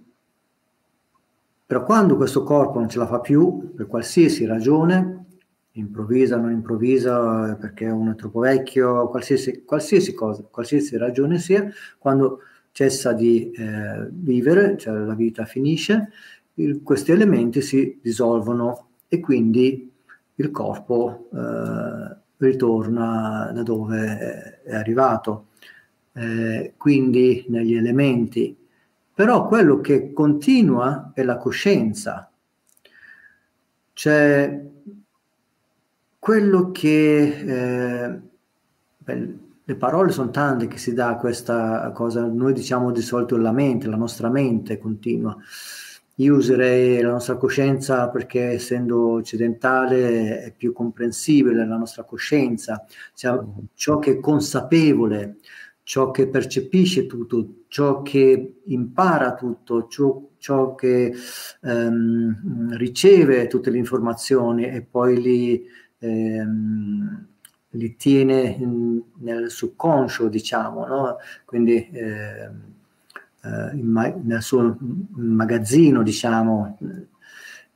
però 1.65 1.83
quando 1.83 2.15
questo 2.15 2.43
corpo 2.43 2.79
non 2.79 2.89
ce 2.89 2.97
la 2.97 3.07
fa 3.07 3.19
più, 3.19 3.73
per 3.75 3.87
qualsiasi 3.87 4.45
ragione, 4.45 5.25
improvvisa, 5.73 6.37
non 6.37 6.51
improvvisa, 6.51 7.55
perché 7.59 7.85
uno 7.85 8.11
è 8.11 8.15
troppo 8.15 8.39
vecchio, 8.39 9.07
qualsiasi, 9.09 9.63
qualsiasi 9.63 10.13
cosa, 10.13 10.43
qualsiasi 10.49 10.97
ragione 10.97 11.37
sia, 11.37 11.67
quando 11.97 12.39
cessa 12.71 13.13
di 13.13 13.51
eh, 13.51 14.07
vivere, 14.11 14.77
cioè 14.77 14.93
la 14.93 15.15
vita 15.15 15.45
finisce, 15.45 16.09
il, 16.55 16.81
questi 16.83 17.11
elementi 17.11 17.61
si 17.61 17.99
dissolvono 18.01 18.89
e 19.07 19.19
quindi 19.19 19.91
il 20.35 20.51
corpo 20.51 21.29
eh, 21.33 22.17
ritorna 22.37 23.51
da 23.53 23.63
dove 23.63 24.61
è 24.63 24.75
arrivato. 24.75 25.47
Eh, 26.13 26.73
quindi 26.77 27.45
negli 27.49 27.75
elementi, 27.75 28.55
però 29.13 29.47
quello 29.47 29.81
che 29.81 30.13
continua 30.13 31.11
è 31.13 31.23
la 31.23 31.35
coscienza, 31.37 32.31
cioè 33.91 34.63
quello 36.17 36.71
che 36.71 38.05
eh, 38.07 38.19
beh, 38.97 39.37
le 39.63 39.75
parole 39.75 40.11
sono 40.11 40.29
tante 40.29 40.67
che 40.67 40.77
si 40.77 40.93
dà 40.93 41.09
a 41.09 41.15
questa 41.17 41.91
cosa, 41.93 42.25
noi 42.25 42.53
diciamo 42.53 42.91
di 42.91 43.01
solito 43.01 43.35
la 43.37 43.51
mente, 43.51 43.87
la 43.87 43.95
nostra 43.95 44.29
mente 44.29 44.77
continua. 44.77 45.37
Io 46.19 46.35
userei 46.35 47.01
la 47.01 47.11
nostra 47.11 47.35
coscienza 47.35 48.09
perché 48.09 48.51
essendo 48.51 49.13
occidentale 49.13 50.43
è 50.43 50.53
più 50.55 50.71
comprensibile 50.71 51.65
la 51.65 51.75
nostra 51.75 52.03
coscienza, 52.03 52.85
cioè, 53.13 53.37
ciò 53.73 53.99
che 53.99 54.11
è 54.11 54.19
consapevole, 54.21 55.39
ciò 55.83 56.11
che 56.11 56.29
percepisce 56.29 57.05
tutto, 57.05 57.63
ciò 57.67 58.01
che 58.01 58.61
impara 58.63 59.33
tutto, 59.33 59.87
ciò, 59.87 60.29
ciò 60.37 60.73
che 60.75 61.13
ehm, 61.61 62.75
riceve 62.77 63.47
tutte 63.47 63.69
le 63.69 63.77
informazioni 63.77 64.65
e 64.69 64.81
poi 64.83 65.21
li, 65.21 65.65
ehm, 65.99 67.27
li 67.71 67.95
tiene 67.97 68.41
in, 68.57 69.01
nel 69.17 69.51
subconscio, 69.51 70.29
diciamo, 70.29 70.85
no? 70.87 71.17
quindi 71.43 71.89
eh, 71.91 72.49
eh, 73.45 73.75
ma- 73.81 74.13
nel 74.23 74.41
suo 74.41 74.77
magazzino, 75.11 76.01
diciamo. 76.03 76.77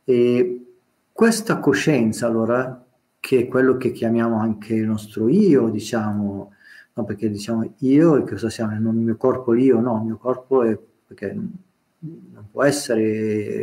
E 0.03 0.65
questa 1.11 1.59
coscienza, 1.59 2.27
allora, 2.27 2.83
che 3.19 3.39
è 3.39 3.47
quello 3.47 3.77
che 3.77 3.91
chiamiamo 3.91 4.39
anche 4.39 4.73
il 4.73 4.85
nostro 4.85 5.27
io, 5.29 5.69
diciamo, 5.69 6.53
no? 6.93 7.03
perché 7.03 7.29
diciamo 7.29 7.73
io 7.79 8.15
e 8.17 8.23
cosa 8.23 8.49
siamo, 8.49 8.73
il 8.75 8.81
mio 8.81 9.17
corpo 9.17 9.51
l'io, 9.51 9.79
no, 9.79 9.97
il 9.99 10.05
mio 10.05 10.17
corpo 10.17 10.63
è 10.63 10.77
perché 11.05 11.33
non 11.33 12.47
può 12.51 12.63
essere 12.63 13.03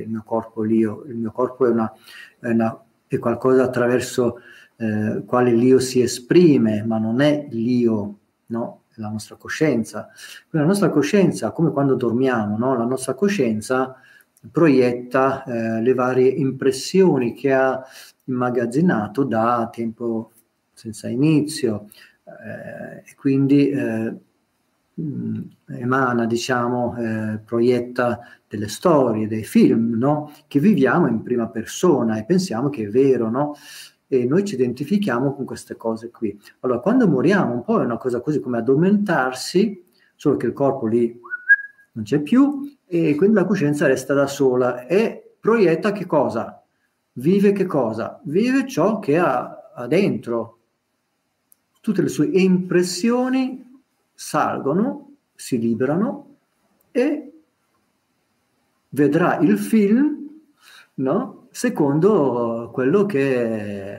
il 0.01 0.09
mio 0.09 0.23
corpo 0.25 0.63
l'io, 0.63 1.05
il 1.07 1.17
mio 1.17 1.33
corpo 1.33 1.67
è, 1.67 1.71
una, 1.71 1.91
è, 2.39 2.49
una, 2.49 2.85
è 3.07 3.19
qualcosa 3.19 3.63
attraverso 3.65 4.41
eh, 4.77 5.23
quale 5.25 5.53
l'io 5.53 5.79
si 5.79 6.03
esprime, 6.03 6.85
ma 6.85 6.99
non 6.99 7.21
è 7.21 7.47
l'io, 7.51 8.19
no? 8.47 8.83
La 8.97 9.09
nostra 9.09 9.37
coscienza. 9.37 10.09
Quindi 10.49 10.67
la 10.67 10.73
nostra 10.73 10.91
coscienza, 10.91 11.51
come 11.53 11.71
quando 11.71 11.95
dormiamo, 11.95 12.57
no? 12.57 12.77
La 12.77 12.85
nostra 12.85 13.15
coscienza 13.15 13.97
proietta 14.51 15.45
eh, 15.45 15.83
le 15.83 15.95
varie 15.95 16.29
impressioni 16.29 17.35
che 17.35 17.53
ha 17.53 17.83
immagazzinato 18.25 19.25
da 19.25 19.69
tempo 19.73 20.33
senza 20.73 21.09
inizio, 21.09 21.89
eh, 22.25 23.03
e 23.05 23.15
quindi 23.17 23.71
eh, 23.71 24.15
mm, 25.01 25.43
emana, 25.69 26.27
diciamo, 26.27 26.97
eh, 26.97 27.39
proietta 27.45 28.21
delle 28.49 28.69
storie, 28.69 29.29
dei 29.29 29.45
film, 29.45 29.95
no? 29.97 30.33
Che 30.47 30.61
viviamo 30.61 31.07
in 31.07 31.23
prima 31.23 31.49
persona 31.49 32.19
e 32.19 32.25
pensiamo 32.25 32.69
che 32.69 32.85
è 32.85 32.89
vero, 32.89 33.31
no? 33.31 33.57
E 34.09 34.25
noi 34.25 34.45
ci 34.45 34.55
identifichiamo 34.55 35.35
con 35.35 35.45
queste 35.45 35.77
cose 35.77 36.11
qui. 36.11 36.39
Allora, 36.61 36.81
quando 36.81 37.09
moriamo, 37.09 37.53
un 37.53 37.63
po' 37.63 37.81
è 37.81 37.85
una 37.85 37.97
cosa 37.97 38.21
così 38.21 38.41
come 38.41 38.59
addormentarsi, 38.59 39.85
solo 40.15 40.37
che 40.37 40.47
il 40.47 40.53
corpo 40.53 40.87
lì 40.87 41.21
non 41.93 42.05
c'è 42.05 42.21
più 42.21 42.77
e 42.87 43.15
quindi 43.15 43.37
la 43.37 43.45
coscienza 43.45 43.87
resta 43.87 44.15
da 44.15 44.27
sola 44.27 44.87
e 44.87 45.37
proietta 45.41 45.93
che 45.93 46.07
cosa? 46.07 46.63
Vive 47.15 47.53
che 47.53 47.67
cosa? 47.67 48.21
Vive 48.25 48.67
ciò 48.69 48.99
che 48.99 49.19
ha, 49.19 49.73
ha 49.75 49.87
dentro, 49.87 50.59
tutte 51.81 52.03
le 52.03 52.09
sue 52.09 52.27
impressioni 52.27 53.83
salgono, 54.13 55.15
si 55.35 55.59
liberano 55.59 56.37
e 56.91 57.33
vedrà 58.91 59.39
il 59.39 59.59
film 59.59 60.17
no? 60.95 61.49
secondo 61.51 62.71
quello 62.73 63.07
che 63.07 63.96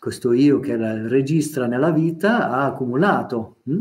questo 0.00 0.32
io 0.32 0.60
che 0.60 0.76
registra 0.76 1.66
nella 1.66 1.90
vita 1.90 2.50
ha 2.50 2.64
accumulato. 2.64 3.56
Hm? 3.64 3.72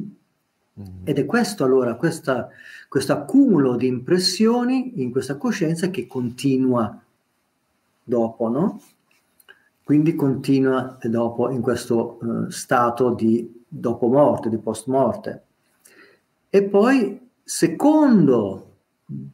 Mm-hmm. 0.79 1.01
Ed 1.05 1.17
è 1.17 1.25
questo 1.25 1.63
allora, 1.63 1.95
questo 1.95 3.13
accumulo 3.13 3.77
di 3.77 3.87
impressioni 3.87 5.01
in 5.01 5.11
questa 5.11 5.37
coscienza 5.37 5.89
che 5.89 6.07
continua 6.07 7.01
dopo, 8.03 8.49
no? 8.49 8.81
Quindi 9.81 10.13
continua 10.13 10.97
dopo 11.03 11.51
in 11.51 11.61
questo 11.61 12.17
uh, 12.21 12.49
stato 12.49 13.13
di 13.13 13.63
dopo 13.65 14.07
morte, 14.07 14.49
di 14.49 14.57
post 14.57 14.87
morte. 14.87 15.43
E 16.49 16.63
poi, 16.63 17.29
secondo 17.43 18.65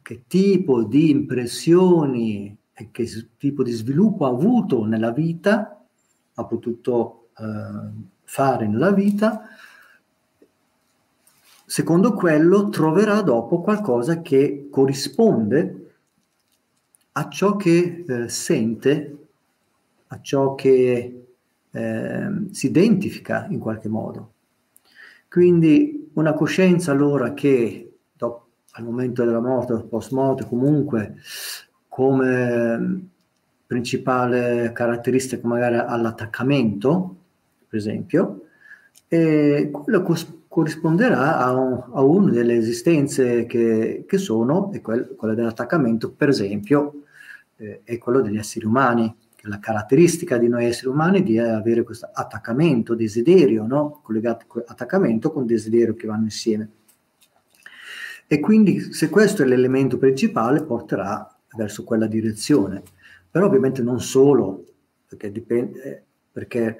che 0.02 0.22
tipo 0.28 0.84
di 0.84 1.10
impressioni 1.10 2.56
e 2.72 2.88
che 2.92 3.08
tipo 3.38 3.64
di 3.64 3.72
sviluppo 3.72 4.24
ha 4.24 4.28
avuto 4.28 4.84
nella 4.84 5.10
vita, 5.10 5.75
ha 6.38 6.44
potuto 6.44 7.28
eh, 7.38 7.44
fare 8.24 8.66
nella 8.66 8.92
vita, 8.92 9.48
secondo 11.64 12.12
quello 12.12 12.68
troverà 12.68 13.22
dopo 13.22 13.60
qualcosa 13.60 14.22
che 14.22 14.68
corrisponde 14.70 15.90
a 17.12 17.28
ciò 17.28 17.56
che 17.56 18.04
eh, 18.06 18.28
sente, 18.28 19.16
a 20.08 20.20
ciò 20.20 20.54
che 20.54 21.26
eh, 21.70 22.30
si 22.50 22.66
identifica 22.66 23.46
in 23.50 23.58
qualche 23.58 23.88
modo. 23.88 24.32
Quindi 25.28 26.10
una 26.14 26.34
coscienza 26.34 26.92
allora 26.92 27.32
che 27.32 27.98
dopo, 28.12 28.48
al 28.72 28.84
momento 28.84 29.24
della 29.24 29.40
morte 29.40 29.82
post 29.84 30.12
morte 30.12 30.46
comunque 30.46 31.16
come 31.88 33.08
principale 33.66 34.70
caratteristica 34.72 35.46
magari 35.46 35.76
all'attaccamento, 35.76 37.16
per 37.68 37.78
esempio, 37.78 38.42
e 39.08 39.70
quello 39.72 40.02
cos- 40.02 40.44
corrisponderà 40.48 41.38
a, 41.38 41.52
un, 41.52 41.82
a, 41.92 42.02
una 42.02 42.30
delle 42.30 42.56
esistenze 42.56 43.44
che, 43.46 44.04
che 44.06 44.18
sono, 44.18 44.72
e 44.72 44.80
quel, 44.80 45.14
quella 45.16 45.34
dell'attaccamento, 45.34 46.12
per 46.12 46.28
esempio, 46.28 47.02
eh, 47.56 47.80
è 47.84 47.98
quello 47.98 48.20
degli 48.20 48.38
esseri 48.38 48.64
umani, 48.64 49.14
che 49.34 49.48
la 49.48 49.58
caratteristica 49.58 50.38
di 50.38 50.48
noi 50.48 50.64
esseri 50.64 50.88
umani 50.88 51.22
di 51.22 51.38
avere 51.38 51.82
questo 51.82 52.08
attaccamento, 52.12 52.94
desiderio, 52.94 53.66
no? 53.66 54.00
collegato 54.02 54.64
attaccamento 54.66 55.30
con 55.30 55.44
desiderio 55.44 55.94
che 55.94 56.06
vanno 56.06 56.24
insieme. 56.24 56.70
E 58.26 58.40
quindi 58.40 58.92
se 58.92 59.08
questo 59.08 59.42
è 59.42 59.46
l'elemento 59.46 59.98
principale 59.98 60.62
porterà 60.62 61.36
verso 61.56 61.84
quella 61.84 62.06
direzione. 62.06 62.82
Però 63.36 63.48
ovviamente 63.48 63.82
non 63.82 64.00
solo, 64.00 64.64
perché, 65.06 65.30
dipende, 65.30 66.04
perché 66.32 66.78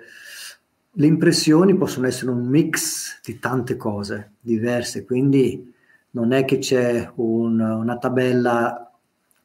le 0.91 1.07
impressioni 1.07 1.77
possono 1.77 2.07
essere 2.07 2.31
un 2.31 2.47
mix 2.47 3.21
di 3.23 3.39
tante 3.39 3.77
cose 3.77 4.37
diverse, 4.41 5.05
quindi 5.05 5.71
non 6.13 6.33
è 6.33 6.47
che 6.47 6.57
c'è 6.57 7.13
un, 7.17 7.61
una 7.61 7.99
tabella 7.99 8.91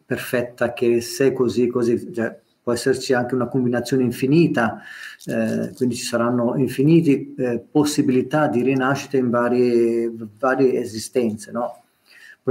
perfetta 0.05 0.71
che 0.71 1.01
se 1.01 1.33
così, 1.33 1.67
così, 1.67 2.13
cioè, 2.13 2.33
può 2.63 2.71
esserci 2.71 3.11
anche 3.11 3.35
una 3.35 3.49
combinazione 3.49 4.03
infinita, 4.03 4.81
eh, 5.25 5.73
quindi 5.75 5.95
ci 5.95 6.05
saranno 6.05 6.55
infinite 6.55 7.33
eh, 7.35 7.59
possibilità 7.59 8.47
di 8.47 8.61
rinascita 8.61 9.17
in 9.17 9.29
varie, 9.29 10.09
varie 10.39 10.79
esistenze, 10.79 11.51
no? 11.51 11.80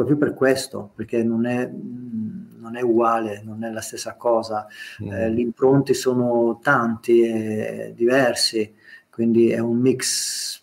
Proprio 0.05 0.17
per 0.17 0.35
questo, 0.35 0.91
perché 0.95 1.23
non 1.23 1.47
è, 1.47 1.71
non 1.71 2.77
è 2.77 2.83
uguale, 2.83 3.43
non 3.45 3.65
è 3.65 3.71
la 3.71 3.81
stessa 3.81 4.15
cosa, 4.15 4.67
mm. 5.03 5.13
eh, 5.13 5.33
gli 5.33 5.41
impronti 5.41 5.95
sono 5.95 6.59
tanti 6.63 7.23
e 7.23 7.93
diversi, 7.95 8.75
quindi 9.11 9.51
è 9.51 9.59
un 9.59 9.79
mix 9.79 10.63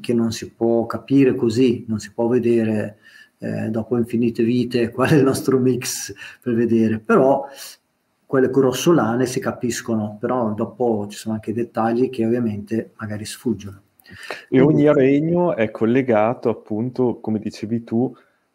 che 0.00 0.14
non 0.14 0.32
si 0.32 0.50
può 0.50 0.86
capire 0.86 1.34
così, 1.34 1.84
non 1.88 1.98
si 1.98 2.12
può 2.12 2.28
vedere 2.28 2.98
eh, 3.38 3.68
dopo 3.68 3.98
infinite 3.98 4.42
vite 4.42 4.90
qual 4.92 5.10
è 5.10 5.14
il 5.14 5.24
nostro 5.24 5.58
mix 5.58 6.14
per 6.40 6.54
vedere, 6.54 6.98
però 6.98 7.46
quelle 8.26 8.50
grossolane 8.50 9.26
si 9.26 9.38
capiscono, 9.38 10.16
però 10.18 10.52
dopo 10.54 11.06
ci 11.08 11.16
sono 11.16 11.34
anche 11.34 11.52
dettagli 11.52 12.10
che 12.10 12.24
ovviamente 12.24 12.92
magari 12.96 13.24
sfuggono. 13.24 13.82
E 14.48 14.60
ogni 14.60 14.92
regno 14.92 15.54
è 15.54 15.70
collegato 15.70 16.48
appunto, 16.50 17.20
come 17.20 17.38
dicevi 17.38 17.84
tu, 17.84 18.14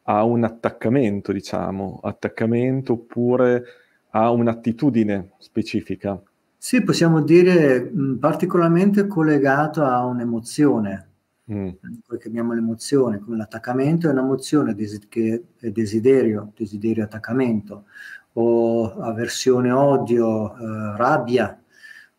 a 0.10 0.24
un 0.24 0.44
attaccamento, 0.44 1.32
diciamo, 1.32 2.00
attaccamento 2.02 2.94
oppure 2.94 3.64
a 4.10 4.32
un'attitudine 4.32 5.34
specifica. 5.38 6.20
Sì, 6.58 6.84
possiamo 6.84 7.22
dire 7.22 7.80
mh, 7.80 8.16
particolarmente 8.16 9.06
collegato 9.06 9.84
a 9.84 10.04
un'emozione, 10.06 11.10
mm. 11.52 11.70
che 12.08 12.18
chiamiamo 12.18 12.54
l'emozione, 12.54 13.20
come 13.20 13.38
l'attaccamento 13.38 14.08
è 14.08 14.12
un'emozione 14.12 14.74
des- 14.74 15.08
che 15.08 15.44
è 15.60 15.70
desiderio, 15.70 16.54
desiderio 16.58 17.04
attaccamento, 17.04 17.86
o 18.34 18.96
avversione, 19.02 19.72
odio, 19.72 20.58
eh, 20.58 20.98
rabbia, 20.98 21.56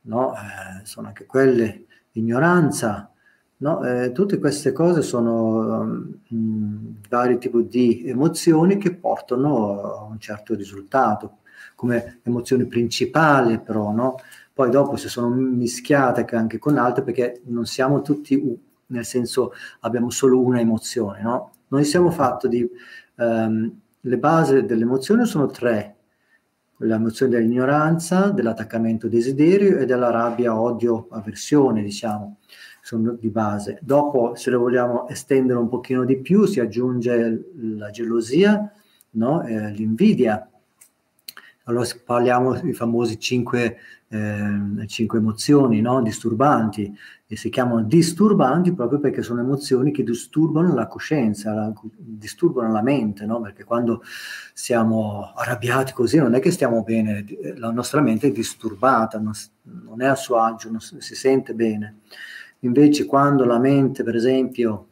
no? 0.02 0.32
Eh, 0.34 0.84
sono 0.84 1.08
anche 1.08 1.26
quelle, 1.26 1.86
ignoranza, 2.12 3.09
No? 3.60 3.84
Eh, 3.84 4.12
tutte 4.12 4.38
queste 4.38 4.72
cose 4.72 5.02
sono 5.02 6.16
um, 6.28 6.94
vari 7.08 7.38
tipi 7.38 7.66
di 7.66 8.04
emozioni 8.06 8.78
che 8.78 8.94
portano 8.94 9.82
a 9.82 10.02
un 10.04 10.18
certo 10.18 10.54
risultato, 10.54 11.38
come 11.74 12.20
emozione 12.22 12.66
principale 12.66 13.58
però, 13.58 13.90
no? 13.92 14.16
Poi 14.52 14.70
dopo 14.70 14.96
se 14.96 15.08
sono 15.08 15.28
mischiate 15.28 16.24
anche 16.34 16.58
con 16.58 16.78
altre 16.78 17.02
perché 17.02 17.42
non 17.46 17.66
siamo 17.66 18.00
tutti, 18.00 18.58
nel 18.86 19.04
senso 19.04 19.52
abbiamo 19.80 20.08
solo 20.10 20.40
una 20.40 20.60
emozione, 20.60 21.20
no? 21.22 21.52
Noi 21.68 21.84
siamo 21.84 22.10
fatti 22.10 22.48
di... 22.48 22.68
Um, 23.16 23.80
le 24.04 24.16
basi 24.16 24.64
dell'emozione 24.64 25.26
sono 25.26 25.46
tre, 25.48 25.96
l'emozione 26.78 27.32
dell'ignoranza, 27.32 28.30
dell'attaccamento 28.30 29.08
desiderio 29.08 29.76
e 29.78 29.84
della 29.84 30.10
rabbia, 30.10 30.58
odio, 30.58 31.08
avversione, 31.10 31.82
diciamo 31.82 32.38
sono 32.82 33.12
di 33.12 33.28
base. 33.28 33.78
Dopo, 33.82 34.34
se 34.34 34.50
lo 34.50 34.60
vogliamo 34.60 35.08
estendere 35.08 35.58
un 35.58 35.68
pochino 35.68 36.04
di 36.04 36.18
più, 36.18 36.44
si 36.46 36.60
aggiunge 36.60 37.50
la 37.54 37.90
gelosia, 37.90 38.72
no? 39.12 39.42
eh, 39.42 39.70
l'invidia. 39.70 40.44
Allora 41.64 41.86
parliamo 42.04 42.58
dei 42.58 42.72
famosi 42.72 43.18
cinque, 43.18 43.76
eh, 44.08 44.86
cinque 44.86 45.18
emozioni 45.18 45.80
no? 45.80 46.02
disturbanti 46.02 46.92
e 47.26 47.36
si 47.36 47.48
chiamano 47.48 47.82
disturbanti 47.82 48.74
proprio 48.74 48.98
perché 48.98 49.22
sono 49.22 49.40
emozioni 49.40 49.92
che 49.92 50.02
disturbano 50.02 50.74
la 50.74 50.88
coscienza, 50.88 51.54
la, 51.54 51.72
disturbano 51.96 52.72
la 52.72 52.82
mente, 52.82 53.24
no? 53.24 53.40
perché 53.40 53.62
quando 53.62 54.02
siamo 54.52 55.32
arrabbiati 55.36 55.92
così 55.92 56.16
non 56.16 56.34
è 56.34 56.40
che 56.40 56.50
stiamo 56.50 56.82
bene, 56.82 57.24
la 57.56 57.70
nostra 57.70 58.00
mente 58.00 58.28
è 58.28 58.32
disturbata, 58.32 59.20
non, 59.20 59.32
non 59.62 60.02
è 60.02 60.06
a 60.06 60.16
suo 60.16 60.38
agio, 60.38 60.70
non 60.70 60.80
si 60.80 61.14
sente 61.14 61.54
bene. 61.54 62.00
Invece 62.60 63.06
quando 63.06 63.44
la 63.44 63.58
mente, 63.58 64.02
per 64.02 64.14
esempio, 64.16 64.86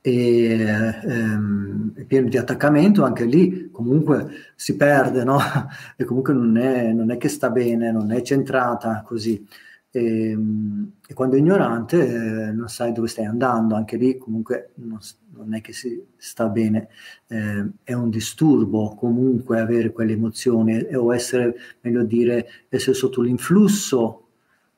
è, 0.00 0.08
ehm, 0.08 1.94
è 1.94 2.04
piena 2.04 2.28
di 2.28 2.36
attaccamento, 2.36 3.04
anche 3.04 3.24
lì 3.24 3.70
comunque 3.70 4.52
si 4.56 4.76
perde, 4.76 5.24
no? 5.24 5.38
E 5.96 6.04
comunque 6.04 6.34
non 6.34 6.56
è, 6.56 6.92
non 6.92 7.10
è 7.10 7.16
che 7.16 7.28
sta 7.28 7.50
bene, 7.50 7.92
non 7.92 8.10
è 8.10 8.20
centrata 8.22 9.02
così. 9.06 9.46
E, 9.90 10.30
ehm, 10.30 10.92
e 11.06 11.14
quando 11.14 11.36
è 11.36 11.38
ignorante 11.38 12.48
eh, 12.48 12.52
non 12.52 12.68
sai 12.68 12.92
dove 12.92 13.08
stai 13.08 13.26
andando, 13.26 13.74
anche 13.74 13.96
lì 13.96 14.16
comunque 14.16 14.70
non, 14.76 14.98
non 15.34 15.54
è 15.54 15.60
che 15.60 15.72
si 15.72 16.02
sta 16.16 16.48
bene, 16.48 16.88
eh, 17.28 17.68
è 17.84 17.92
un 17.92 18.08
disturbo 18.10 18.94
comunque 18.94 19.60
avere 19.60 19.92
quelle 19.92 20.12
emozioni 20.12 20.78
o 20.94 21.14
essere, 21.14 21.54
meglio 21.82 22.02
dire, 22.04 22.48
essere 22.68 22.94
sotto 22.94 23.20
l'influsso 23.20 24.21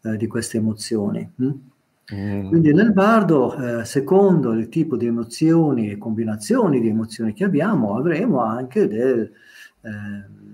eh, 0.04 0.16
di 0.16 0.26
queste 0.26 0.58
emozioni. 0.58 1.28
Hm? 1.36 1.52
Mm. 2.14 2.48
Quindi 2.48 2.74
nel 2.74 2.92
bardo, 2.92 3.80
eh, 3.80 3.84
secondo 3.86 4.52
il 4.52 4.68
tipo 4.68 4.96
di 4.96 5.06
emozioni 5.06 5.90
e 5.90 5.96
combinazioni 5.96 6.80
di 6.80 6.88
emozioni 6.88 7.32
che 7.32 7.44
abbiamo, 7.44 7.96
avremo 7.96 8.42
anche 8.42 8.86
del, 8.86 9.30
eh, 9.80 9.90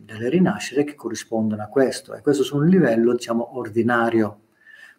delle 0.04 0.28
rinascite 0.28 0.84
che 0.84 0.94
corrispondono 0.94 1.62
a 1.62 1.66
questo. 1.66 2.14
E 2.14 2.20
questo 2.22 2.44
su 2.44 2.56
un 2.56 2.66
livello, 2.68 3.12
diciamo, 3.12 3.58
ordinario. 3.58 4.42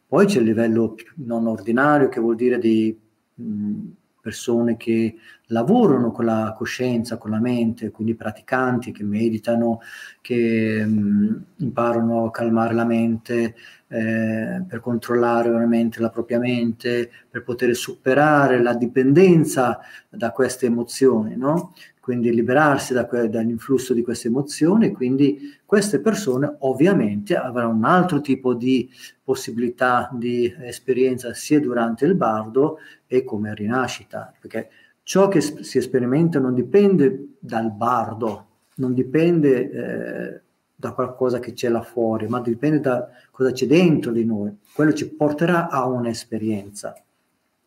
Poi 0.05 0.25
c'è 0.25 0.39
il 0.39 0.45
livello 0.45 0.95
non 1.15 1.47
ordinario, 1.47 2.09
che 2.09 2.19
vuol 2.19 2.35
dire 2.35 2.57
di 2.57 2.97
mh, 3.35 3.79
persone 4.19 4.75
che 4.75 5.15
lavorano 5.47 6.11
con 6.11 6.25
la 6.25 6.53
coscienza, 6.57 7.17
con 7.17 7.31
la 7.31 7.39
mente, 7.39 7.91
quindi 7.91 8.15
praticanti 8.15 8.91
che 8.91 9.03
meditano, 9.03 9.79
che 10.19 10.85
mh, 10.85 11.43
imparano 11.57 12.25
a 12.25 12.31
calmare 12.31 12.73
la 12.73 12.85
mente 12.85 13.55
eh, 13.91 14.63
per 14.65 14.79
controllare 14.79 15.49
veramente 15.49 15.99
la 15.99 16.09
propria 16.09 16.39
mente, 16.39 17.11
per 17.29 17.43
poter 17.43 17.75
superare 17.75 18.61
la 18.61 18.73
dipendenza 18.73 19.79
da 20.07 20.31
queste 20.31 20.67
emozioni, 20.67 21.35
no? 21.35 21.73
quindi 21.99 22.33
liberarsi 22.33 22.93
da 22.93 23.05
que- 23.05 23.29
dall'influsso 23.29 23.93
di 23.93 24.01
queste 24.01 24.29
emozioni, 24.29 24.91
quindi 24.91 25.59
queste 25.65 25.99
persone 25.99 26.55
ovviamente 26.59 27.35
avranno 27.35 27.73
un 27.75 27.83
altro 27.83 28.21
tipo 28.21 28.53
di 28.53 28.89
possibilità 29.23 30.09
di 30.13 30.53
esperienza 30.61 31.33
sia 31.33 31.59
durante 31.59 32.05
il 32.05 32.15
bardo 32.15 32.79
e 33.07 33.23
come 33.23 33.53
rinascita, 33.53 34.33
perché 34.39 34.69
ciò 35.03 35.27
che 35.27 35.41
si 35.41 35.81
sperimenta 35.81 36.39
non 36.39 36.53
dipende 36.53 37.35
dal 37.39 37.71
bardo, 37.71 38.45
non 38.75 38.93
dipende 38.93 39.69
eh, 39.69 40.41
da 40.81 40.93
qualcosa 40.93 41.39
che 41.39 41.53
c'è 41.53 41.69
là 41.69 41.83
fuori, 41.83 42.27
ma 42.27 42.41
dipende 42.41 42.79
da 42.79 43.07
cosa 43.29 43.51
c'è 43.51 43.67
dentro 43.67 44.11
di 44.11 44.25
noi. 44.25 44.57
Quello 44.73 44.93
ci 44.93 45.07
porterà 45.13 45.69
a 45.69 45.85
un'esperienza. 45.85 46.95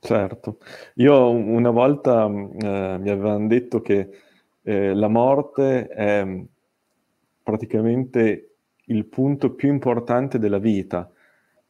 Certo, 0.00 0.58
io 0.94 1.30
una 1.30 1.70
volta 1.70 2.26
eh, 2.26 2.28
mi 2.28 3.08
avevano 3.08 3.46
detto 3.46 3.80
che 3.80 4.10
eh, 4.62 4.94
la 4.94 5.08
morte 5.08 5.86
è 5.86 6.44
praticamente 7.42 8.56
il 8.86 9.06
punto 9.06 9.54
più 9.54 9.68
importante 9.70 10.38
della 10.38 10.58
vita 10.58 11.10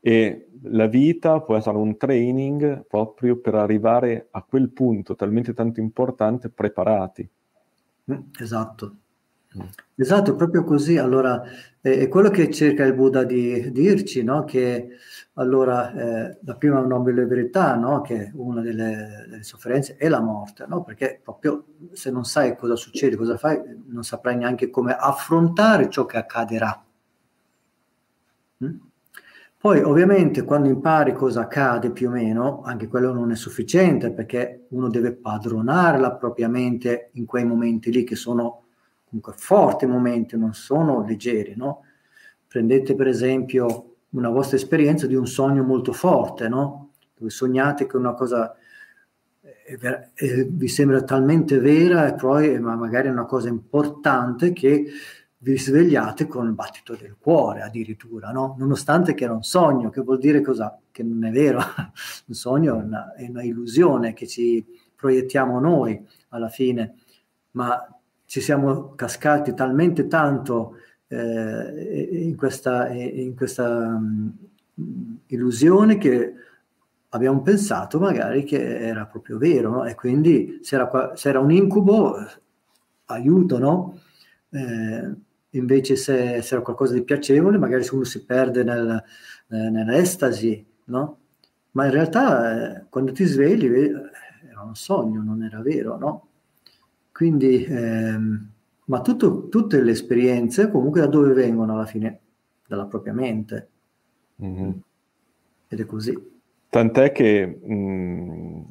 e 0.01 0.49
la 0.63 0.87
vita 0.87 1.41
può 1.43 1.57
essere 1.57 1.77
un 1.77 1.97
training 1.97 2.87
proprio 2.87 3.37
per 3.37 3.55
arrivare 3.55 4.29
a 4.31 4.43
quel 4.43 4.71
punto 4.71 5.15
talmente 5.15 5.53
tanto 5.53 5.81
importante 5.81 6.49
preparati. 6.49 7.29
Mm, 8.11 8.21
esatto. 8.41 8.97
Mm. 9.57 9.67
Esatto, 9.97 10.35
proprio 10.35 10.65
così. 10.65 10.97
Allora, 10.99 11.43
è 11.81 12.09
quello 12.09 12.31
che 12.31 12.51
cerca 12.51 12.85
il 12.85 12.95
Buddha 12.95 13.25
di 13.25 13.71
dirci, 13.71 14.23
no? 14.23 14.45
che 14.45 14.89
allora 15.35 15.93
eh, 15.93 16.39
la 16.43 16.57
prima 16.57 16.81
nobile 16.81 17.27
verità, 17.27 17.77
no? 17.77 18.01
che 18.01 18.31
una 18.35 18.61
delle, 18.61 19.27
delle, 19.29 19.43
sofferenze 19.43 19.97
è 19.97 20.09
la 20.09 20.21
morte, 20.21 20.67
no? 20.67 20.83
perché 20.83 21.21
proprio 21.23 21.65
se 21.93 22.11
non 22.11 22.25
sai 22.25 22.57
cosa 22.57 22.75
succede, 22.75 23.17
cosa 23.17 23.37
fai, 23.37 23.61
non 23.87 24.03
saprai 24.03 24.37
neanche 24.37 24.71
come 24.71 24.97
affrontare 24.99 25.89
ciò 25.91 26.07
che 26.07 26.17
accadrà. 26.17 26.85
Mm? 28.65 28.77
Poi 29.59 29.81
ovviamente 29.81 30.43
quando 30.43 30.69
impari 30.69 31.15
cosa 31.15 31.43
accade 31.43 31.91
più 31.91 32.09
o 32.09 32.13
meno, 32.13 32.63
anche 32.65 32.87
quello 32.87 33.13
non 33.13 33.31
è 33.31 33.37
sufficiente 33.37 34.13
perché 34.13 34.67
uno 34.71 34.89
deve 34.91 35.13
padronare 35.13 35.99
la 35.99 36.13
propria 36.13 36.49
mente 36.49 37.11
in 37.13 37.25
quei 37.25 37.47
momenti 37.47 37.91
lì 37.91 38.05
che 38.05 38.15
sono 38.15 38.64
comunque 39.15 39.35
forti 39.37 39.87
momenti, 39.87 40.37
non 40.37 40.55
sono 40.55 41.05
leggeri, 41.05 41.55
no? 41.57 41.85
Prendete 42.49 42.95
per 42.95 43.07
esempio 43.07 43.97
una 44.11 44.29
vostra 44.29 44.57
esperienza 44.57 45.07
di 45.07 45.15
un 45.15 45.27
sogno 45.27 45.63
molto 45.63 45.93
forte, 45.93 46.49
no? 46.49 46.91
Dove 47.17 47.31
sognate 47.31 47.87
che 47.87 47.97
una 47.97 48.15
cosa 48.15 48.57
è 49.67 49.77
ver- 49.77 50.11
vi 50.51 50.69
sembra 50.69 51.03
talmente 51.03 51.59
vera 51.59 52.09
e 52.09 52.15
poi 52.15 52.59
ma 52.59 52.75
magari 52.77 53.09
è 53.09 53.11
una 53.11 53.25
cosa 53.25 53.49
importante 53.49 54.53
che 54.53 54.85
vi 55.39 55.59
svegliate 55.59 56.27
con 56.27 56.47
il 56.47 56.53
battito 56.53 56.97
del 56.97 57.17
cuore 57.19 57.61
addirittura, 57.61 58.31
no? 58.31 58.57
nonostante 58.59 59.15
che 59.15 59.25
era 59.25 59.35
un 59.35 59.43
sogno, 59.43 59.91
che 59.91 60.01
vuol 60.01 60.19
dire 60.19 60.41
cosa? 60.41 60.79
Che 60.91 61.03
non 61.03 61.25
è 61.25 61.31
vero, 61.31 61.61
un 62.27 62.35
sogno 62.35 62.81
è 62.81 62.83
una, 62.83 63.15
è 63.15 63.27
una 63.29 63.43
illusione 63.43 64.15
che 64.15 64.27
ci 64.27 64.65
proiettiamo 64.97 65.61
noi 65.61 66.03
alla 66.31 66.49
fine, 66.49 66.95
ma 67.53 67.87
ci 68.27 68.41
siamo 68.41 68.95
cascati 68.95 69.55
talmente 69.55 70.07
tanto 70.07 70.77
eh, 71.09 72.09
in 72.11 72.37
questa, 72.37 72.89
in 72.89 73.35
questa 73.37 73.67
um, 73.67 74.33
illusione 75.27 75.99
che 75.99 76.35
abbiamo 77.11 77.43
pensato 77.43 77.99
magari 77.99 78.45
che 78.45 78.79
era 78.79 79.07
proprio 79.07 79.39
vero 79.39 79.71
no? 79.71 79.85
e 79.85 79.95
quindi 79.95 80.59
se 80.63 80.75
era, 80.75 81.13
se 81.15 81.29
era, 81.29 81.39
un 81.39 81.53
incubo 81.53 82.17
aiuto 83.07 83.59
no? 83.59 84.01
Eh, 84.51 85.15
invece 85.51 85.97
se, 85.97 86.43
se, 86.43 86.55
era 86.55 86.63
qualcosa 86.63 86.95
di 86.95 87.03
piacevole, 87.03 87.59
magari 87.59 87.87
uno 87.93 88.05
si 88.05 88.25
perde 88.25 88.63
nel, 88.65 89.03
eh, 89.49 89.71
nell'estasi, 89.71 90.65
no? 90.87 91.19
Ma 91.73 91.87
in 91.87 91.91
realtà 91.91 92.79
eh, 92.79 92.85
quando 92.89 93.13
ti 93.13 93.25
svegli 93.25 93.67
eh, 93.67 93.93
era 94.49 94.63
un 94.63 94.75
sogno, 94.75 95.23
non 95.23 95.43
era 95.43 95.61
vero, 95.61 95.97
no? 95.97 96.29
Quindi, 97.15 97.65
ehm, 97.65 98.51
ma 98.87 99.01
tutto, 99.01 99.49
tutte 99.49 99.81
le 99.81 99.93
esperienze 99.93 100.69
comunque 100.69 100.99
da 100.99 101.07
dove 101.07 101.33
vengono 101.33 101.75
alla 101.75 101.87
fine? 101.87 102.19
Dalla 102.67 102.87
propria 102.87 103.13
mente. 103.13 103.69
Mm-hmm. 104.43 104.71
Ed 105.69 105.79
è 105.79 105.87
così. 105.87 106.33
Tant'è 106.69 107.13
che 107.13 107.47
mh, 107.47 107.73
mm, 107.73 108.63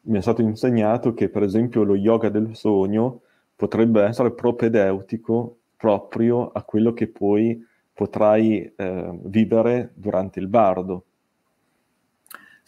mi 0.00 0.18
è 0.18 0.20
stato 0.20 0.42
insegnato 0.42 1.14
che 1.14 1.28
per 1.28 1.44
esempio 1.44 1.84
lo 1.84 1.94
yoga 1.94 2.30
del 2.30 2.56
sogno 2.56 3.20
potrebbe 3.54 4.02
essere 4.02 4.32
propedeutico 4.32 5.58
proprio 5.76 6.50
a 6.50 6.64
quello 6.64 6.92
che 6.92 7.06
poi 7.06 7.64
potrai 7.92 8.72
eh, 8.74 9.18
vivere 9.22 9.92
durante 9.94 10.40
il 10.40 10.48
bardo. 10.48 11.04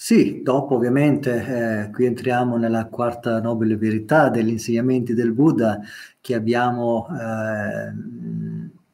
Sì, 0.02 0.40
dopo 0.42 0.76
ovviamente 0.76 1.84
eh, 1.84 1.90
qui 1.90 2.06
entriamo 2.06 2.56
nella 2.56 2.86
quarta 2.86 3.38
nobile 3.38 3.76
verità 3.76 4.30
degli 4.30 4.48
insegnamenti 4.48 5.12
del 5.12 5.32
Buddha 5.32 5.78
che 6.22 6.34
abbiamo, 6.34 7.06
eh, 7.10 7.92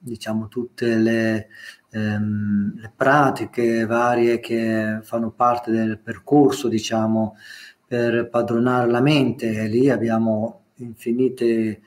diciamo, 0.01 0.49
tutte 0.49 0.97
le, 0.97 1.49
ehm, 1.91 2.81
le, 2.81 2.93
pratiche 2.95 3.87
varie 3.87 4.41
che 4.41 4.99
fanno 5.03 5.31
parte 5.31 5.71
del 5.71 5.97
percorso, 6.01 6.67
diciamo, 6.67 7.37
per 7.87 8.29
padronare 8.29 8.91
la 8.91 9.01
mente 9.01 9.53
e 9.53 9.69
lì 9.69 9.89
abbiamo 9.89 10.65
infinite 10.79 11.83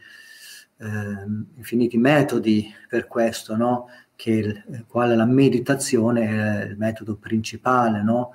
eh, 0.78 1.26
infiniti 1.58 1.98
metodi 1.98 2.74
per 2.88 3.06
questo, 3.08 3.58
no? 3.58 3.90
che 4.16 4.32
il, 4.32 4.86
quale 4.88 5.16
la 5.18 5.26
meditazione 5.26 6.62
è 6.62 6.66
il 6.68 6.78
metodo 6.78 7.16
principale, 7.16 8.02
no? 8.02 8.34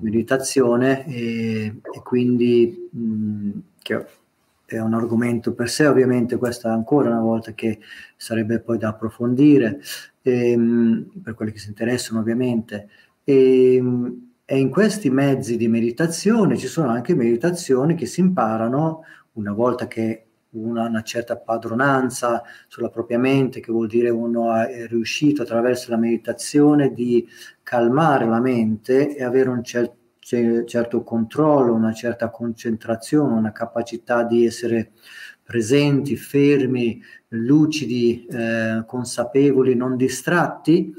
Meditazione 0.00 1.06
e, 1.06 1.64
e 1.82 2.02
quindi 2.02 2.88
mh, 2.90 3.50
che 3.82 4.06
è 4.64 4.78
un 4.78 4.94
argomento 4.94 5.52
per 5.52 5.68
sé, 5.68 5.86
ovviamente 5.86 6.36
questa 6.36 6.72
ancora 6.72 7.10
una 7.10 7.20
volta 7.20 7.52
che 7.52 7.78
sarebbe 8.16 8.60
poi 8.60 8.78
da 8.78 8.88
approfondire 8.88 9.80
e, 10.22 10.56
mh, 10.56 11.20
per 11.22 11.34
quelli 11.34 11.52
che 11.52 11.58
si 11.58 11.68
interessano 11.68 12.20
ovviamente. 12.20 12.88
E, 13.24 13.82
e 14.44 14.58
in 14.58 14.70
questi 14.70 15.10
mezzi 15.10 15.56
di 15.56 15.68
meditazione 15.68 16.56
ci 16.56 16.66
sono 16.66 16.88
anche 16.90 17.14
meditazioni 17.14 17.94
che 17.94 18.06
si 18.06 18.20
imparano 18.20 19.04
una 19.34 19.52
volta 19.52 19.86
che 19.86 20.26
una, 20.52 20.86
una, 20.86 21.02
certa 21.02 21.36
padronanza 21.36 22.42
sulla 22.68 22.88
propria 22.88 23.18
mente, 23.18 23.60
che 23.60 23.72
vuol 23.72 23.86
dire 23.86 24.10
uno 24.10 24.54
è 24.54 24.86
riuscito 24.86 25.42
attraverso 25.42 25.90
la 25.90 25.96
meditazione 25.96 26.92
di 26.92 27.26
calmare 27.62 28.26
la 28.26 28.40
mente 28.40 29.14
e 29.16 29.22
avere 29.22 29.48
un 29.48 29.62
cer- 29.62 29.94
certo 30.18 31.02
controllo, 31.02 31.74
una 31.74 31.92
certa 31.92 32.30
concentrazione, 32.30 33.34
una 33.34 33.52
capacità 33.52 34.22
di 34.24 34.46
essere 34.46 34.92
presenti, 35.42 36.16
fermi, 36.16 37.02
lucidi, 37.28 38.24
eh, 38.26 38.84
consapevoli, 38.86 39.74
non 39.74 39.96
distratti, 39.96 40.94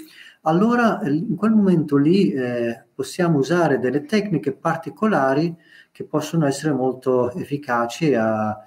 allora 0.45 0.99
in 1.06 1.36
quel 1.36 1.51
momento 1.51 1.95
lì 1.95 2.32
eh, 2.32 2.86
possiamo 2.93 3.38
usare 3.38 3.80
delle 3.80 4.04
tecniche 4.04 4.51
particolari 4.51 5.56
che 5.91 6.04
possono 6.04 6.45
essere 6.45 6.74
molto 6.74 7.32
efficaci 7.32 8.14
a, 8.14 8.58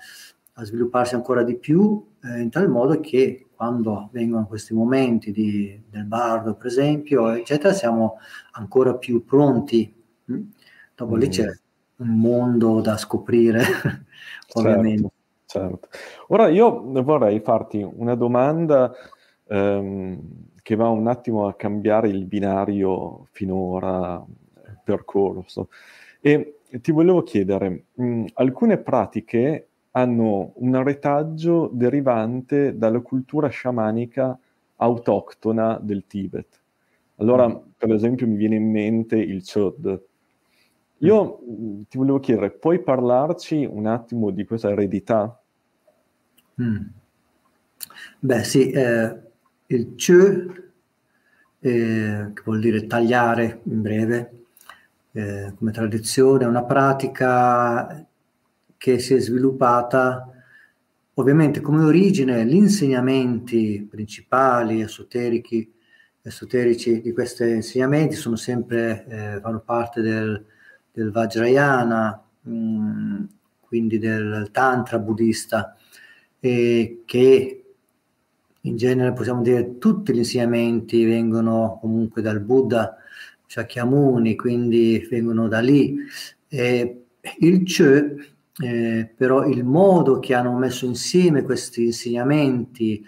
a 0.59 0.65
svilupparsi 0.65 1.15
ancora 1.15 1.43
di 1.43 1.57
più 1.57 2.03
eh, 2.23 2.41
in 2.41 2.51
tal 2.51 2.69
modo 2.69 2.99
che 3.01 3.47
quando 3.55 4.09
vengono 4.13 4.47
questi 4.47 4.75
momenti 4.75 5.33
di, 5.33 5.83
del 5.89 6.05
bardo, 6.05 6.55
per 6.55 6.67
esempio, 6.67 7.31
eccetera, 7.31 7.73
siamo 7.73 8.19
ancora 8.53 8.95
più 8.97 9.25
pronti. 9.25 9.95
Mm? 10.31 10.43
Dopo 10.95 11.15
mm. 11.15 11.19
lì 11.19 11.29
c'è 11.29 11.47
un 11.97 12.19
mondo 12.19 12.81
da 12.81 12.97
scoprire, 12.97 13.63
ovviamente. 14.55 15.11
Certo, 15.47 15.89
certo. 15.89 15.89
Ora 16.29 16.49
io 16.49 16.83
vorrei 17.03 17.41
farti 17.41 17.83
una 17.83 18.15
domanda 18.15 18.93
ehm, 19.47 20.21
che 20.63 20.75
va 20.75 20.89
un 20.89 21.07
attimo 21.07 21.47
a 21.47 21.55
cambiare 21.55 22.09
il 22.09 22.27
binario 22.27 23.29
finora 23.31 24.23
percorso. 24.85 25.69
E 26.21 26.59
ti 26.83 26.93
volevo 26.93 27.23
chiedere, 27.23 27.87
mh, 27.95 28.25
alcune 28.35 28.79
pratiche 28.79 29.69
hanno 29.97 30.53
un 30.57 30.83
retaggio 30.83 31.71
derivante 31.73 32.77
dalla 32.77 33.01
cultura 33.01 33.49
sciamanica 33.49 34.39
autoctona 34.77 35.79
del 35.81 36.05
Tibet. 36.07 36.61
Allora, 37.17 37.49
mm. 37.49 37.57
per 37.79 37.93
esempio, 37.93 38.27
mi 38.27 38.37
viene 38.37 38.57
in 38.57 38.71
mente 38.71 39.17
il 39.17 39.43
Chod. 39.43 40.03
Io 40.99 41.41
mm. 41.43 41.83
ti 41.89 41.97
volevo 41.97 42.21
chiedere, 42.21 42.51
puoi 42.51 42.83
parlarci 42.83 43.65
un 43.65 43.87
attimo 43.87 44.31
di 44.31 44.45
questa 44.45 44.71
eredità? 44.71 45.43
Mm. 46.61 46.77
Beh, 48.19 48.45
sì, 48.45 48.71
eh, 48.71 49.21
il 49.69 49.95
Chö, 49.97 50.47
eh, 51.61 52.31
che 52.35 52.43
vuol 52.45 52.61
dire 52.61 52.87
tagliare 52.87 53.61
in 53.63 53.81
breve, 53.81 54.45
eh, 55.13 55.55
come 55.57 55.71
tradizione, 55.71 56.45
è 56.45 56.47
una 56.47 56.65
pratica 56.65 58.07
che 58.87 59.01
si 59.01 59.15
è 59.15 59.19
sviluppata 59.19 60.31
ovviamente 61.15 61.61
come 61.61 61.83
origine 61.83 62.47
gli 62.47 62.55
insegnamenti 62.55 63.85
principali 63.91 64.81
esoterici, 64.81 65.69
esoterici 66.23 67.01
di 67.01 67.13
questi 67.13 67.49
insegnamenti 67.49 68.15
sono 68.15 68.37
sempre, 68.37 69.05
eh, 69.09 69.41
fanno 69.41 69.59
parte 69.59 70.03
del, 70.03 70.41
del 70.93 71.11
Vajrayana, 71.11 72.25
mh, 72.43 72.51
mm, 72.53 73.25
quindi 73.59 73.99
del 73.99 74.51
Tantra 74.53 75.01
buddista, 75.01 75.77
e 76.39 77.03
che 77.07 77.65
in 78.61 78.77
genere 78.77 79.13
possiamo 79.15 79.43
dire 79.43 79.79
tutti 79.79 80.13
gli 80.13 80.19
insegnamenti 80.19 81.05
vengono 81.05 81.79
comunque 81.81 82.23
dal 82.23 82.39
Buddha 82.39 82.95
Shakyamuni, 83.47 84.37
quindi 84.37 85.05
vengono 85.11 85.49
da 85.49 85.59
lì. 85.59 85.97
E 86.47 87.01
il 87.41 87.65
Chö 87.65 88.35
eh, 88.63 89.13
però 89.15 89.45
il 89.47 89.65
modo 89.65 90.19
che 90.19 90.35
hanno 90.35 90.53
messo 90.57 90.87
insieme 90.87 91.43
questi 91.43 91.85
insegnamenti, 91.85 93.05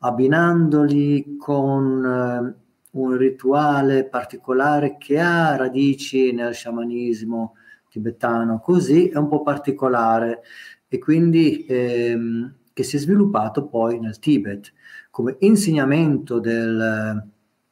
abbinandoli 0.00 1.36
con 1.38 2.04
eh, 2.04 2.66
un 2.90 3.16
rituale 3.16 4.08
particolare 4.08 4.96
che 4.98 5.20
ha 5.20 5.56
radici 5.56 6.32
nel 6.32 6.54
sciamanismo 6.54 7.54
tibetano, 7.88 8.60
così 8.60 9.08
è 9.08 9.16
un 9.16 9.28
po' 9.28 9.42
particolare 9.42 10.42
e 10.88 10.98
quindi 10.98 11.64
ehm, 11.68 12.54
che 12.72 12.82
si 12.82 12.96
è 12.96 12.98
sviluppato 12.98 13.66
poi 13.66 13.98
nel 14.00 14.18
Tibet 14.18 14.72
come 15.10 15.36
insegnamento 15.40 16.38
del 16.38 17.28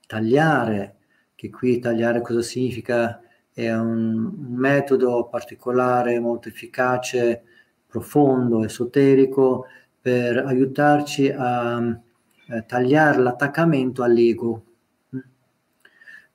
tagliare, 0.07 0.97
che 1.35 1.51
qui 1.51 1.79
tagliare 1.79 2.21
cosa 2.21 2.43
significa? 2.43 3.21
È 3.57 3.73
un, 3.73 4.35
metodo 4.51 5.29
particolare, 5.31 6.21
molto 6.21 6.49
efficace, 6.49 7.43
profondo, 7.87 8.63
esoterico, 8.63 9.65
per 9.99 10.37
aiutarci 10.37 11.31
a, 11.31 11.77
a 11.77 12.63
tagliare 12.67 13.19
l'attaccamento 13.23 14.03
all'ego. 14.03 14.63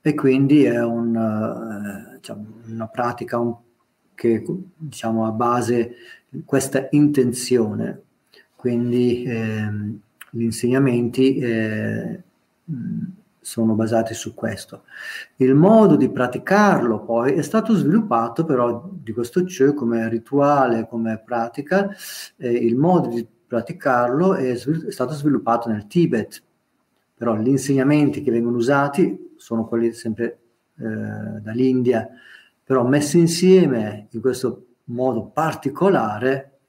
E 0.01 0.15
quindi 0.15 0.63
è 0.63 0.83
un, 0.83 2.15
diciamo, 2.15 2.45
una 2.65 2.87
pratica 2.87 3.39
che 4.15 4.43
diciamo, 4.75 5.27
ha 5.27 5.31
base 5.31 5.93
questa 6.43 6.87
intenzione. 6.89 8.01
Quindi 8.55 9.23
ehm, 9.27 9.99
gli 10.31 10.41
insegnamenti 10.41 11.37
eh, 11.37 12.23
sono 13.41 13.73
basati 13.73 14.13
su 14.13 14.35
questo. 14.35 14.83
Il 15.37 15.55
modo 15.55 15.95
di 15.95 16.09
praticarlo 16.09 17.01
poi 17.01 17.33
è 17.33 17.41
stato 17.41 17.73
sviluppato 17.73 18.45
però 18.45 18.87
di 18.93 19.11
questo 19.11 19.45
CE 19.45 19.73
come 19.73 20.07
rituale, 20.07 20.87
come 20.87 21.21
pratica, 21.25 21.89
eh, 22.37 22.51
il 22.51 22.77
modo 22.77 23.09
di 23.09 23.27
praticarlo 23.47 24.35
è, 24.35 24.55
svil- 24.55 24.85
è, 24.85 24.91
stato 24.91 25.13
sviluppato 25.13 25.69
nel 25.69 25.87
Tibet, 25.87 26.41
però 27.15 27.35
gli 27.35 27.49
insegnamenti 27.49 28.21
che 28.21 28.31
vengono 28.31 28.57
usati 28.57 29.33
sono 29.35 29.65
quelli 29.65 29.91
sempre 29.91 30.39
eh, 30.77 30.83
dall'India, 31.41 32.07
però 32.63 32.85
messi 32.85 33.17
insieme 33.17 34.07
in 34.11 34.21
questo 34.21 34.67
modo 34.85 35.25
particolare 35.25 36.59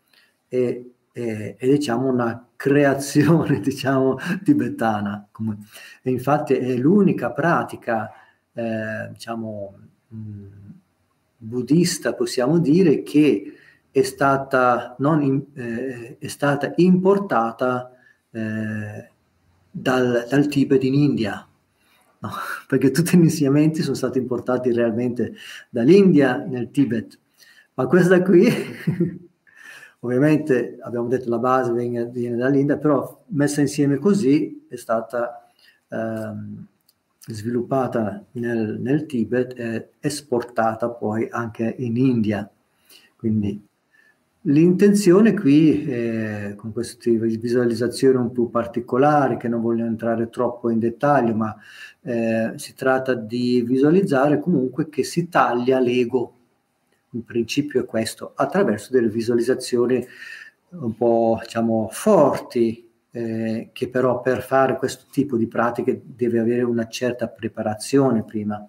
è, 0.49 0.83
è, 1.13 1.55
è 1.57 1.69
diciamo 1.69 2.09
una 2.09 2.49
creazione 2.63 3.59
diciamo 3.61 4.19
tibetana 4.45 5.29
e 6.01 6.11
infatti 6.13 6.55
è 6.55 6.77
l'unica 6.77 7.33
pratica 7.33 8.13
eh, 8.53 9.09
diciamo 9.11 9.79
buddista 11.39 12.15
possiamo 12.15 12.61
dire 12.61 13.03
che 13.03 13.53
è 13.91 14.03
stata, 14.03 14.95
in, 15.01 15.43
eh, 15.55 16.17
è 16.21 16.29
stata 16.29 16.73
importata 16.77 17.91
eh, 18.31 19.11
dal, 19.69 20.27
dal, 20.31 20.47
Tibet 20.47 20.85
in 20.85 20.95
India 20.95 21.45
no? 22.21 22.31
perché 22.69 22.93
tutti 22.93 23.19
gli 23.19 23.23
insegnamenti 23.23 23.83
sono 23.83 23.97
stati 23.97 24.19
importati 24.19 24.73
realmente 24.73 25.35
dall'India 25.69 26.37
nel 26.37 26.71
Tibet 26.71 27.19
ma 27.75 27.87
questa 27.87 28.23
qui 28.23 28.47
Ovviamente 30.05 30.79
abbiamo 30.81 31.07
detto 31.07 31.29
la 31.29 31.39
base 31.39 31.73
viene, 31.73 32.07
viene 32.07 32.37
dall'India, 32.37 32.77
però 32.77 33.23
messa 33.29 33.61
insieme 33.61 33.99
così 33.99 34.67
è 34.69 34.75
stata 34.75 35.47
ehm, 35.89 36.67
sviluppata 37.29 38.25
nel, 38.33 38.81
nel, 38.81 39.07
Tibet 39.07 39.57
e 39.57 39.91
esportata 40.01 40.89
poi 40.89 41.29
anche 41.31 41.77
in 41.79 41.97
India. 41.97 42.51
Quindi 43.15 43.65
l'intenzione 44.43 45.35
qui, 45.35 45.85
eh, 45.85 46.55
con 46.57 46.73
queste 46.73 47.13
visualizzazioni 47.13 48.17
un 48.17 48.33
po' 48.33 48.49
particolari, 48.49 49.37
che 49.37 49.47
non 49.47 49.61
voglio 49.61 49.85
entrare 49.85 50.31
troppo 50.31 50.69
in 50.69 50.81
dettaglio, 50.81 51.37
ma 51.37 51.57
eh, 52.01 52.55
si 52.57 52.75
tratta 52.75 53.15
di 53.15 53.63
visualizzare 53.63 54.41
comunque 54.41 54.89
che 54.89 55.05
si 55.05 55.29
taglia 55.29 55.79
l'ego 55.79 56.39
il 57.13 57.23
principio 57.23 57.83
è 57.83 57.85
questo, 57.85 58.33
attraverso 58.35 58.93
delle 58.93 59.09
visualizzazioni 59.09 60.05
un 60.71 60.97
po' 60.97 61.39
diciamo 61.43 61.89
forti, 61.91 62.89
eh, 63.11 63.69
che 63.73 63.89
però 63.89 64.21
per 64.21 64.43
fare 64.43 64.79
questo 64.79 65.05
tipo 65.11 65.37
di 65.37 65.47
pratiche 65.47 66.01
deve 66.05 66.39
avere 66.39 66.63
una 66.63 66.89
certa 66.89 67.29
preparazione 67.29 68.25
prima. 68.25 68.67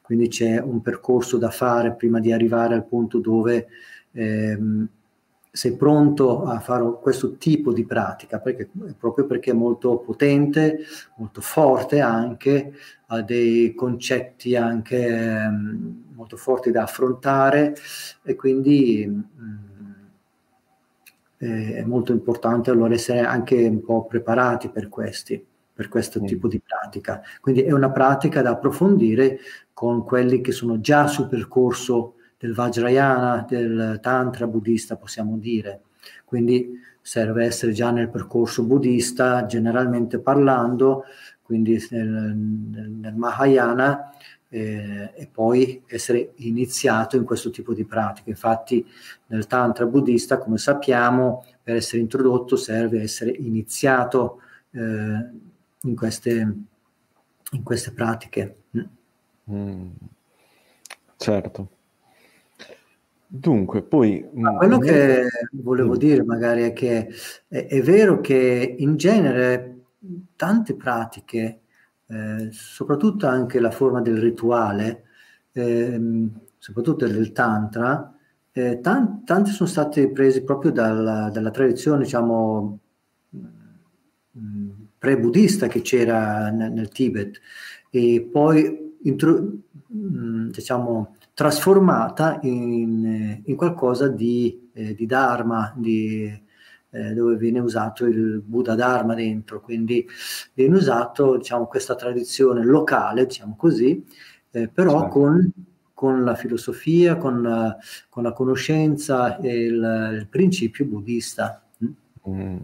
Quindi 0.00 0.28
c'è 0.28 0.60
un 0.60 0.82
percorso 0.82 1.36
da 1.36 1.50
fare 1.50 1.94
prima 1.94 2.20
di 2.20 2.32
arrivare 2.32 2.74
al 2.74 2.84
punto 2.84 3.18
dove 3.18 3.66
ehm, 4.12 4.88
sei 5.56 5.74
pronto 5.74 6.44
a 6.44 6.60
fare 6.60 6.84
questo 7.00 7.36
tipo 7.38 7.72
di 7.72 7.86
pratica, 7.86 8.40
perché, 8.40 8.68
proprio 8.98 9.24
perché 9.24 9.52
è 9.52 9.54
molto 9.54 9.96
potente, 10.00 10.80
molto 11.16 11.40
forte 11.40 12.00
anche, 12.00 12.74
ha 13.06 13.22
dei 13.22 13.74
concetti 13.74 14.54
anche 14.54 15.06
ehm, 15.06 16.12
molto 16.14 16.36
forti 16.36 16.70
da 16.70 16.82
affrontare 16.82 17.74
e 18.22 18.34
quindi 18.34 19.06
mh, 19.06 19.44
mm, 21.42 21.70
è 21.72 21.84
molto 21.84 22.12
importante 22.12 22.70
allora 22.70 22.92
essere 22.92 23.20
anche 23.20 23.66
un 23.66 23.82
po' 23.82 24.04
preparati 24.04 24.68
per 24.68 24.90
questi, 24.90 25.42
per 25.72 25.88
questo 25.88 26.20
mm. 26.20 26.26
tipo 26.26 26.48
di 26.48 26.60
pratica. 26.60 27.22
Quindi 27.40 27.62
è 27.62 27.72
una 27.72 27.90
pratica 27.90 28.42
da 28.42 28.50
approfondire 28.50 29.38
con 29.72 30.04
quelli 30.04 30.42
che 30.42 30.52
sono 30.52 30.80
già 30.80 31.06
sul 31.06 31.28
percorso 31.28 32.15
del 32.38 32.54
Vajrayana, 32.54 33.46
del 33.48 33.98
Tantra 34.02 34.46
buddista, 34.46 34.96
possiamo 34.96 35.36
dire. 35.38 35.82
Quindi 36.24 36.80
serve 37.00 37.44
essere 37.44 37.72
già 37.72 37.90
nel 37.90 38.10
percorso 38.10 38.64
buddista, 38.64 39.46
generalmente 39.46 40.18
parlando, 40.18 41.04
quindi 41.42 41.84
nel, 41.90 42.34
nel, 42.34 43.14
Mahayana, 43.14 44.10
eh, 44.48 45.12
e 45.14 45.28
poi 45.30 45.82
essere 45.86 46.32
iniziato 46.36 47.16
in 47.16 47.24
questo 47.24 47.50
tipo 47.50 47.74
di 47.74 47.84
pratica. 47.84 48.30
Infatti 48.30 48.84
nel 49.26 49.46
Tantra 49.46 49.86
buddista, 49.86 50.38
come 50.38 50.58
sappiamo, 50.58 51.44
per 51.62 51.76
essere 51.76 52.02
introdotto 52.02 52.56
serve 52.56 53.02
essere 53.02 53.30
iniziato 53.30 54.40
eh, 54.72 54.80
in, 54.80 55.94
queste, 55.94 56.56
in, 57.52 57.62
queste, 57.62 57.92
pratiche. 57.92 58.56
Mm. 59.50 59.90
Certo. 61.16 61.75
Dunque, 63.28 63.82
poi... 63.82 64.24
Ma 64.34 64.56
quello 64.56 64.78
che 64.78 65.26
volevo 65.52 65.96
dire 65.96 66.24
magari 66.24 66.62
è 66.62 66.72
che 66.72 67.08
è, 67.48 67.66
è 67.66 67.82
vero 67.82 68.20
che 68.20 68.76
in 68.78 68.96
genere 68.96 69.72
tante 70.36 70.74
pratiche 70.74 71.60
eh, 72.08 72.48
soprattutto 72.52 73.26
anche 73.26 73.58
la 73.58 73.70
forma 73.70 74.00
del 74.00 74.18
rituale, 74.18 75.04
eh, 75.52 76.28
soprattutto 76.58 77.06
del 77.06 77.32
tantra, 77.32 78.14
eh, 78.52 78.80
tan- 78.80 79.24
tante 79.24 79.50
sono 79.50 79.68
state 79.68 80.10
prese 80.12 80.42
proprio 80.44 80.70
dalla, 80.70 81.30
dalla 81.30 81.50
tradizione, 81.50 82.04
diciamo, 82.04 82.78
mm, 84.38 84.70
pre-buddista 84.98 85.66
che 85.66 85.82
c'era 85.82 86.50
nel, 86.50 86.72
nel 86.72 86.88
Tibet. 86.88 87.40
E 87.90 88.28
poi 88.30 88.96
intro- 89.02 89.52
mm, 89.94 90.48
diciamo, 90.50 91.16
trasformata 91.36 92.38
in, 92.44 93.42
in 93.44 93.56
qualcosa 93.56 94.08
di, 94.08 94.70
eh, 94.72 94.94
di 94.94 95.04
dharma, 95.04 95.70
di, 95.76 96.24
eh, 96.88 97.12
dove 97.12 97.36
viene 97.36 97.58
usato 97.58 98.06
il 98.06 98.40
Buddha 98.40 98.74
Dharma 98.74 99.12
dentro, 99.12 99.60
quindi 99.60 100.08
viene 100.54 100.76
usato 100.76 101.36
diciamo, 101.36 101.66
questa 101.66 101.94
tradizione 101.94 102.64
locale, 102.64 103.26
diciamo 103.26 103.54
così, 103.54 104.02
eh, 104.50 104.68
però 104.68 105.00
certo. 105.00 105.08
con, 105.08 105.52
con, 105.92 106.24
la 106.24 106.34
filosofia, 106.36 107.18
con 107.18 107.42
la, 107.42 107.76
con 108.08 108.22
la 108.22 108.32
conoscenza 108.32 109.38
e 109.38 109.64
il, 109.64 110.18
il 110.20 110.28
principio 110.30 110.86
buddista. 110.86 111.62
Mm. 112.30 112.56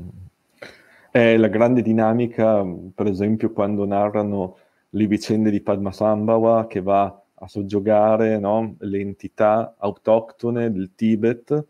È 1.10 1.36
la 1.36 1.48
grande 1.48 1.82
dinamica, 1.82 2.64
per 2.94 3.06
esempio, 3.06 3.52
quando 3.52 3.84
narrano 3.84 4.56
le 4.88 5.06
vicende 5.06 5.50
di 5.50 5.60
Padmasambhava 5.60 6.66
che 6.66 6.80
va 6.80 7.21
a 7.42 7.48
soggiogare 7.48 8.38
no, 8.38 8.76
le 8.78 9.00
entità 9.00 9.74
autoctone 9.78 10.70
del 10.70 10.92
Tibet 10.94 11.64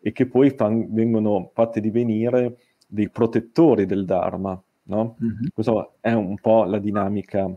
e 0.00 0.12
che 0.12 0.26
poi 0.26 0.50
fan, 0.50 0.92
vengono 0.92 1.50
fatte 1.54 1.80
divenire 1.80 2.58
dei 2.86 3.08
protettori 3.08 3.86
del 3.86 4.04
Dharma. 4.04 4.60
No? 4.84 5.16
Mm-hmm. 5.22 5.46
Questa 5.54 5.92
è 6.00 6.12
un 6.12 6.36
po' 6.36 6.64
la 6.64 6.78
dinamica. 6.78 7.50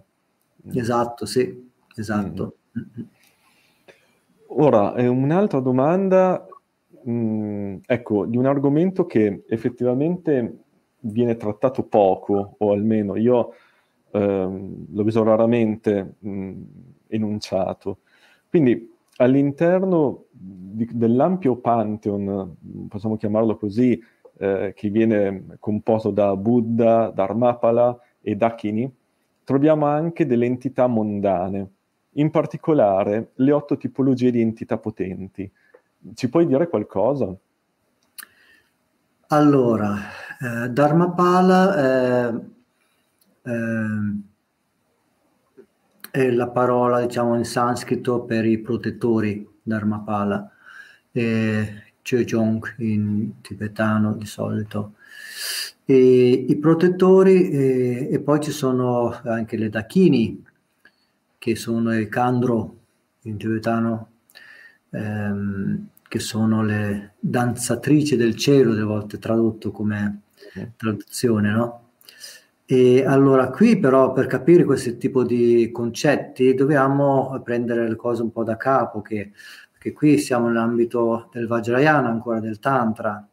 Esatto, 0.72 1.26
sì, 1.26 1.70
esatto. 1.96 2.56
Mm-hmm. 2.78 3.08
Ora, 4.48 4.96
eh, 4.96 5.08
un'altra 5.08 5.60
domanda, 5.60 6.48
mh, 7.04 7.12
mm, 7.12 7.76
ecco, 7.86 8.26
di 8.26 8.38
un 8.38 8.46
argomento 8.46 9.06
che 9.06 9.44
effettivamente 9.50 10.60
viene 11.02 11.36
trattato 11.36 11.84
poco, 11.84 12.56
o 12.58 12.72
almeno 12.72 13.18
io 13.18 13.54
ehm, 14.12 14.86
l'ho 14.90 15.04
visto 15.04 15.24
raramente 15.24 16.16
mh, 16.20 16.62
enunciato. 17.10 18.00
Quindi 18.50 18.96
all'interno 19.18 20.26
di, 20.32 20.88
dell'ampio 20.92 21.58
pantheon, 21.58 22.56
possiamo 22.88 23.18
chiamarlo 23.18 23.58
così, 23.58 24.02
eh, 24.40 24.74
che 24.76 24.90
viene 24.90 25.58
composto 25.60 26.12
da 26.12 26.36
Buddha, 26.36 27.10
Dharmapala 27.10 28.00
e 28.22 28.36
Dakini, 28.36 28.92
troviamo 29.44 29.86
anche 29.86 30.26
delle 30.26 30.46
entità 30.46 30.88
mondane, 30.88 31.72
in 32.12 32.30
particolare 32.30 33.32
le 33.36 33.52
otto 33.52 33.78
tipologie 33.78 34.32
di 34.32 34.42
entità 34.42 34.78
potenti. 34.78 35.50
Ci 36.14 36.30
puoi 36.30 36.46
dire 36.46 36.68
qualcosa? 36.68 37.36
Allora, 39.30 39.96
eh, 40.40 40.70
Dharmapala 40.70 42.32
eh, 42.32 42.42
è 46.18 46.32
la 46.32 46.48
parola, 46.48 47.06
diciamo, 47.06 47.36
in 47.36 47.46
sanscrito 47.46 48.22
per 48.22 48.44
i 48.46 48.58
protettori, 48.58 49.48
Dharmapala, 49.62 50.52
e 51.12 51.94
Chejong 52.02 52.76
in 52.80 53.40
tibetano 53.42 54.14
di 54.14 54.26
solito. 54.26 54.94
E, 55.86 56.46
I 56.50 56.56
protettori, 56.58 57.52
e, 57.52 58.08
e, 58.12 58.20
poi 58.20 58.40
ci 58.40 58.50
sono 58.50 59.12
anche 59.26 59.58
le 59.58 59.70
Dakini, 59.70 60.44
che 61.38 61.56
sono 61.56 61.96
il 61.96 62.10
Kandro 62.10 62.78
in 63.22 63.38
tibetano, 63.38 64.10
ehm, 64.90 65.88
che 66.08 66.20
sono 66.20 66.64
le 66.64 67.14
danzatrici 67.20 68.16
del 68.16 68.36
cielo, 68.36 68.74
delle 68.74 68.86
volte 68.86 69.20
tradotto 69.20 69.70
come 69.70 70.22
traduzione, 70.78 71.52
no? 71.52 71.87
E 72.70 73.06
allora 73.06 73.50
qui 73.50 73.80
però 73.80 74.12
per 74.12 74.26
capire 74.26 74.66
questo 74.66 74.98
tipo 74.98 75.24
di 75.24 75.72
concetti 75.72 76.54
dobbiamo 76.54 77.40
prendere 77.42 77.88
le 77.88 77.96
cose 77.96 78.24
un 78.24 78.32
po' 78.34 78.44
da 78.44 78.58
capo, 78.58 79.02
che, 79.02 79.32
che 79.80 79.94
qui 79.94 80.18
siamo 80.18 80.48
nell'ambito 80.48 81.30
del 81.32 81.48
Vajrayana, 81.48 82.10
ancora 82.10 82.42
del 82.42 82.60
Tantra. 82.60 83.26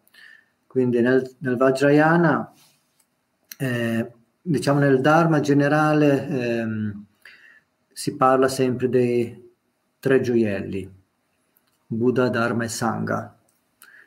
Quindi 0.69 1.01
nel, 1.01 1.29
nel 1.39 1.57
Vajrayana, 1.57 2.53
eh, 3.59 4.13
diciamo 4.41 4.79
nel 4.79 5.01
Dharma 5.01 5.41
generale, 5.41 6.29
ehm, 6.29 7.05
si 7.93 8.15
parla 8.15 8.47
sempre 8.47 8.89
dei 8.89 9.53
tre 9.99 10.21
gioielli, 10.21 10.89
Buddha, 11.89 12.29
Dharma 12.29 12.63
e 12.63 12.69
Sangha, 12.69 13.37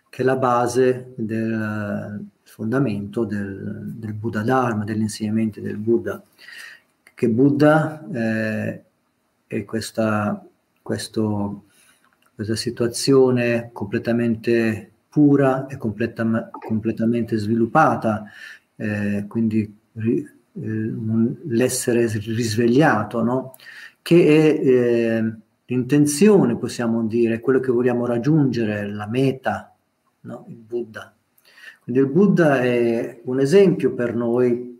che 0.08 0.22
è 0.22 0.26
la 0.26 0.38
base 0.38 1.14
del, 1.18 2.26
fondamento 2.58 3.24
del, 3.24 3.94
del 3.94 4.14
Buddha 4.14 4.42
Dharma, 4.42 4.84
degli 4.84 5.02
insegnamenti 5.02 5.62
del 5.62 5.78
Buddha, 5.78 6.20
che 7.14 7.30
Buddha 7.30 8.04
eh, 8.12 8.84
è 9.46 9.64
questa, 9.64 10.44
questo, 10.82 11.66
questa 12.34 12.56
situazione 12.56 13.70
completamente 13.72 14.92
pura 15.08 15.68
e 15.68 15.78
completa, 15.78 16.50
completamente 16.50 17.38
sviluppata, 17.38 18.24
eh, 18.76 19.26
quindi 19.28 19.72
ri, 19.94 20.28
eh, 20.54 20.94
l'essere 21.44 22.08
risvegliato, 22.08 23.22
no? 23.22 23.56
che 24.02 24.26
è 24.26 24.68
eh, 24.68 25.34
l'intenzione, 25.66 26.58
possiamo 26.58 27.06
dire, 27.06 27.40
quello 27.40 27.60
che 27.60 27.72
vogliamo 27.72 28.08
raggiungere, 28.08 28.90
la 28.90 29.06
meta, 29.06 29.76
no? 30.22 30.46
il 30.50 30.56
Buddha. 30.56 31.12
Quindi 31.88 32.04
il 32.06 32.12
Buddha 32.12 32.60
è 32.60 33.22
un 33.24 33.40
esempio 33.40 33.94
per 33.94 34.14
noi 34.14 34.78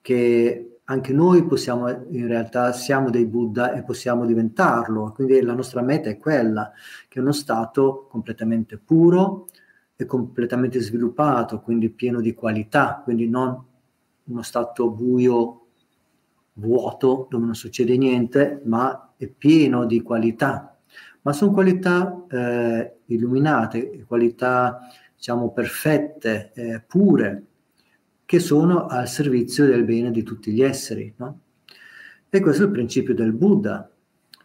che 0.00 0.80
anche 0.82 1.12
noi 1.12 1.46
possiamo, 1.46 1.88
in 2.10 2.26
realtà 2.26 2.72
siamo 2.72 3.08
dei 3.08 3.24
Buddha 3.24 3.72
e 3.74 3.84
possiamo 3.84 4.26
diventarlo. 4.26 5.12
Quindi 5.12 5.40
la 5.42 5.54
nostra 5.54 5.80
meta 5.80 6.10
è 6.10 6.18
quella, 6.18 6.72
che 7.06 7.20
è 7.20 7.22
uno 7.22 7.30
stato 7.30 8.08
completamente 8.10 8.78
puro 8.78 9.46
e 9.94 10.06
completamente 10.06 10.80
sviluppato, 10.80 11.60
quindi 11.60 11.88
pieno 11.88 12.20
di 12.20 12.34
qualità, 12.34 13.00
quindi 13.04 13.28
non 13.28 13.64
uno 14.24 14.42
stato 14.42 14.90
buio, 14.90 15.66
vuoto, 16.54 17.28
dove 17.30 17.44
non 17.44 17.54
succede 17.54 17.96
niente, 17.96 18.60
ma 18.64 19.12
è 19.16 19.28
pieno 19.28 19.86
di 19.86 20.02
qualità. 20.02 20.76
Ma 21.20 21.32
sono 21.32 21.52
qualità 21.52 22.24
eh, 22.28 22.96
illuminate, 23.04 24.04
qualità 24.04 24.80
diciamo, 25.18 25.50
perfette, 25.50 26.52
eh, 26.54 26.80
pure, 26.86 27.42
che 28.24 28.38
sono 28.38 28.86
al 28.86 29.08
servizio 29.08 29.66
del 29.66 29.84
bene 29.84 30.12
di 30.12 30.22
tutti 30.22 30.52
gli 30.52 30.62
esseri. 30.62 31.12
No? 31.16 31.40
E 32.30 32.40
questo 32.40 32.62
è 32.62 32.66
il 32.66 32.72
principio 32.72 33.14
del 33.14 33.32
Buddha. 33.32 33.90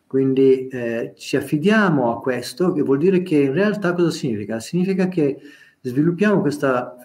Quindi 0.08 0.68
eh, 0.68 1.14
ci 1.16 1.38
affidiamo 1.38 2.12
a 2.12 2.20
questo, 2.20 2.72
che 2.72 2.82
vuol 2.82 2.98
dire 2.98 3.22
che 3.22 3.38
in 3.38 3.54
realtà 3.54 3.94
cosa 3.94 4.10
significa? 4.10 4.60
Significa 4.60 5.08
che 5.08 5.40
sviluppiamo 5.82 6.42
questa 6.42 6.98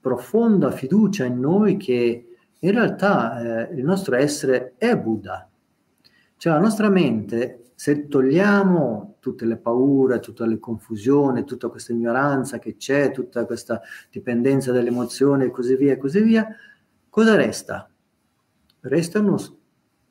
profonda 0.00 0.70
fiducia 0.70 1.24
in 1.24 1.40
noi 1.40 1.76
che 1.76 2.26
in 2.58 2.70
realtà 2.70 3.68
eh, 3.68 3.74
il 3.74 3.84
nostro 3.84 4.16
essere 4.16 4.74
è 4.78 4.96
Buddha. 4.96 5.48
Cioè 6.36 6.52
la 6.52 6.60
nostra 6.60 6.88
mente 6.88 7.72
se 7.74 8.08
togliamo 8.08 9.09
tutte 9.20 9.44
le 9.44 9.56
paure, 9.56 10.18
tutta 10.18 10.46
la 10.46 10.58
confusione, 10.58 11.44
tutta 11.44 11.68
questa 11.68 11.92
ignoranza 11.92 12.58
che 12.58 12.76
c'è, 12.76 13.12
tutta 13.12 13.44
questa 13.44 13.80
dipendenza 14.10 14.72
dalle 14.72 14.88
emozioni 14.88 15.44
e 15.44 15.50
così 15.50 15.76
via 15.76 15.92
e 15.92 15.98
così 15.98 16.20
via, 16.22 16.48
cosa 17.08 17.36
resta? 17.36 17.88
Resta 18.80 19.20
uno, 19.20 19.36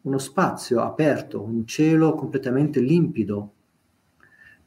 uno 0.01 0.17
spazio 0.19 0.81
aperto, 0.81 1.41
un 1.41 1.65
cielo 1.65 2.13
completamente 2.13 2.79
limpido. 2.79 3.53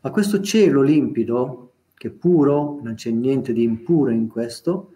Ma 0.01 0.11
questo 0.11 0.41
cielo 0.41 0.83
limpido, 0.83 1.73
che 1.95 2.09
è 2.09 2.11
puro, 2.11 2.81
non 2.83 2.95
c'è 2.95 3.11
niente 3.11 3.53
di 3.53 3.63
impuro 3.63 4.11
in 4.11 4.27
questo, 4.27 4.95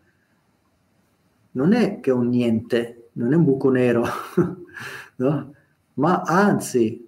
non 1.53 1.72
è 1.72 2.01
che 2.01 2.11
un 2.11 2.28
niente, 2.28 3.11
non 3.12 3.32
è 3.32 3.36
un 3.36 3.44
buco 3.44 3.70
nero, 3.70 4.05
no? 5.16 5.55
ma 5.94 6.22
anzi 6.22 7.05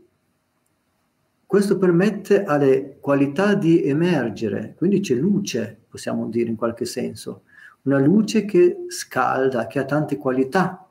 questo 1.49 1.78
permette 1.78 2.44
alle 2.44 2.99
qualità 3.01 3.55
di 3.55 3.82
emergere, 3.82 4.74
quindi 4.76 5.01
c'è 5.01 5.14
luce, 5.14 5.78
possiamo 5.88 6.28
dire 6.28 6.51
in 6.51 6.57
qualche 6.57 6.84
senso, 6.84 7.44
una 7.85 7.98
luce 7.98 8.44
che 8.44 8.85
scalda, 8.89 9.66
che 9.66 9.78
ha 9.78 9.86
tante 9.86 10.18
qualità. 10.18 10.86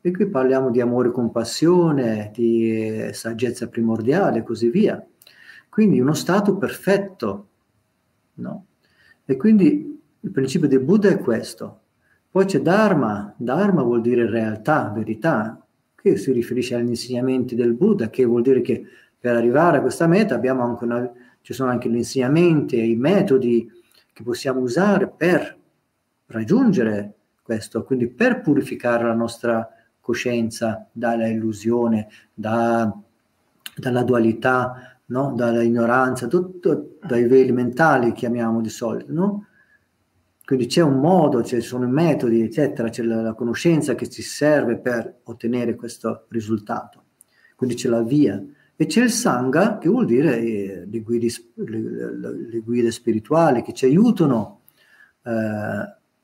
E 0.00 0.10
qui 0.10 0.26
parliamo 0.30 0.70
di 0.70 0.80
amore 0.80 1.10
e 1.10 1.12
compassione, 1.12 2.30
di 2.34 3.10
saggezza 3.12 3.68
primordiale 3.68 4.38
e 4.38 4.42
così 4.42 4.70
via. 4.70 5.06
Quindi 5.68 6.00
uno 6.00 6.14
stato 6.14 6.56
perfetto, 6.56 7.48
no? 8.36 8.66
E 9.26 9.36
quindi 9.36 10.00
il 10.18 10.30
principio 10.30 10.66
del 10.66 10.80
Buddha 10.80 11.10
è 11.10 11.18
questo. 11.18 11.80
Poi 12.30 12.46
c'è 12.46 12.62
Dharma, 12.62 13.34
Dharma 13.36 13.82
vuol 13.82 14.00
dire 14.00 14.30
realtà, 14.30 14.90
verità, 14.96 15.62
che 15.94 16.16
si 16.16 16.32
riferisce 16.32 16.74
agli 16.74 16.88
insegnamenti 16.88 17.54
del 17.54 17.74
Buddha, 17.74 18.08
che 18.08 18.24
vuol 18.24 18.40
dire 18.40 18.62
che 18.62 18.86
per 19.22 19.36
arrivare 19.36 19.78
a 19.78 19.80
questa 19.80 20.08
meta 20.08 20.34
anche 20.34 20.84
una, 20.84 21.12
ci 21.42 21.52
sono 21.52 21.70
anche 21.70 21.88
gli 21.88 21.94
insegnamenti 21.94 22.76
e 22.76 22.88
i 22.88 22.96
metodi 22.96 23.70
che 24.12 24.24
possiamo 24.24 24.58
usare 24.58 25.06
per 25.08 25.56
raggiungere 26.26 27.14
questo, 27.40 27.84
quindi 27.84 28.08
per 28.08 28.40
purificare 28.40 29.04
la 29.04 29.14
nostra 29.14 29.68
coscienza 30.00 30.88
dalla 30.90 31.28
illusione, 31.28 32.08
da, 32.34 32.92
dalla 33.76 34.02
dualità, 34.02 34.98
no? 35.06 35.34
dalla 35.36 35.62
ignoranza, 35.62 36.26
tutto, 36.26 36.96
dai 37.00 37.28
veli 37.28 37.52
mentali 37.52 38.10
chiamiamo 38.10 38.60
di 38.60 38.70
solito, 38.70 39.12
no? 39.12 39.46
Quindi 40.44 40.66
c'è 40.66 40.82
un 40.82 40.98
modo, 40.98 41.44
ci 41.44 41.60
sono 41.60 41.86
i 41.86 41.90
metodi, 41.90 42.42
eccetera, 42.42 42.88
c'è 42.88 43.04
la, 43.04 43.22
la 43.22 43.34
conoscenza 43.34 43.94
che 43.94 44.08
ci 44.08 44.22
serve 44.22 44.78
per 44.78 45.20
ottenere 45.22 45.76
questo 45.76 46.26
risultato. 46.30 47.04
Quindi 47.54 47.76
c'è 47.76 47.88
la 47.88 48.02
via. 48.02 48.42
E 48.82 48.86
c'è 48.86 49.04
il 49.04 49.12
Sangha, 49.12 49.78
che 49.78 49.88
vuol 49.88 50.06
dire 50.06 50.40
eh, 50.40 50.86
le, 50.90 51.00
guide, 51.02 51.28
le, 51.54 52.48
le, 52.50 52.58
guide, 52.58 52.90
spirituali 52.90 53.62
che 53.62 53.72
ci 53.72 53.84
aiutano 53.84 54.62
eh, 55.22 55.30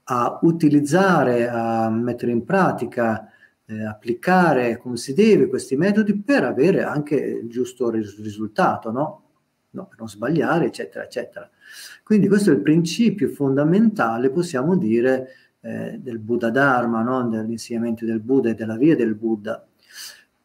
a 0.03 0.39
utilizzare, 0.43 1.49
a 1.49 1.89
mettere 1.89 2.33
in 2.33 2.45
pratica, 2.45 3.31
eh, 3.65 3.85
applicare 3.85 4.77
come 4.79 4.97
si 4.97 5.15
deve 5.15 5.47
questi 5.47 5.77
metodi 5.77 6.19
per 6.19 6.43
avere 6.43 6.83
anche 6.83 7.15
il 7.15 7.49
giusto 7.49 7.91
ris- 7.91 8.21
risultato, 8.21 8.91
no? 8.91 9.23
no? 9.71 9.87
Per 9.87 9.97
non 9.97 10.09
sbagliare, 10.09 10.67
eccetera, 10.67 11.05
eccetera. 11.05 11.49
Quindi 12.03 12.27
questo 12.27 12.51
è 12.51 12.55
il 12.55 12.63
principio 12.63 13.29
fondamentale, 13.29 14.31
possiamo 14.31 14.77
dire, 14.77 15.29
eh, 15.61 16.01
del 16.03 16.19
Buddha 16.19 16.51
Dharma, 16.51 17.03
no? 17.03 17.23
dell'insegnamento 17.29 18.05
del 18.05 18.19
Buddha 18.19 18.51
e 18.51 18.55
della 18.55 18.77
via 18.77 18.97
del 18.97 19.15
Buddha. 19.15 19.65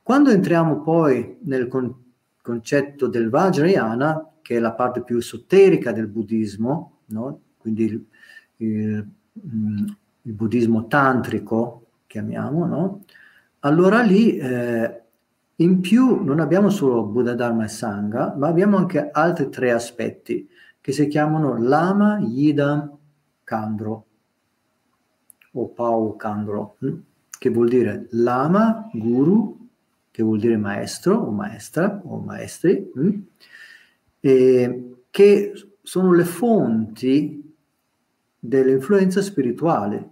Quando 0.03 0.31
entriamo 0.31 0.81
poi 0.81 1.38
nel 1.45 1.69
con- 1.69 2.03
concetto 2.44 3.07
del 3.07 3.30
Vajrayana, 3.30 4.34
che 4.41 4.57
è 4.57 4.60
la 4.60 4.74
parte 4.74 5.02
più 5.02 5.18
esoterica 5.18 5.94
del 5.94 6.07
buddismo, 6.07 6.99
no? 7.06 7.40
quindi 7.57 7.86
il, 7.86 8.06
il, 8.57 9.07
mm, 9.48 9.86
il, 10.24 10.34
buddismo 10.34 10.88
tantrico, 10.88 11.86
chiamiamo, 12.06 12.65
no? 12.65 13.06
allora 13.60 14.02
lì 14.02 14.36
eh, 14.36 15.02
in 15.56 15.80
più 15.80 16.22
non 16.22 16.41
abbiamo 16.41 16.70
solo 16.70 17.06
Buddha, 17.06 17.34
Dharma 17.34 17.64
e 17.64 17.70
Sangha, 17.70 18.36
ma 18.38 18.49
abbiamo 18.49 18.76
anche 18.76 19.10
altri 19.10 19.49
tre 19.49 19.72
aspetti 19.72 20.49
che 20.82 20.91
si 20.91 21.07
chiamano 21.07 21.57
Lama, 21.57 22.20
Yidam, 22.20 22.98
Kandro 23.45 24.06
o 25.53 25.68
Pau 25.70 26.18
Kandro, 26.18 26.76
hm? 26.80 26.94
che 27.30 27.49
vuol 27.49 27.70
dire 27.70 28.07
Lama, 28.11 28.90
Guru, 28.91 29.62
che 30.14 30.22
vuol 30.22 30.38
dire 30.38 30.57
maestro 30.57 31.15
o 31.15 31.31
maestra 31.31 31.99
o 32.06 32.19
maestri, 32.19 32.91
hm? 32.94 33.19
e 34.19 34.95
che 35.10 35.53
sono 35.81 36.14
le 36.14 36.23
fonti 36.23 37.52
dell'influenza 38.38 39.23
spirituale, 39.23 40.11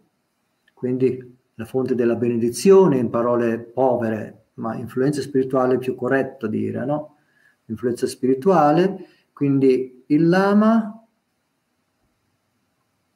quindi 0.73 1.37
la 1.53 1.65
fonte 1.65 1.93
della 1.93 2.15
benedizione 2.15 2.97
in 2.97 3.11
parole 3.11 3.59
povere 3.59 4.45
ma 4.55 4.75
influenza 4.75 5.21
spirituale 5.21 5.75
è 5.75 5.77
più 5.77 5.93
corretto 5.93 6.47
dire, 6.47 6.83
no? 6.83 7.17
Influenza 7.65 8.07
spirituale, 8.07 9.05
quindi 9.33 10.03
il 10.07 10.27
lama 10.27 11.05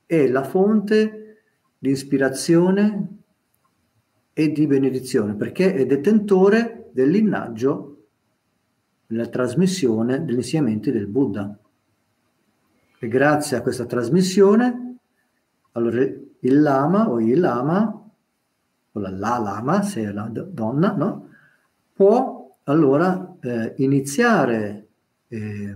è 0.05 0.27
la 0.27 0.43
fonte 0.43 1.37
di 1.79 1.89
ispirazione 1.89 3.14
e 4.37 4.51
di 4.51 4.67
benedizione, 4.67 5.33
perché 5.33 5.73
è 5.73 5.85
detentore 5.85 6.89
del 6.91 7.09
linnaggio, 7.09 8.07
della 9.07 9.27
trasmissione 9.27 10.25
degli 10.25 10.35
insegnamenti 10.35 10.91
del 10.91 11.07
Buddha. 11.07 11.57
E 12.99 13.07
grazie 13.07 13.55
a 13.55 13.61
questa 13.61 13.85
trasmissione, 13.85 14.97
allora 15.71 16.01
il 16.01 16.61
lama 16.61 17.09
o 17.09 17.21
il 17.21 17.39
lama 17.39 18.09
o 18.91 18.99
la, 18.99 19.09
la 19.09 19.37
lama, 19.37 19.81
se 19.83 20.03
è 20.03 20.11
la 20.11 20.29
donna, 20.29 20.93
no? 20.95 21.29
può 21.93 22.57
allora 22.63 23.37
eh, 23.39 23.73
iniziare 23.77 24.87
eh, 25.29 25.75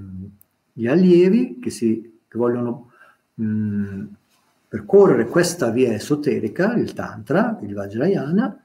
gli 0.74 0.86
allievi 0.86 1.60
che, 1.62 1.70
si, 1.70 2.20
che 2.28 2.38
vogliono 2.38 2.92
mh, 3.36 3.44
mm, 3.46 4.06
percorrere 4.70 5.26
questa 5.26 5.72
via 5.72 5.92
esoterica, 5.92 6.76
il 6.76 6.94
Tantra, 6.94 7.58
il 7.64 7.74
Vajrayana, 7.74 8.64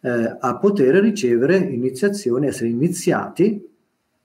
eh, 0.00 0.36
a 0.40 0.56
poter 0.56 0.96
ricevere 0.96 1.56
iniziazioni, 1.56 2.48
essere 2.48 2.70
iniziati, 2.70 3.64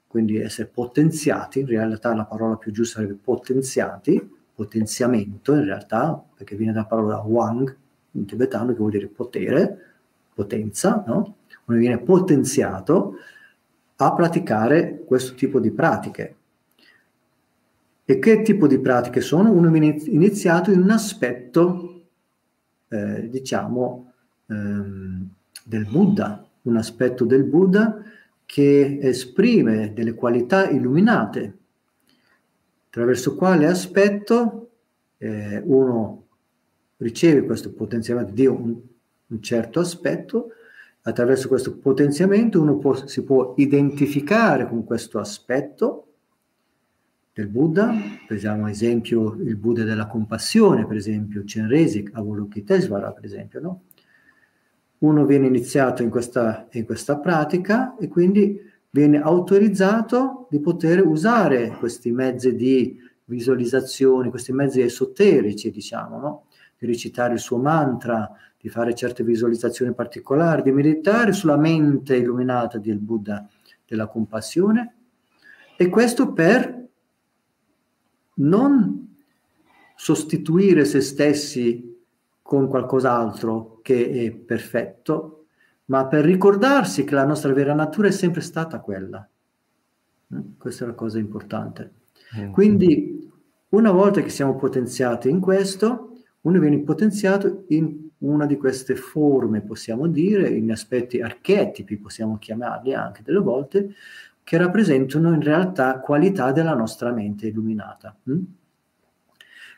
quindi 0.07 0.38
essere 0.38 0.69
potenziati, 0.73 1.60
in 1.60 1.68
realtà 1.68 2.15
la 2.15 2.26
parola 2.26 2.56
più 2.56 2.72
giusta 2.72 2.95
sarebbe 2.95 3.19
potenziati, 3.23 4.27
potenziamento 4.56 5.53
in 5.53 5.65
realtà, 5.65 6.22
perché 6.35 6.56
viene 6.56 6.73
da 6.73 6.85
parola 6.85 7.19
Wang, 7.19 7.76
in 8.11 8.26
tibetano 8.26 8.72
che 8.72 8.77
vuol 8.77 8.91
dire 8.91 9.07
potere, 9.07 9.77
potenza, 10.34 11.03
no? 11.06 11.35
uno 11.65 11.77
viene 11.77 11.99
potenziato 11.99 13.18
a 13.95 14.14
praticare 14.14 15.03
questo 15.06 15.35
tipo 15.35 15.60
di 15.60 15.72
pratiche. 15.72 16.35
E 18.05 18.19
che 18.19 18.41
tipo 18.41 18.67
di 18.67 18.80
pratiche 18.80 19.21
sono? 19.21 19.51
Uno 19.51 19.69
viene 19.69 19.95
iniziato 20.07 20.71
in 20.71 20.81
un 20.81 20.89
aspetto, 20.89 22.03
eh, 22.89 23.30
diciamo, 23.30 24.11
ehm, 24.47 25.30
del 25.63 25.85
Buddha, 25.85 26.45
un 26.63 26.75
aspetto 26.75 27.23
del 27.23 27.45
Buddha 27.45 28.03
che 28.45 28.99
esprime 29.01 29.93
delle 29.93 30.13
qualità 30.13 30.69
illuminate, 30.69 31.57
attraverso 32.88 33.35
quale 33.35 33.67
aspetto 33.67 34.69
eh, 35.17 35.61
uno 35.63 36.25
riceve 36.97 37.45
questo 37.45 37.71
potenziamento 37.71 38.34
di 38.34 38.45
un, 38.45 38.75
un 39.27 39.41
certo 39.41 39.80
aspetto, 39.80 40.49
attraverso 41.03 41.47
questo 41.47 41.77
potenziamento 41.77 42.61
uno 42.61 42.77
può, 42.77 43.07
si 43.07 43.23
può 43.23 43.53
identificare 43.57 44.67
con 44.67 44.84
questo 44.84 45.19
aspetto 45.19 46.12
del 47.34 47.47
Buddha, 47.47 47.91
prendiamo 48.27 48.68
esempio 48.68 49.34
il 49.34 49.55
Buddha 49.55 49.84
della 49.84 50.05
compassione, 50.05 50.85
per 50.85 50.97
esempio, 50.97 51.41
Chenrezig, 51.43 52.11
Avalokitesvara, 52.14 53.11
per 53.11 53.26
esempio, 53.26 53.60
no? 53.60 53.81
Uno 54.99 55.26
viene 55.26 55.47
iniziato 55.47 56.03
in 56.03 56.10
questa, 56.10 56.68
in 56.73 56.85
questa 56.85 57.18
pratica 57.18 57.97
e 57.97 58.07
quindi 58.07 58.57
viene 58.91 59.19
autorizzato 59.19 60.47
di 60.49 60.60
poter 60.60 61.05
usare 61.05 61.76
questi 61.80 62.11
mezzi 62.11 62.55
di 62.55 62.97
visualizzazione, 63.26 64.30
questi 64.30 64.53
mezzi 64.53 64.81
esoterici, 64.81 65.72
diciamo, 65.72 66.19
no? 66.19 66.45
di 66.77 66.85
recitare 66.85 67.34
il 67.34 67.39
suo 67.39 67.57
mantra, 67.57 68.31
di 68.57 68.69
fare 68.69 68.93
certe 68.93 69.23
visualizzazioni 69.23 69.93
particolari, 69.93 70.61
di 70.61 70.72
meditare 70.72 71.34
sulla 71.34 71.57
mente 71.57 72.15
illuminata 72.15 72.77
del 72.77 72.99
Buddha 72.99 73.45
della 73.85 74.07
compassione 74.07 74.93
e 75.76 75.89
questo 75.89 76.31
per 76.31 76.82
non 78.35 79.15
sostituire 79.95 80.85
se 80.85 81.01
stessi 81.01 82.01
con 82.41 82.68
qualcos'altro 82.68 83.80
che 83.81 84.10
è 84.10 84.31
perfetto, 84.31 85.45
ma 85.85 86.07
per 86.07 86.26
ricordarsi 86.26 87.03
che 87.03 87.15
la 87.15 87.26
nostra 87.26 87.53
vera 87.53 87.73
natura 87.73 88.07
è 88.07 88.11
sempre 88.11 88.41
stata 88.41 88.80
quella. 88.80 89.27
Mm? 90.34 90.39
Questa 90.57 90.84
è 90.84 90.88
la 90.88 90.93
cosa 90.93 91.19
importante. 91.19 91.91
Mm. 92.38 92.51
Quindi, 92.51 93.31
una 93.69 93.91
volta 93.91 94.22
che 94.22 94.30
siamo 94.30 94.55
potenziati 94.55 95.30
in 95.30 95.39
questo, 95.39 96.18
uno 96.41 96.60
viene 96.60 96.80
potenziato 96.80 97.64
in 97.69 98.10
una 98.19 98.45
di 98.45 98.57
queste 98.57 98.95
forme, 98.95 99.61
possiamo 99.61 100.07
dire, 100.07 100.47
in 100.49 100.72
aspetti 100.72 101.22
archetipi, 101.22 101.97
possiamo 101.97 102.38
chiamarli 102.38 102.93
anche 102.93 103.22
delle 103.23 103.39
volte, 103.39 103.93
che 104.44 104.57
rappresentano 104.57 105.34
in 105.34 105.41
realtà 105.41 105.99
qualità 105.99 106.52
della 106.52 106.74
nostra 106.74 107.11
mente 107.11 107.48
illuminata. 107.48 108.15
Mm? 108.30 108.41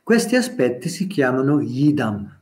Questi 0.03 0.35
aspetti 0.35 0.89
si 0.89 1.07
chiamano 1.07 1.61
Yidam. 1.61 2.39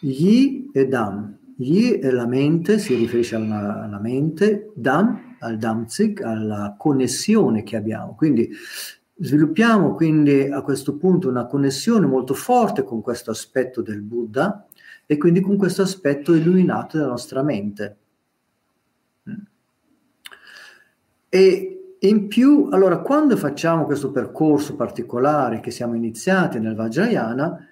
Yi 0.00 0.70
e 0.72 0.86
Dam. 0.86 1.38
Yi 1.56 1.98
è 1.98 2.10
la 2.10 2.26
mente, 2.26 2.78
si 2.78 2.94
riferisce 2.94 3.36
alla, 3.36 3.82
alla 3.82 3.98
mente, 3.98 4.72
Dam 4.74 5.36
al 5.40 5.56
Damzik, 5.56 6.22
alla 6.22 6.74
connessione 6.78 7.62
che 7.62 7.76
abbiamo. 7.76 8.14
Quindi 8.14 8.50
Sviluppiamo 9.22 9.94
quindi 9.94 10.48
a 10.50 10.62
questo 10.62 10.96
punto 10.96 11.28
una 11.28 11.44
connessione 11.44 12.06
molto 12.06 12.32
forte 12.32 12.84
con 12.84 13.02
questo 13.02 13.30
aspetto 13.30 13.82
del 13.82 14.00
Buddha 14.00 14.66
e 15.04 15.18
quindi 15.18 15.42
con 15.42 15.58
questo 15.58 15.82
aspetto 15.82 16.32
illuminato 16.32 16.96
della 16.96 17.10
nostra 17.10 17.42
mente. 17.42 17.98
E 21.32 21.94
in 22.00 22.26
più, 22.26 22.68
allora, 22.72 22.98
quando 22.98 23.36
facciamo 23.36 23.86
questo 23.86 24.10
percorso 24.10 24.74
particolare 24.74 25.60
che 25.60 25.70
siamo 25.70 25.94
iniziati 25.94 26.58
nel 26.58 26.74
Vajrayana, 26.74 27.66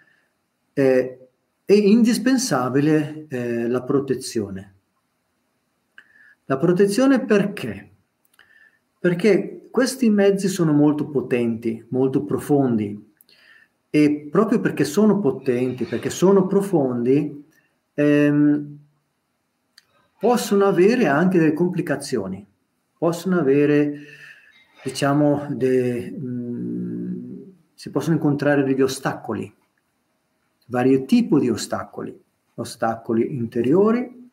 eh, 0.72 1.28
è 1.64 1.72
indispensabile 1.72 3.26
eh, 3.28 3.68
la 3.68 3.82
protezione. 3.82 4.74
La 6.44 6.56
protezione 6.56 7.24
perché? 7.24 7.90
Perché 8.98 9.68
questi 9.70 10.08
mezzi 10.08 10.48
sono 10.48 10.72
molto 10.72 11.08
potenti, 11.08 11.84
molto 11.90 12.24
profondi 12.24 13.06
e 13.90 14.28
proprio 14.30 14.60
perché 14.60 14.84
sono 14.84 15.18
potenti, 15.18 15.84
perché 15.84 16.10
sono 16.10 16.46
profondi, 16.46 17.44
ehm, 17.94 18.78
possono 20.18 20.64
avere 20.64 21.06
anche 21.06 21.38
delle 21.38 21.52
complicazioni, 21.52 22.47
possono 22.98 23.38
avere, 23.38 24.00
diciamo, 24.82 25.46
de, 25.50 26.10
mh, 26.10 27.52
si 27.74 27.90
possono 27.90 28.16
incontrare 28.16 28.64
degli 28.64 28.82
ostacoli, 28.82 29.54
vari 30.66 31.04
tipi 31.06 31.38
di 31.38 31.48
ostacoli, 31.48 32.20
ostacoli 32.56 33.36
interiori, 33.36 34.30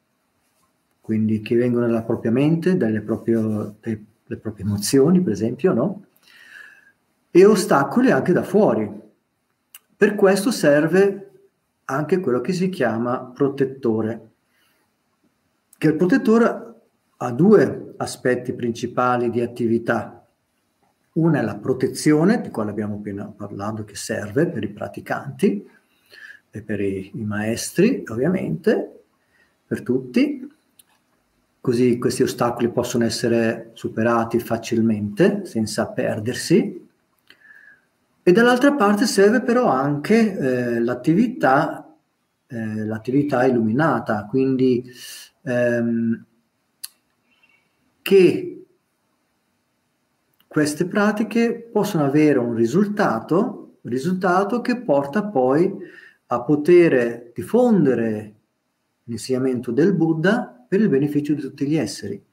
quindi 0.99 1.41
che 1.41 1.55
vengono 1.55 1.85
dalla 1.85 2.03
propria 2.03 2.31
mente, 2.31 2.75
dalle 2.75 3.01
proprie, 3.01 3.75
dai 3.79 4.05
le 4.27 4.37
proprie 4.37 4.65
emozioni, 4.65 5.21
per 5.21 5.33
esempio, 5.33 5.73
no? 5.73 6.05
E 7.29 7.45
ostacoli 7.45 8.11
anche 8.11 8.33
da 8.33 8.43
fuori. 8.43 8.89
Per 9.97 10.15
questo 10.15 10.51
serve 10.51 11.21
anche 11.85 12.19
quello 12.19 12.41
che 12.41 12.53
si 12.53 12.69
chiama 12.69 13.19
protettore, 13.19 14.31
che 15.77 15.87
il 15.87 15.95
protettore 15.95 16.73
ha 17.17 17.31
due 17.31 17.84
aspetti 17.97 18.53
principali 18.53 19.29
di 19.29 19.41
attività. 19.41 20.25
Una 21.13 21.39
è 21.39 21.41
la 21.43 21.55
protezione, 21.55 22.41
di 22.41 22.49
quale 22.49 22.71
abbiamo 22.71 22.95
appena 22.95 23.25
parlato, 23.25 23.85
che 23.85 23.95
serve 23.95 24.47
per 24.47 24.63
i 24.63 24.69
praticanti 24.69 25.67
e 26.51 26.61
per 26.61 26.81
i, 26.81 27.11
i 27.13 27.23
maestri, 27.23 28.03
ovviamente, 28.07 29.03
per 29.65 29.81
tutti, 29.81 30.51
così 31.61 31.97
questi 31.97 32.23
ostacoli 32.23 32.69
possono 32.69 33.05
essere 33.05 33.71
superati 33.73 34.39
facilmente 34.39 35.45
senza 35.45 35.87
perdersi. 35.87 36.87
E 38.27 38.31
dall'altra 38.31 38.73
parte 38.73 39.05
serve 39.05 39.41
però 39.41 39.67
anche 39.67 40.37
eh, 40.37 40.79
l'attività 40.79 41.85
eh, 42.47 42.85
l'attività 42.85 43.45
illuminata, 43.45 44.25
quindi 44.29 44.83
ehm, 45.43 46.25
che 48.05 48.65
queste 50.47 50.85
pratiche 50.85 51.67
possono 51.71 52.05
avere 52.05 52.37
un 52.37 52.53
risultato, 52.53 53.77
risultato 53.81 54.61
che 54.61 54.79
porta 54.79 55.25
poi 55.25 55.75
a 56.27 56.41
poter 56.43 57.31
diffondere 57.33 58.35
l'insegnamento 59.05 59.71
del 59.71 59.95
Buddha 59.95 60.65
per 60.67 60.81
il 60.81 60.89
beneficio 60.89 61.33
di 61.33 61.41
tutti 61.41 61.65
gli 61.65 61.75
esseri. 61.75 62.23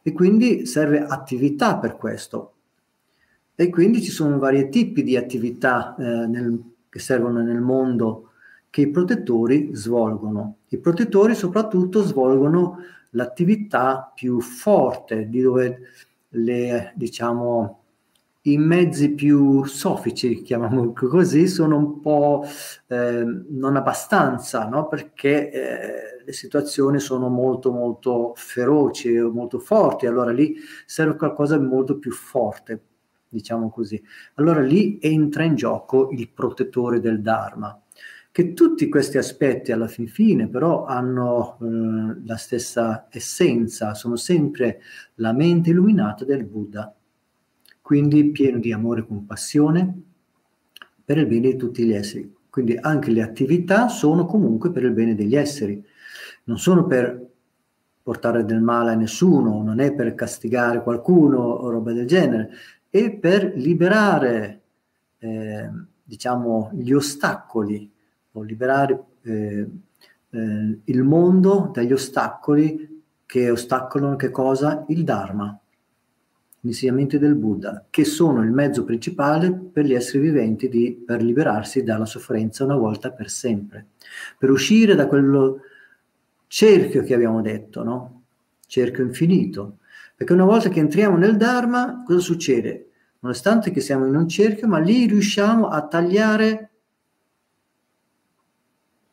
E 0.00 0.12
quindi 0.12 0.64
serve 0.64 1.04
attività 1.04 1.76
per 1.76 1.98
questo. 1.98 2.54
E 3.54 3.68
quindi 3.68 4.00
ci 4.00 4.10
sono 4.10 4.38
vari 4.38 4.70
tipi 4.70 5.02
di 5.02 5.14
attività 5.14 5.94
eh, 5.96 6.26
nel, 6.26 6.58
che 6.88 6.98
servono 7.00 7.42
nel 7.42 7.60
mondo 7.60 8.30
che 8.70 8.80
i 8.80 8.90
protettori 8.90 9.72
svolgono. 9.74 10.56
I 10.68 10.78
protettori 10.78 11.34
soprattutto 11.34 12.00
svolgono 12.02 12.78
l'attività 13.10 14.12
più 14.14 14.40
forte, 14.40 15.28
di 15.28 15.40
dove 15.40 15.80
le, 16.30 16.92
diciamo, 16.94 17.82
i 18.42 18.56
mezzi 18.56 19.10
più 19.10 19.64
soffici, 19.64 20.42
chiamiamolo 20.42 20.92
così, 20.92 21.46
sono 21.46 21.76
un 21.76 22.00
po' 22.00 22.44
eh, 22.86 23.24
non 23.48 23.76
abbastanza, 23.76 24.66
no? 24.66 24.88
perché 24.88 25.50
eh, 25.50 26.22
le 26.24 26.32
situazioni 26.32 26.98
sono 26.98 27.28
molto 27.28 27.72
molto 27.72 28.32
feroci, 28.36 29.10
molto 29.18 29.58
forti, 29.58 30.06
allora 30.06 30.30
lì 30.30 30.56
serve 30.86 31.16
qualcosa 31.16 31.58
di 31.58 31.66
molto 31.66 31.98
più 31.98 32.12
forte, 32.12 32.80
diciamo 33.28 33.70
così. 33.70 34.02
Allora 34.34 34.60
lì 34.60 34.98
entra 35.00 35.44
in 35.44 35.54
gioco 35.54 36.10
il 36.10 36.28
protettore 36.30 37.00
del 37.00 37.20
Dharma, 37.20 37.78
che 38.38 38.52
tutti 38.52 38.88
questi 38.88 39.18
aspetti 39.18 39.72
alla 39.72 39.88
fin 39.88 40.06
fine 40.06 40.46
però 40.46 40.84
hanno 40.84 41.58
eh, 41.60 42.24
la 42.24 42.36
stessa 42.36 43.08
essenza, 43.10 43.94
sono 43.94 44.14
sempre 44.14 44.80
la 45.16 45.32
mente 45.32 45.70
illuminata 45.70 46.24
del 46.24 46.44
Buddha. 46.44 46.94
Quindi 47.80 48.30
pieno 48.30 48.60
di 48.60 48.72
amore 48.72 49.00
e 49.00 49.06
compassione 49.08 50.02
per 51.04 51.18
il 51.18 51.26
bene 51.26 51.48
di 51.48 51.56
tutti 51.56 51.84
gli 51.84 51.92
esseri. 51.92 52.32
Quindi 52.48 52.78
anche 52.80 53.10
le 53.10 53.22
attività 53.22 53.88
sono 53.88 54.24
comunque 54.24 54.70
per 54.70 54.84
il 54.84 54.92
bene 54.92 55.16
degli 55.16 55.34
esseri, 55.34 55.84
non 56.44 56.58
sono 56.58 56.86
per 56.86 57.20
portare 58.00 58.44
del 58.44 58.60
male 58.60 58.92
a 58.92 58.94
nessuno, 58.94 59.64
non 59.64 59.80
è 59.80 59.92
per 59.92 60.14
castigare 60.14 60.84
qualcuno 60.84 61.38
o 61.38 61.68
roba 61.70 61.92
del 61.92 62.06
genere, 62.06 62.50
è 62.88 63.10
per 63.10 63.52
liberare, 63.56 64.60
eh, 65.18 65.68
diciamo, 66.04 66.70
gli 66.72 66.92
ostacoli 66.92 67.96
o 68.32 68.42
liberare 68.42 69.04
eh, 69.22 69.68
eh, 70.30 70.78
il 70.84 71.02
mondo 71.02 71.70
dagli 71.72 71.92
ostacoli 71.92 73.02
che 73.24 73.50
ostacolano 73.50 74.16
che 74.16 74.30
cosa? 74.30 74.84
Il 74.88 75.04
Dharma 75.04 75.58
gli 76.60 76.68
insegnamenti 76.68 77.18
del 77.18 77.36
Buddha, 77.36 77.84
che 77.88 78.04
sono 78.04 78.42
il 78.42 78.50
mezzo 78.50 78.84
principale 78.84 79.52
per 79.52 79.84
gli 79.84 79.94
esseri 79.94 80.18
viventi 80.24 80.68
di, 80.68 80.92
per 80.92 81.22
liberarsi 81.22 81.84
dalla 81.84 82.04
sofferenza 82.04 82.64
una 82.64 82.76
volta 82.76 83.12
per 83.12 83.30
sempre, 83.30 83.86
per 84.36 84.50
uscire 84.50 84.94
da 84.94 85.06
quello 85.06 85.60
cerchio 86.48 87.02
che 87.04 87.14
abbiamo 87.14 87.42
detto, 87.42 87.84
no? 87.84 88.22
Cerchio 88.66 89.04
infinito. 89.04 89.78
Perché 90.16 90.32
una 90.32 90.44
volta 90.44 90.68
che 90.68 90.80
entriamo 90.80 91.16
nel 91.16 91.36
Dharma, 91.36 92.02
cosa 92.04 92.18
succede? 92.18 92.88
Nonostante 93.20 93.70
che 93.70 93.80
siamo 93.80 94.06
in 94.06 94.16
un 94.16 94.28
cerchio, 94.28 94.66
ma 94.66 94.78
lì 94.78 95.06
riusciamo 95.06 95.68
a 95.68 95.86
tagliare 95.86 96.70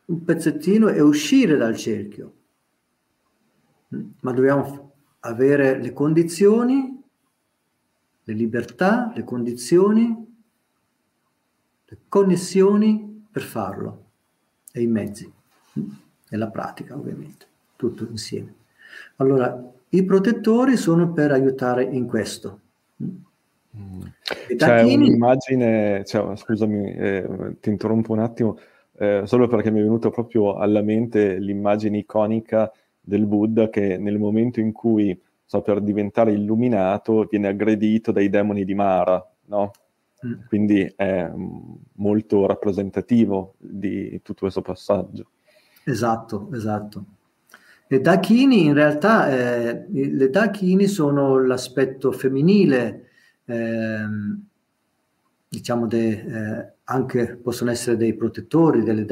un 0.06 0.24
pezzettino 0.24 0.90
e 0.90 1.02
uscire 1.02 1.58
dal 1.58 1.76
cerchio. 1.76 2.34
Ma 4.22 4.32
dobbiamo 4.32 4.94
avere 5.20 5.82
le 5.82 5.94
condizioni 5.94 6.96
le 8.26 8.34
libertà, 8.34 9.12
le 9.16 9.24
condizioni, 9.24 10.26
le 11.86 11.98
connessioni 12.08 13.28
per 13.32 13.44
farlo 13.44 14.04
e 14.72 14.82
i 14.82 14.88
mezzi 14.88 15.32
e 16.30 16.38
la 16.38 16.50
pratica 16.50 16.96
ovviamente, 16.96 17.46
tutto 17.76 18.08
insieme. 18.10 18.54
Allora, 19.18 19.72
i 19.90 20.04
protettori 20.04 20.76
sono 20.76 21.12
per 21.12 21.32
aiutare 21.32 21.84
in 21.84 22.08
questo. 22.08 22.60
Mm. 23.04 24.02
C'è 24.48 24.56
tachini... 24.56 25.08
un'immagine, 25.08 26.04
cioè, 26.06 26.36
scusami, 26.36 26.94
eh, 26.94 27.56
ti 27.60 27.70
interrompo 27.70 28.12
un 28.12 28.20
attimo, 28.20 28.58
eh, 28.98 29.22
solo 29.26 29.48
perché 29.48 29.72
mi 29.72 29.80
è 29.80 29.84
venuta 29.84 30.10
proprio 30.10 30.56
alla 30.56 30.82
mente 30.82 31.38
l'immagine 31.38 31.98
iconica 31.98 32.72
del 33.02 33.26
Buddha 33.26 33.70
che 33.70 33.98
nel 33.98 34.18
momento 34.18 34.60
in 34.60 34.72
cui 34.72 35.20
so, 35.46 35.62
per 35.62 35.82
diventare 35.82 36.32
illuminato 36.34 37.28
viene 37.30 37.48
aggredito 37.48 38.12
dai 38.12 38.30
demoni 38.30 38.66
di 38.66 38.74
Mara, 38.74 39.24
no? 39.46 39.72
Mm. 40.26 40.34
Quindi 40.48 40.92
è 40.96 41.30
mm, 41.30 41.74
molto 41.96 42.46
rappresentativo 42.46 43.56
di 43.58 44.20
tutto 44.24 44.42
questo 44.42 44.62
passaggio. 44.62 45.30
Esatto, 45.84 46.50
esatto. 46.54 47.06
Le 47.88 48.02
Dakini 48.02 48.66
in 48.66 48.74
realtà, 48.74 49.30
eh, 49.30 49.86
le 49.92 50.30
Dakini 50.32 50.88
sono 50.88 51.38
l'aspetto 51.46 52.12
femminile, 52.12 53.10
eh, 53.46 54.06
diciamo, 55.48 55.86
de, 55.86 56.10
eh, 56.10 56.74
anche 56.86 57.38
possono 57.38 57.72
essere 57.72 57.98
dei 57.98 58.14
protettori 58.14 58.84
delle 58.84 59.06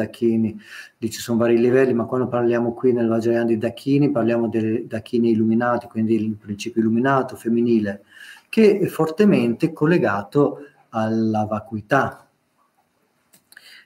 lì 0.98 1.10
ci 1.10 1.20
sono 1.20 1.40
vari 1.40 1.58
livelli, 1.58 1.94
ma 1.94 2.06
quando 2.06 2.28
parliamo 2.28 2.74
qui 2.74 2.94
nel 2.94 3.08
Vajrayana 3.08 3.45
di 3.45 3.58
Dakini 3.58 4.12
parliamo 4.12 4.48
dei 4.48 4.86
Dakini 4.86 5.32
illuminati, 5.32 5.88
quindi 5.88 6.16
il 6.16 6.36
principio 6.36 6.82
illuminato 6.82 7.36
femminile, 7.36 8.04
che 8.50 8.78
è 8.78 8.86
fortemente 8.86 9.74
collegato 9.74 10.60
alla 10.90 11.45
vacuità. 11.45 12.28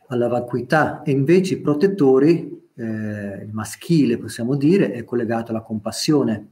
Alla 0.10 0.28
vacuità 0.28 1.02
e 1.04 1.12
invece 1.12 1.56
i 1.56 1.62
protettori, 1.62 2.70
eh, 2.76 3.44
il 3.44 3.50
maschile 3.52 4.18
possiamo 4.18 4.56
dire, 4.56 4.92
è 4.92 5.04
collegato 5.06 5.52
alla 5.52 5.62
compassione. 5.62 6.48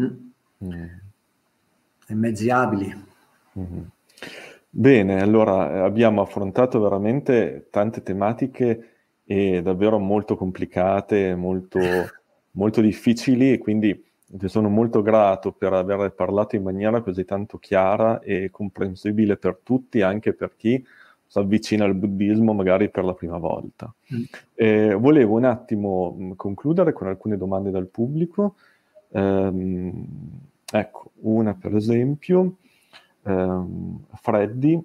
Mm. 0.00 0.04
Mm. 0.64 0.72
Ai 2.08 2.14
mezzi 2.14 2.48
abili. 2.48 3.04
Mm-hmm. 3.58 3.82
Bene, 4.78 5.22
allora 5.22 5.72
eh, 5.72 5.78
abbiamo 5.78 6.20
affrontato 6.20 6.78
veramente 6.78 7.68
tante 7.70 8.02
tematiche 8.02 8.88
e 9.24 9.62
davvero 9.62 9.98
molto 9.98 10.36
complicate, 10.36 11.34
molto, 11.34 11.80
molto 12.52 12.82
difficili 12.82 13.52
e 13.52 13.58
quindi 13.58 14.04
ti 14.26 14.48
sono 14.48 14.68
molto 14.68 15.00
grato 15.00 15.52
per 15.52 15.72
aver 15.72 16.12
parlato 16.12 16.56
in 16.56 16.62
maniera 16.62 17.00
così 17.00 17.24
tanto 17.24 17.56
chiara 17.56 18.20
e 18.20 18.50
comprensibile 18.50 19.38
per 19.38 19.60
tutti, 19.62 20.02
anche 20.02 20.34
per 20.34 20.52
chi 20.56 20.84
si 21.26 21.38
avvicina 21.38 21.86
al 21.86 21.94
buddismo 21.94 22.52
magari 22.52 22.90
per 22.90 23.04
la 23.04 23.14
prima 23.14 23.38
volta. 23.38 23.90
Mm. 24.14 24.22
Eh, 24.52 24.92
volevo 24.92 25.36
un 25.36 25.44
attimo 25.44 26.14
mm, 26.20 26.32
concludere 26.32 26.92
con 26.92 27.06
alcune 27.06 27.38
domande 27.38 27.70
dal 27.70 27.86
pubblico. 27.86 28.56
Um, 29.08 30.06
ecco, 30.70 31.12
una 31.20 31.54
per 31.54 31.74
esempio 31.74 32.56
ehm, 33.26 34.04
Freddy 34.14 34.80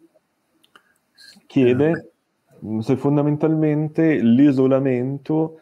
chiede 1.47 2.11
se 2.80 2.95
fondamentalmente 2.95 4.22
l'isolamento 4.22 5.59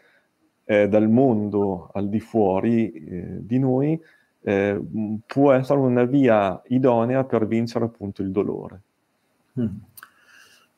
eh, 0.66 0.88
dal 0.88 1.10
mondo 1.10 1.90
al 1.94 2.10
di 2.10 2.20
fuori 2.20 2.92
eh, 2.92 3.38
di 3.40 3.58
noi 3.58 4.00
eh, 4.42 4.80
può 5.26 5.52
essere 5.52 5.80
una 5.80 6.04
via 6.04 6.62
idonea 6.68 7.24
per 7.24 7.48
vincere 7.48 7.86
appunto 7.86 8.22
il 8.22 8.32
dolore. 8.32 8.82
Mm. 9.60 9.76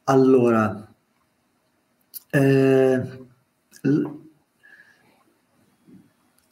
Allora, 0.06 0.94
eh, 2.32 3.02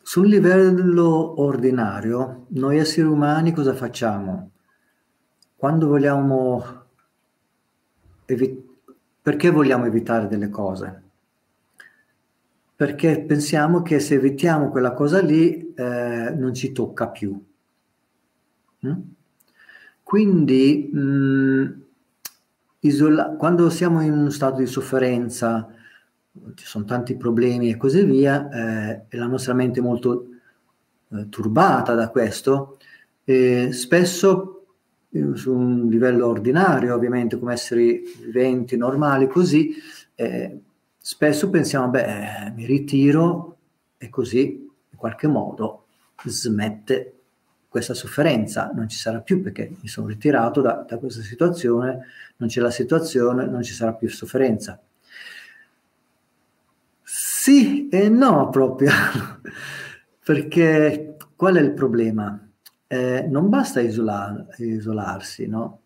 sul 0.02 0.28
livello 0.28 1.42
ordinario, 1.42 2.46
noi 2.50 2.78
esseri 2.78 3.08
umani 3.08 3.52
cosa 3.54 3.74
facciamo? 3.74 4.52
Quando 5.60 5.88
vogliamo 5.88 6.64
evi- 8.24 8.66
perché 9.22 9.50
vogliamo 9.50 9.86
evitare 9.86 10.30
delle 10.30 10.50
cose? 10.50 11.04
Perché 12.78 13.22
pensiamo 13.24 13.82
che 13.82 14.00
se 14.00 14.14
evitiamo 14.16 14.70
quella 14.70 14.94
cosa 14.94 15.20
lì 15.20 15.74
eh, 15.74 16.34
non 16.34 16.54
ci 16.54 16.72
tocca 16.72 17.10
più. 17.10 17.38
Mm? 18.88 19.00
Quindi 20.02 20.90
mh, 20.94 21.00
mm, 21.00 21.66
isola- 22.80 23.36
quando 23.36 23.70
siamo 23.70 24.00
in 24.00 24.14
uno 24.14 24.30
stato 24.30 24.60
di 24.60 24.66
sofferenza, 24.66 25.68
ci 26.56 26.66
sono 26.66 26.86
tanti 26.86 27.18
problemi 27.18 27.70
e 27.70 27.76
così 27.76 28.06
via, 28.06 28.48
eh, 28.50 29.06
e 29.10 29.18
la 29.18 29.28
nostra 29.28 29.54
mente 29.54 29.82
è 29.82 29.84
molto 29.84 30.26
eh, 31.10 31.28
turbata 31.28 31.96
da 31.96 32.08
questo, 32.10 32.78
spesso 33.72 34.59
su 35.34 35.54
un 35.54 35.88
livello 35.88 36.28
ordinario, 36.28 36.94
ovviamente 36.94 37.38
come 37.40 37.54
esseri 37.54 38.04
viventi 38.24 38.78
normali, 38.78 39.28
così 39.28 39.74
eh, 40.16 40.60
spesso 40.98 41.50
pensiamo, 41.50 41.90
beh, 41.90 42.54
mi 42.56 42.66
ritiro 42.66 43.58
e 43.98 44.10
così 44.10 44.70
in 44.90 44.98
qualche 44.98 45.28
modo 45.28 45.86
smette 46.26 47.14
questa 47.70 47.94
sofferenza, 47.94 48.72
non 48.74 48.90
ci 48.90 48.98
sarà 48.98 49.22
più 49.22 49.42
perché 49.42 49.72
mi 49.82 49.88
sono 49.88 50.08
ritirato 50.08 50.60
da, 50.62 50.86
da 50.88 50.98
questa 50.98 51.22
situazione, 51.22 52.06
non 52.38 52.50
c'è 52.50 52.62
la 52.62 52.72
situazione, 52.72 53.46
non 53.46 53.62
ci 53.62 53.74
sarà 53.74 53.94
più 53.94 54.10
sofferenza. 54.10 54.82
Sì 57.04 57.88
e 57.90 58.10
no 58.10 58.50
proprio, 58.50 58.92
perché 60.24 61.16
qual 61.36 61.56
è 61.56 61.62
il 61.62 61.74
problema? 61.74 62.49
Eh, 62.92 63.28
non 63.30 63.50
basta 63.50 63.82
isolar, 63.82 64.48
isolarsi, 64.58 65.46
no? 65.48 65.80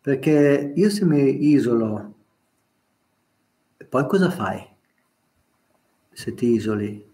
Perché 0.00 0.72
io 0.74 0.90
se 0.90 1.04
mi 1.04 1.48
isolo, 1.50 2.14
poi 3.88 4.06
cosa 4.06 4.30
fai? 4.30 4.66
Se 6.12 6.32
ti 6.34 6.46
isoli, 6.54 7.04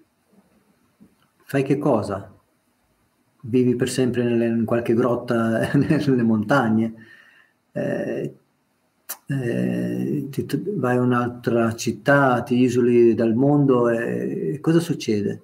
fai 1.44 1.62
che 1.64 1.78
cosa? 1.78 2.32
Vivi 3.42 3.74
per 3.74 3.88
sempre 3.88 4.22
nelle, 4.22 4.46
in 4.46 4.64
qualche 4.64 4.94
grotta 4.94 5.72
nelle 5.74 6.22
montagne, 6.22 6.94
eh, 7.72 8.34
eh, 9.26 10.26
ti, 10.30 10.46
vai 10.76 10.96
a 10.96 11.00
un'altra 11.00 11.74
città, 11.74 12.42
ti 12.42 12.56
isoli 12.56 13.14
dal 13.14 13.34
mondo 13.34 13.88
e 13.88 14.58
cosa 14.60 14.78
succede? 14.80 15.42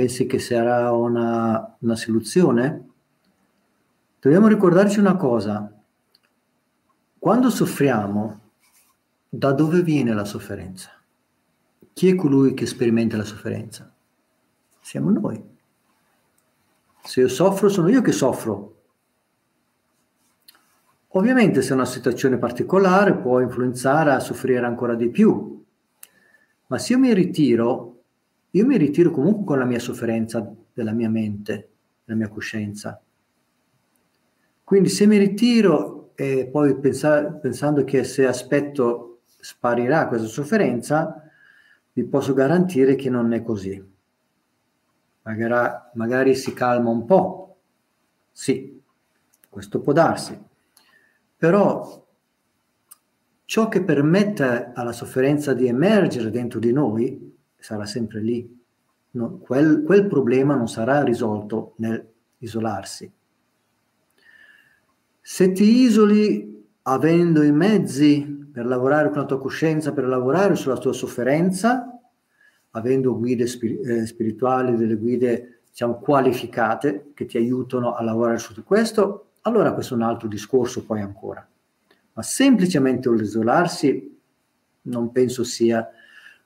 Pensi 0.00 0.24
che 0.24 0.38
sarà 0.38 0.92
una, 0.92 1.76
una 1.80 1.94
soluzione? 1.94 2.88
Dobbiamo 4.18 4.46
ricordarci 4.46 4.98
una 4.98 5.14
cosa, 5.14 5.70
quando 7.18 7.50
soffriamo, 7.50 8.40
da 9.28 9.52
dove 9.52 9.82
viene 9.82 10.14
la 10.14 10.24
sofferenza? 10.24 10.90
Chi 11.92 12.08
è 12.08 12.14
colui 12.14 12.54
che 12.54 12.64
sperimenta 12.64 13.18
la 13.18 13.24
sofferenza? 13.24 13.94
Siamo 14.80 15.10
noi. 15.10 15.44
Se 17.02 17.20
io 17.20 17.28
soffro, 17.28 17.68
sono 17.68 17.90
io 17.90 18.00
che 18.00 18.12
soffro. 18.12 18.80
Ovviamente 21.08 21.60
se 21.60 21.72
è 21.72 21.74
una 21.74 21.84
situazione 21.84 22.38
particolare 22.38 23.18
può 23.18 23.38
influenzare 23.40 24.12
a 24.12 24.20
soffrire 24.20 24.64
ancora 24.64 24.94
di 24.94 25.10
più, 25.10 25.62
ma 26.68 26.78
se 26.78 26.94
io 26.94 26.98
mi 26.98 27.12
ritiro, 27.12 27.89
io 28.50 28.66
mi 28.66 28.76
ritiro 28.76 29.10
comunque 29.10 29.44
con 29.44 29.58
la 29.58 29.64
mia 29.64 29.78
sofferenza 29.78 30.54
della 30.72 30.92
mia 30.92 31.08
mente, 31.08 31.68
della 32.04 32.18
mia 32.18 32.28
coscienza. 32.28 33.00
Quindi 34.64 34.88
se 34.88 35.06
mi 35.06 35.18
ritiro 35.18 36.12
e 36.14 36.48
poi 36.50 36.78
pensa, 36.78 37.24
pensando 37.24 37.84
che 37.84 38.04
se 38.04 38.26
aspetto 38.26 39.20
sparirà 39.24 40.06
questa 40.08 40.26
sofferenza, 40.26 41.22
vi 41.92 42.04
posso 42.04 42.34
garantire 42.34 42.94
che 42.94 43.08
non 43.08 43.32
è 43.32 43.42
così. 43.42 43.82
Magari, 45.22 45.76
magari 45.94 46.34
si 46.34 46.52
calma 46.52 46.90
un 46.90 47.04
po', 47.04 47.56
sì, 48.32 48.80
questo 49.48 49.80
può 49.80 49.92
darsi, 49.92 50.38
però 51.36 52.06
ciò 53.44 53.68
che 53.68 53.82
permette 53.82 54.72
alla 54.74 54.92
sofferenza 54.92 55.52
di 55.52 55.66
emergere 55.66 56.30
dentro 56.30 56.58
di 56.58 56.72
noi 56.72 57.29
sarà 57.60 57.86
sempre 57.86 58.20
lì. 58.20 58.58
No, 59.12 59.38
quel, 59.38 59.82
quel 59.84 60.06
problema 60.06 60.54
non 60.54 60.68
sarà 60.68 61.02
risolto 61.02 61.74
nell'isolarsi. 61.76 63.10
Se 65.20 65.52
ti 65.52 65.82
isoli 65.82 66.66
avendo 66.82 67.42
i 67.42 67.52
mezzi 67.52 68.48
per 68.52 68.66
lavorare 68.66 69.10
con 69.10 69.18
la 69.18 69.26
tua 69.26 69.40
coscienza, 69.40 69.92
per 69.92 70.06
lavorare 70.06 70.56
sulla 70.56 70.76
tua 70.76 70.92
sofferenza, 70.92 71.98
avendo 72.70 73.16
guide 73.16 73.46
spir- 73.46 73.86
eh, 73.86 74.06
spirituali, 74.06 74.76
delle 74.76 74.96
guide 74.96 75.62
diciamo, 75.70 75.98
qualificate 75.98 77.10
che 77.14 77.26
ti 77.26 77.36
aiutano 77.36 77.94
a 77.94 78.02
lavorare 78.02 78.38
su 78.38 78.62
questo, 78.64 79.30
allora 79.42 79.72
questo 79.72 79.94
è 79.94 79.96
un 79.96 80.02
altro 80.02 80.28
discorso 80.28 80.84
poi 80.84 81.00
ancora. 81.00 81.46
Ma 82.12 82.22
semplicemente 82.22 83.10
l'isolarsi 83.10 84.18
non 84.82 85.12
penso 85.12 85.44
sia 85.44 85.88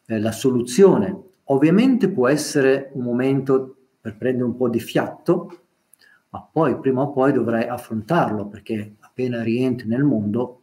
eh, 0.07 0.19
la 0.19 0.33
soluzione. 0.33 1.23
Ovviamente 1.45 2.09
può 2.09 2.29
essere 2.29 2.91
un 2.95 3.05
momento 3.05 3.77
per 4.01 4.17
prendere 4.17 4.45
un 4.45 4.57
po' 4.57 4.69
di 4.69 4.81
fiato, 4.81 5.59
ma 6.31 6.47
poi 6.51 6.79
prima 6.79 7.03
o 7.03 7.13
poi 7.13 7.33
dovrai 7.33 7.67
affrontarlo 7.69 8.47
perché 8.47 8.97
appena 9.01 9.43
rientri 9.43 9.87
nel 9.87 10.03
mondo 10.03 10.61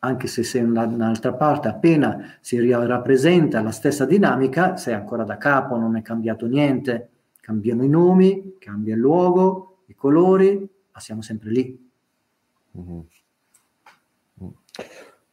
anche 0.00 0.28
se 0.28 0.42
sei 0.44 0.62
in 0.62 0.70
un'altra 0.70 1.34
parte, 1.34 1.68
appena 1.68 2.36
si 2.40 2.58
rappresenta 2.70 3.60
la 3.62 3.72
stessa 3.72 4.04
dinamica, 4.04 4.76
sei 4.76 4.94
ancora 4.94 5.24
da 5.24 5.36
capo, 5.38 5.76
non 5.76 5.96
è 5.96 6.02
cambiato 6.02 6.46
niente, 6.46 7.10
cambiano 7.40 7.82
i 7.82 7.88
nomi, 7.88 8.56
cambia 8.58 8.94
il 8.94 9.00
luogo, 9.00 9.78
i 9.86 9.94
colori, 9.94 10.56
ma 10.92 11.00
siamo 11.00 11.20
sempre 11.22 11.50
lì. 11.50 11.90
Mm-hmm. 12.78 13.00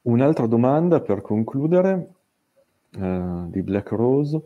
Un'altra 0.04 0.48
domanda 0.48 1.00
per 1.02 1.22
concludere 1.22 2.15
eh, 3.00 3.46
di 3.48 3.62
Black 3.62 3.92
Rose. 3.92 4.42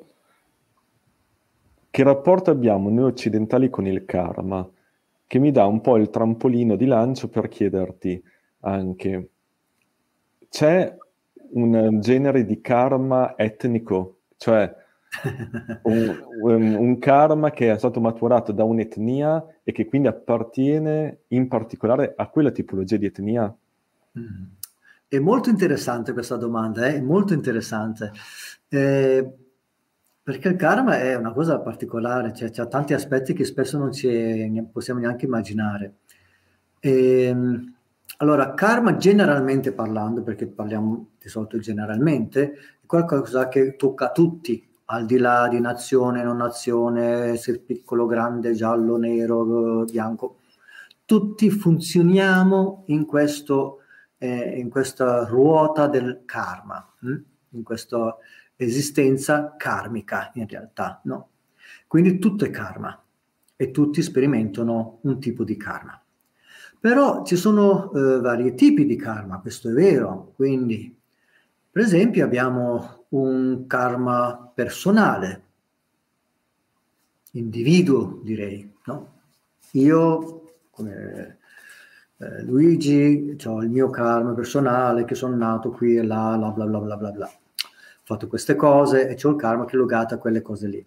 Che 1.90 2.04
rapporto 2.04 2.52
abbiamo 2.52 2.90
noi 2.90 3.06
occidentali 3.06 3.70
con 3.70 3.88
il 3.88 4.06
karma? 4.06 4.68
Che 5.26 5.40
mi 5.40 5.52
dà 5.52 5.66
un 5.66 5.82
po' 5.82 5.98
il 5.98 6.10
trampolino 6.10 6.76
di 6.76 6.86
lancio 6.86 7.30
per 7.30 7.48
chiederti 7.48 8.24
anche 8.62 9.30
c'è 10.50 10.96
un 11.52 12.00
genere 12.02 12.46
di 12.46 12.62
karma 12.62 13.38
etnico, 13.38 14.22
cioè 14.38 14.76
un, 15.84 16.24
un, 16.44 16.76
un, 16.76 17.00
karma 17.00 17.52
che 17.52 17.72
è 17.72 17.78
stato 17.78 18.00
maturato 18.00 18.52
da 18.52 18.64
un'etnia 18.64 19.44
e 19.64 19.72
che 19.72 19.86
quindi 19.86 20.08
appartiene 20.08 21.22
in 21.30 21.48
particolare 21.48 22.14
a 22.16 22.28
quella 22.28 22.52
tipologia 22.52 22.98
di 22.98 23.06
etnia? 23.06 23.56
Mm. 24.18 24.44
È 25.10 25.18
molto 25.18 25.50
interessante 25.50 26.14
questa 26.14 26.36
domanda, 26.36 26.86
eh? 26.86 26.98
è 26.98 27.02
molto 27.02 27.34
interessante. 27.34 28.12
Eh, 28.68 29.28
perché 30.22 30.50
il 30.50 30.56
karma 30.56 31.00
è 31.00 31.16
una 31.16 31.34
cosa 31.34 31.60
particolare, 31.60 32.32
cioè 32.36 32.52
ha 32.56 32.68
tanti 32.68 32.94
aspetti 32.94 33.34
che 33.34 33.44
spesso 33.44 33.80
non 33.80 33.92
ci 33.92 34.70
possiamo 34.72 35.00
neanche 35.00 35.26
immaginare. 35.26 35.96
E, 36.80 37.24
ehm, 37.24 37.74
allora, 38.18 38.54
karma 38.54 38.98
generalmente 38.98 39.72
parlando, 39.72 40.22
perché 40.22 40.46
parliamo 40.46 41.08
di 41.20 41.28
solito 41.28 41.58
generalmente, 41.58 42.52
è 42.80 42.86
qualcosa 42.86 43.48
che 43.48 43.76
tocca 43.78 44.10
a 44.10 44.12
tutti, 44.12 44.64
al 44.86 45.08
di 45.08 45.18
là 45.18 45.48
di 45.48 45.60
nazione, 45.60 46.24
non 46.24 46.38
nazione, 46.38 47.36
se 47.38 47.60
piccolo, 47.62 48.06
grande, 48.06 48.54
giallo, 48.54 48.98
nero, 48.98 49.86
bianco. 49.86 50.38
Tutti 51.04 51.50
funzioniamo 51.50 52.84
in, 52.90 53.06
questo, 53.08 53.80
eh, 54.20 54.60
in 54.60 54.70
questa 54.70 55.26
ruota 55.26 55.88
del 55.88 56.22
karma, 56.26 56.94
hm? 57.00 57.16
in 57.52 57.64
questa 57.64 58.16
esistenza 58.56 59.56
karmica 59.58 60.32
in 60.36 60.48
realtà. 60.48 61.02
No? 61.06 61.30
Quindi 61.88 62.20
tutto 62.20 62.46
è 62.46 62.50
karma 62.52 63.02
e 63.56 63.72
tutti 63.72 64.02
sperimentano 64.02 65.00
un 65.02 65.20
tipo 65.20 65.44
di 65.44 65.58
karma. 65.58 66.00
Però 66.80 67.24
ci 67.26 67.36
sono 67.36 67.92
eh, 67.92 68.22
vari 68.22 68.54
tipi 68.54 68.86
di 68.86 68.96
karma, 68.96 69.40
questo 69.40 69.70
è 69.70 69.74
vero. 69.74 70.32
Quindi, 70.36 70.96
per 71.70 71.84
esempio, 71.84 72.24
abbiamo 72.24 73.06
un 73.10 73.66
karma 73.68 74.52
personale, 74.54 75.44
individuo 77.32 78.22
direi. 78.24 78.72
No? 78.86 79.18
Io, 79.72 80.58
come 80.70 81.39
eh, 82.20 82.44
Luigi, 82.44 83.36
ho 83.46 83.62
il 83.64 83.70
mio 83.70 83.90
karma 83.90 84.34
personale, 84.34 85.06
che 85.06 85.16
sono 85.16 85.36
nato 85.36 85.72
qui 85.72 85.98
e 85.98 86.04
là, 86.04 86.36
bla 86.38 86.52
bla 86.52 86.66
bla 86.66 86.80
bla 86.80 86.98
bla 86.98 87.12
bla. 87.12 87.26
Ho 87.26 88.16
fatto 88.16 88.28
queste 88.28 88.56
cose 88.56 89.08
e 89.08 89.18
ho 89.22 89.30
il 89.30 89.36
karma 89.36 89.66
che 89.66 89.76
è 89.76 89.80
legato 89.80 90.16
a 90.16 90.18
quelle 90.18 90.42
cose 90.42 90.68
lì 90.68 90.86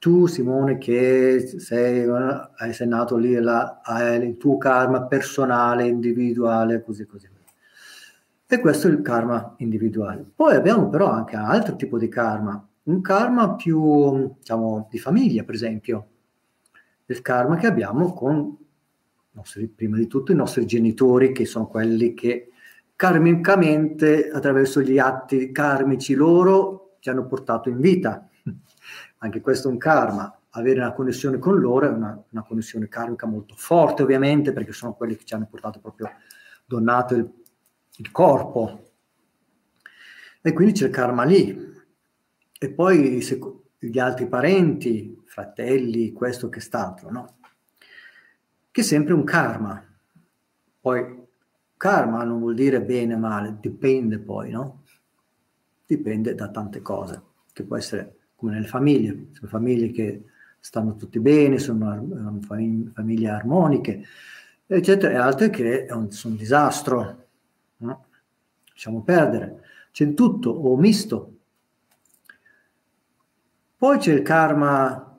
tu 0.00 0.26
Simone 0.26 0.78
che 0.78 1.46
sei, 1.58 2.08
eh, 2.08 2.72
sei 2.72 2.88
nato 2.88 3.16
lì 3.18 3.34
e 3.34 3.40
là, 3.40 3.80
hai 3.84 4.26
il 4.26 4.38
tuo 4.38 4.56
karma 4.56 5.02
personale, 5.02 5.86
individuale, 5.86 6.82
così 6.82 7.04
così. 7.04 7.28
E 8.46 8.60
questo 8.60 8.88
è 8.88 8.90
il 8.90 9.02
karma 9.02 9.54
individuale. 9.58 10.24
Poi 10.34 10.56
abbiamo 10.56 10.88
però 10.88 11.10
anche 11.10 11.36
altro 11.36 11.76
tipo 11.76 11.98
di 11.98 12.08
karma, 12.08 12.66
un 12.84 13.00
karma 13.02 13.54
più, 13.54 14.34
diciamo, 14.38 14.88
di 14.90 14.98
famiglia, 14.98 15.44
per 15.44 15.54
esempio, 15.54 16.06
il 17.04 17.20
karma 17.20 17.56
che 17.56 17.66
abbiamo 17.66 18.14
con, 18.14 18.56
nostri, 19.40 19.66
prima 19.68 19.96
di 19.96 20.06
tutto, 20.06 20.32
i 20.32 20.36
nostri 20.36 20.66
genitori, 20.66 21.32
che 21.32 21.44
sono 21.44 21.66
quelli 21.66 22.14
che 22.14 22.50
karmicamente, 22.94 24.30
attraverso 24.30 24.82
gli 24.82 24.98
atti 24.98 25.50
karmici 25.50 26.14
loro, 26.14 26.96
ci 27.00 27.08
hanno 27.08 27.26
portato 27.26 27.70
in 27.70 27.80
vita 27.80 28.28
anche 29.18 29.40
questo 29.40 29.68
è 29.68 29.70
un 29.72 29.78
karma. 29.78 30.34
Avere 30.54 30.80
una 30.80 30.92
connessione 30.92 31.38
con 31.38 31.58
loro 31.60 31.86
è 31.86 31.90
una, 31.90 32.20
una 32.30 32.42
connessione 32.42 32.88
karmica 32.88 33.26
molto 33.26 33.54
forte, 33.56 34.02
ovviamente, 34.02 34.52
perché 34.52 34.72
sono 34.72 34.94
quelli 34.94 35.16
che 35.16 35.24
ci 35.24 35.34
hanno 35.34 35.46
portato 35.48 35.78
proprio 35.80 36.10
donato 36.64 37.14
il, 37.14 37.30
il 37.96 38.10
corpo. 38.10 38.90
E 40.42 40.52
quindi 40.52 40.74
c'è 40.74 40.86
il 40.86 40.92
karma 40.92 41.24
lì. 41.24 41.68
E 42.58 42.70
poi 42.70 43.20
se, 43.22 43.38
gli 43.78 43.98
altri 43.98 44.26
parenti, 44.26 45.22
fratelli, 45.24 46.12
questo 46.12 46.48
che 46.48 46.60
st'altro, 46.60 47.10
no? 47.10 47.39
Che 48.70 48.80
è 48.80 48.84
sempre 48.84 49.14
un 49.14 49.24
karma. 49.24 49.84
Poi 50.80 51.20
karma 51.76 52.24
non 52.24 52.40
vuol 52.40 52.54
dire 52.54 52.82
bene 52.82 53.14
o 53.14 53.18
male, 53.18 53.56
dipende 53.58 54.18
poi, 54.18 54.50
no? 54.50 54.82
Dipende 55.86 56.34
da 56.34 56.48
tante 56.50 56.82
cose, 56.82 57.22
che 57.52 57.64
può 57.64 57.76
essere 57.76 58.16
come 58.36 58.52
nelle 58.52 58.66
famiglie, 58.66 59.28
sono 59.32 59.48
famiglie 59.48 59.90
che 59.90 60.24
stanno 60.60 60.94
tutti 60.96 61.18
bene, 61.20 61.58
sono 61.58 62.38
famiglie 62.42 63.28
armoniche, 63.28 64.04
eccetera, 64.66 65.12
e 65.12 65.16
altre 65.16 65.50
che 65.50 65.86
sono 65.88 66.34
un 66.34 66.36
disastro, 66.36 67.26
no? 67.78 68.04
lasciamo 68.72 69.02
perdere. 69.02 69.62
C'è 69.90 70.14
tutto 70.14 70.50
o 70.50 70.76
misto. 70.76 71.36
Poi 73.76 73.98
c'è 73.98 74.12
il 74.12 74.22
karma 74.22 75.09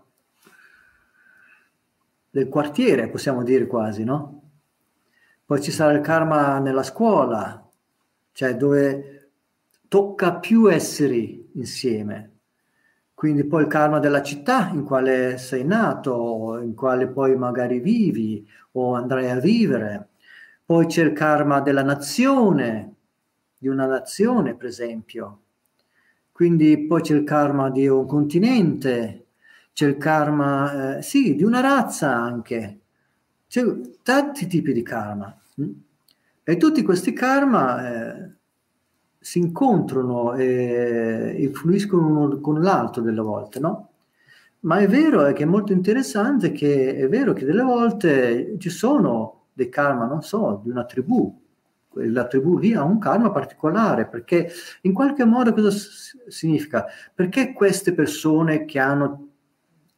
del 2.31 2.47
quartiere, 2.47 3.09
possiamo 3.09 3.43
dire 3.43 3.67
quasi, 3.67 4.05
no? 4.05 4.41
Poi 5.45 5.61
ci 5.61 5.69
sarà 5.69 5.91
il 5.91 6.01
karma 6.01 6.59
nella 6.59 6.81
scuola, 6.81 7.69
cioè 8.31 8.55
dove 8.55 9.31
tocca 9.89 10.35
più 10.35 10.71
essere 10.71 11.17
insieme. 11.53 12.29
Quindi 13.13 13.43
poi 13.43 13.63
il 13.63 13.67
karma 13.67 13.99
della 13.99 14.23
città 14.23 14.69
in 14.69 14.85
quale 14.85 15.37
sei 15.37 15.65
nato, 15.65 16.57
in 16.63 16.73
quale 16.73 17.07
poi 17.07 17.35
magari 17.35 17.79
vivi 17.81 18.47
o 18.71 18.93
andrai 18.95 19.29
a 19.29 19.39
vivere. 19.39 20.07
Poi 20.65 20.85
c'è 20.85 21.03
il 21.03 21.11
karma 21.11 21.59
della 21.59 21.83
nazione, 21.83 22.95
di 23.57 23.67
una 23.67 23.85
nazione 23.85 24.55
per 24.55 24.67
esempio. 24.67 25.41
Quindi 26.31 26.87
poi 26.87 27.01
c'è 27.01 27.13
il 27.13 27.25
karma 27.25 27.69
di 27.69 27.87
un 27.87 28.07
continente, 28.07 29.25
c'è 29.73 29.87
il 29.87 29.97
karma, 29.97 30.97
eh, 30.97 31.01
sì, 31.01 31.35
di 31.35 31.43
una 31.43 31.61
razza 31.61 32.13
anche. 32.13 32.79
C'è 33.47 33.63
tanti 34.03 34.47
tipi 34.47 34.73
di 34.73 34.83
karma. 34.83 35.35
Mm? 35.61 35.71
E 36.43 36.57
tutti 36.57 36.83
questi 36.83 37.13
karma 37.13 37.89
eh, 37.89 38.31
si 39.19 39.39
incontrano 39.39 40.33
e 40.33 41.35
influiscono 41.39 42.07
uno 42.07 42.39
con 42.39 42.61
l'altro 42.61 43.01
delle 43.01 43.21
volte, 43.21 43.59
no? 43.59 43.89
Ma 44.61 44.77
è 44.79 44.87
vero 44.87 45.25
è 45.25 45.33
che 45.33 45.43
è 45.43 45.45
molto 45.45 45.73
interessante 45.73 46.51
che 46.51 46.95
è 46.95 47.07
vero 47.09 47.33
che 47.33 47.45
delle 47.45 47.63
volte 47.63 48.55
ci 48.59 48.69
sono 48.69 49.47
dei 49.53 49.69
karma, 49.69 50.05
non 50.05 50.21
so, 50.21 50.61
di 50.63 50.69
una 50.69 50.85
tribù. 50.85 51.39
La 51.93 52.25
tribù 52.27 52.57
lì 52.57 52.73
ha 52.73 52.83
un 52.83 52.99
karma 52.99 53.31
particolare 53.31 54.07
perché 54.07 54.49
in 54.81 54.93
qualche 54.93 55.25
modo 55.25 55.53
cosa 55.53 55.71
significa? 56.27 56.85
Perché 57.13 57.53
queste 57.53 57.93
persone 57.93 58.65
che 58.65 58.79
hanno 58.79 59.30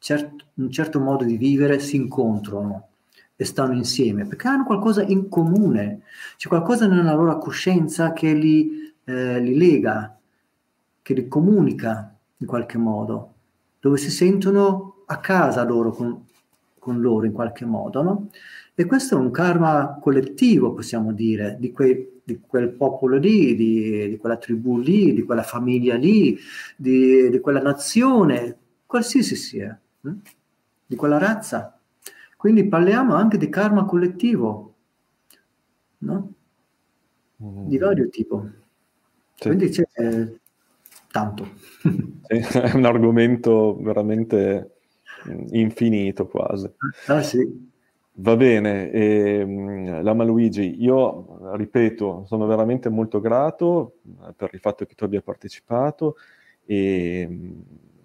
cert- 0.03 0.45
un 0.55 0.69
certo 0.69 0.99
modo 0.99 1.23
di 1.23 1.37
vivere 1.37 1.79
si 1.79 1.95
incontrano 1.95 2.89
e 3.37 3.45
stanno 3.45 3.73
insieme? 3.73 4.25
Perché 4.25 4.49
hanno 4.49 4.65
qualcosa 4.65 5.01
in 5.01 5.29
comune, 5.29 6.01
c'è 6.35 6.49
qualcosa 6.49 6.87
nella 6.87 7.13
loro 7.13 7.37
coscienza 7.37 8.11
che 8.11 8.33
li, 8.33 8.93
eh, 9.05 9.39
li 9.39 9.57
lega, 9.57 10.17
che 11.01 11.13
li 11.13 11.27
comunica 11.29 12.13
in 12.37 12.45
qualche 12.47 12.77
modo 12.77 13.31
dove 13.79 13.97
si 13.97 14.11
sentono 14.11 15.03
a 15.05 15.19
casa 15.19 15.63
loro 15.63 15.91
con, 15.91 16.25
con 16.79 16.99
loro 16.99 17.25
in 17.25 17.31
qualche 17.31 17.65
modo, 17.65 18.01
no? 18.01 18.29
E 18.75 18.85
questo 18.85 19.15
è 19.15 19.19
un 19.19 19.31
karma 19.31 19.99
collettivo, 20.01 20.73
possiamo 20.73 21.13
dire, 21.13 21.57
di, 21.59 21.71
quei, 21.71 22.21
di 22.23 22.39
quel 22.39 22.69
popolo 22.71 23.17
lì, 23.17 23.55
di, 23.55 24.09
di, 24.09 24.17
quella 24.17 24.37
tribù 24.37 24.79
lì, 24.79 25.13
di 25.13 25.23
quella 25.23 25.43
famiglia 25.43 25.95
lì, 25.95 26.37
di, 26.75 27.29
di 27.29 27.39
quella 27.39 27.61
nazione, 27.61 28.57
qualsiasi 28.85 29.35
sia? 29.35 29.77
Di 30.85 30.95
quella 30.95 31.17
razza. 31.17 31.79
Quindi 32.35 32.67
parliamo 32.67 33.15
anche 33.15 33.37
di 33.37 33.49
karma 33.49 33.85
collettivo, 33.85 34.75
no? 35.99 36.33
Mm. 37.41 37.67
Di 37.67 37.77
vario 37.77 38.09
tipo. 38.09 38.49
Sì. 39.35 39.47
Quindi 39.47 39.69
c'è 39.69 39.83
eh, 39.93 40.39
tanto. 41.09 41.47
è 42.27 42.71
un 42.73 42.85
argomento 42.85 43.77
veramente 43.79 44.75
mm, 45.29 45.45
infinito 45.51 46.27
quasi. 46.27 46.69
Ah 47.07 47.21
sì. 47.21 47.71
Va 48.15 48.35
bene, 48.35 48.91
e, 48.91 50.01
Lama 50.03 50.23
Luigi, 50.23 50.83
io 50.83 51.55
ripeto, 51.55 52.25
sono 52.27 52.45
veramente 52.45 52.87
molto 52.89 53.19
grato 53.19 53.95
eh, 54.27 54.33
per 54.35 54.51
il 54.53 54.59
fatto 54.59 54.85
che 54.85 54.93
tu 54.93 55.03
abbia 55.05 55.21
partecipato 55.23 56.17
e 56.63 57.27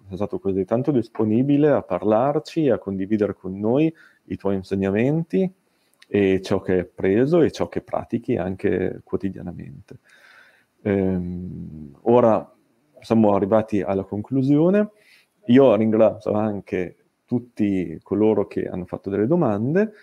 sei 0.09 0.17
stato 0.17 0.39
così 0.39 0.65
tanto 0.65 0.91
disponibile 0.91 1.69
a 1.69 1.81
parlarci, 1.81 2.69
a 2.69 2.77
condividere 2.77 3.33
con 3.33 3.57
noi 3.57 3.93
i 4.25 4.35
tuoi 4.35 4.55
insegnamenti 4.55 5.49
e 6.07 6.41
ciò 6.41 6.59
che 6.59 6.73
hai 6.73 6.79
appreso 6.79 7.41
e 7.41 7.51
ciò 7.51 7.67
che 7.67 7.81
pratichi 7.81 8.35
anche 8.35 9.01
quotidianamente. 9.03 9.99
Ehm, 10.81 11.97
ora 12.01 12.51
siamo 12.99 13.33
arrivati 13.33 13.81
alla 13.81 14.03
conclusione. 14.03 14.89
Io 15.45 15.75
ringrazio 15.75 16.31
anche 16.33 16.95
tutti 17.25 17.99
coloro 18.01 18.47
che 18.47 18.67
hanno 18.67 18.85
fatto 18.85 19.09
delle 19.09 19.27
domande 19.27 19.93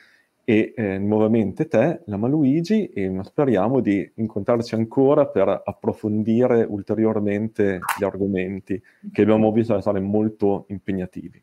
e 0.48 0.74
eh, 0.76 0.98
nuovamente 0.98 1.66
te, 1.66 2.02
Lama 2.04 2.28
Luigi, 2.28 2.86
e 2.86 3.12
speriamo 3.24 3.80
di 3.80 4.08
incontrarci 4.14 4.76
ancora 4.76 5.26
per 5.26 5.62
approfondire 5.64 6.64
ulteriormente 6.68 7.80
gli 7.98 8.04
argomenti 8.04 8.80
che 9.10 9.22
abbiamo 9.22 9.50
visto 9.50 9.76
essere 9.76 9.98
molto 9.98 10.66
impegnativi. 10.68 11.42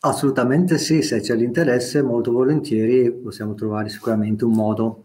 Assolutamente 0.00 0.78
sì, 0.78 1.02
se 1.02 1.20
c'è 1.20 1.34
l'interesse, 1.34 2.00
molto 2.00 2.32
volentieri 2.32 3.12
possiamo 3.12 3.52
trovare 3.52 3.90
sicuramente 3.90 4.46
un 4.46 4.52
modo 4.52 5.04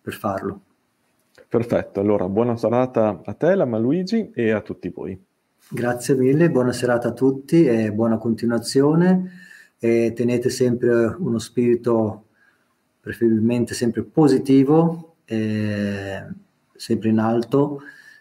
per 0.00 0.14
farlo. 0.14 0.60
Perfetto, 1.46 2.00
allora 2.00 2.30
buona 2.30 2.56
serata 2.56 3.20
a 3.22 3.34
te, 3.34 3.54
Lama 3.54 3.76
Luigi, 3.76 4.30
e 4.32 4.52
a 4.52 4.62
tutti 4.62 4.88
voi. 4.88 5.22
Grazie 5.68 6.14
mille, 6.14 6.50
buona 6.50 6.72
serata 6.72 7.08
a 7.08 7.12
tutti 7.12 7.66
e 7.66 7.92
buona 7.92 8.16
continuazione. 8.16 9.48
E 9.82 10.12
tenete 10.14 10.50
sempre 10.50 11.06
uno 11.06 11.38
spirito 11.38 12.26
preferibilmente 13.00 13.72
sempre 13.74 14.02
positivo, 14.02 15.16
sempre 15.24 17.08
in 17.08 17.18
alto, 17.18 17.80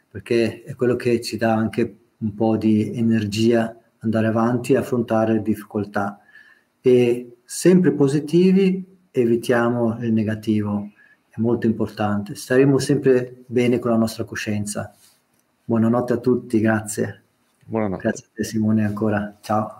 perché 0.09 0.63
è 0.63 0.73
quello 0.73 0.95
che 0.95 1.19
ci 1.21 1.37
dà 1.37 1.53
anche 1.53 1.97
un 2.17 2.33
po' 2.33 2.55
di 2.57 2.95
energia 2.95 3.75
andare 3.99 4.27
avanti 4.27 4.73
e 4.73 4.77
affrontare 4.77 5.41
difficoltà. 5.41 6.21
E 6.79 7.37
sempre 7.43 7.91
positivi, 7.91 8.85
evitiamo 9.11 9.97
il 9.99 10.13
negativo 10.13 10.91
molto 11.39 11.67
importante. 11.67 12.35
Staremo 12.35 12.77
sempre 12.79 13.43
bene 13.45 13.79
con 13.79 13.91
la 13.91 13.97
nostra 13.97 14.23
coscienza. 14.23 14.93
Buonanotte 15.63 16.13
a 16.13 16.17
tutti, 16.17 16.59
grazie. 16.59 17.21
Buonanotte. 17.65 18.01
Grazie 18.01 18.25
a 18.25 18.29
te 18.33 18.43
Simone 18.43 18.85
ancora. 18.85 19.37
Ciao. 19.41 19.78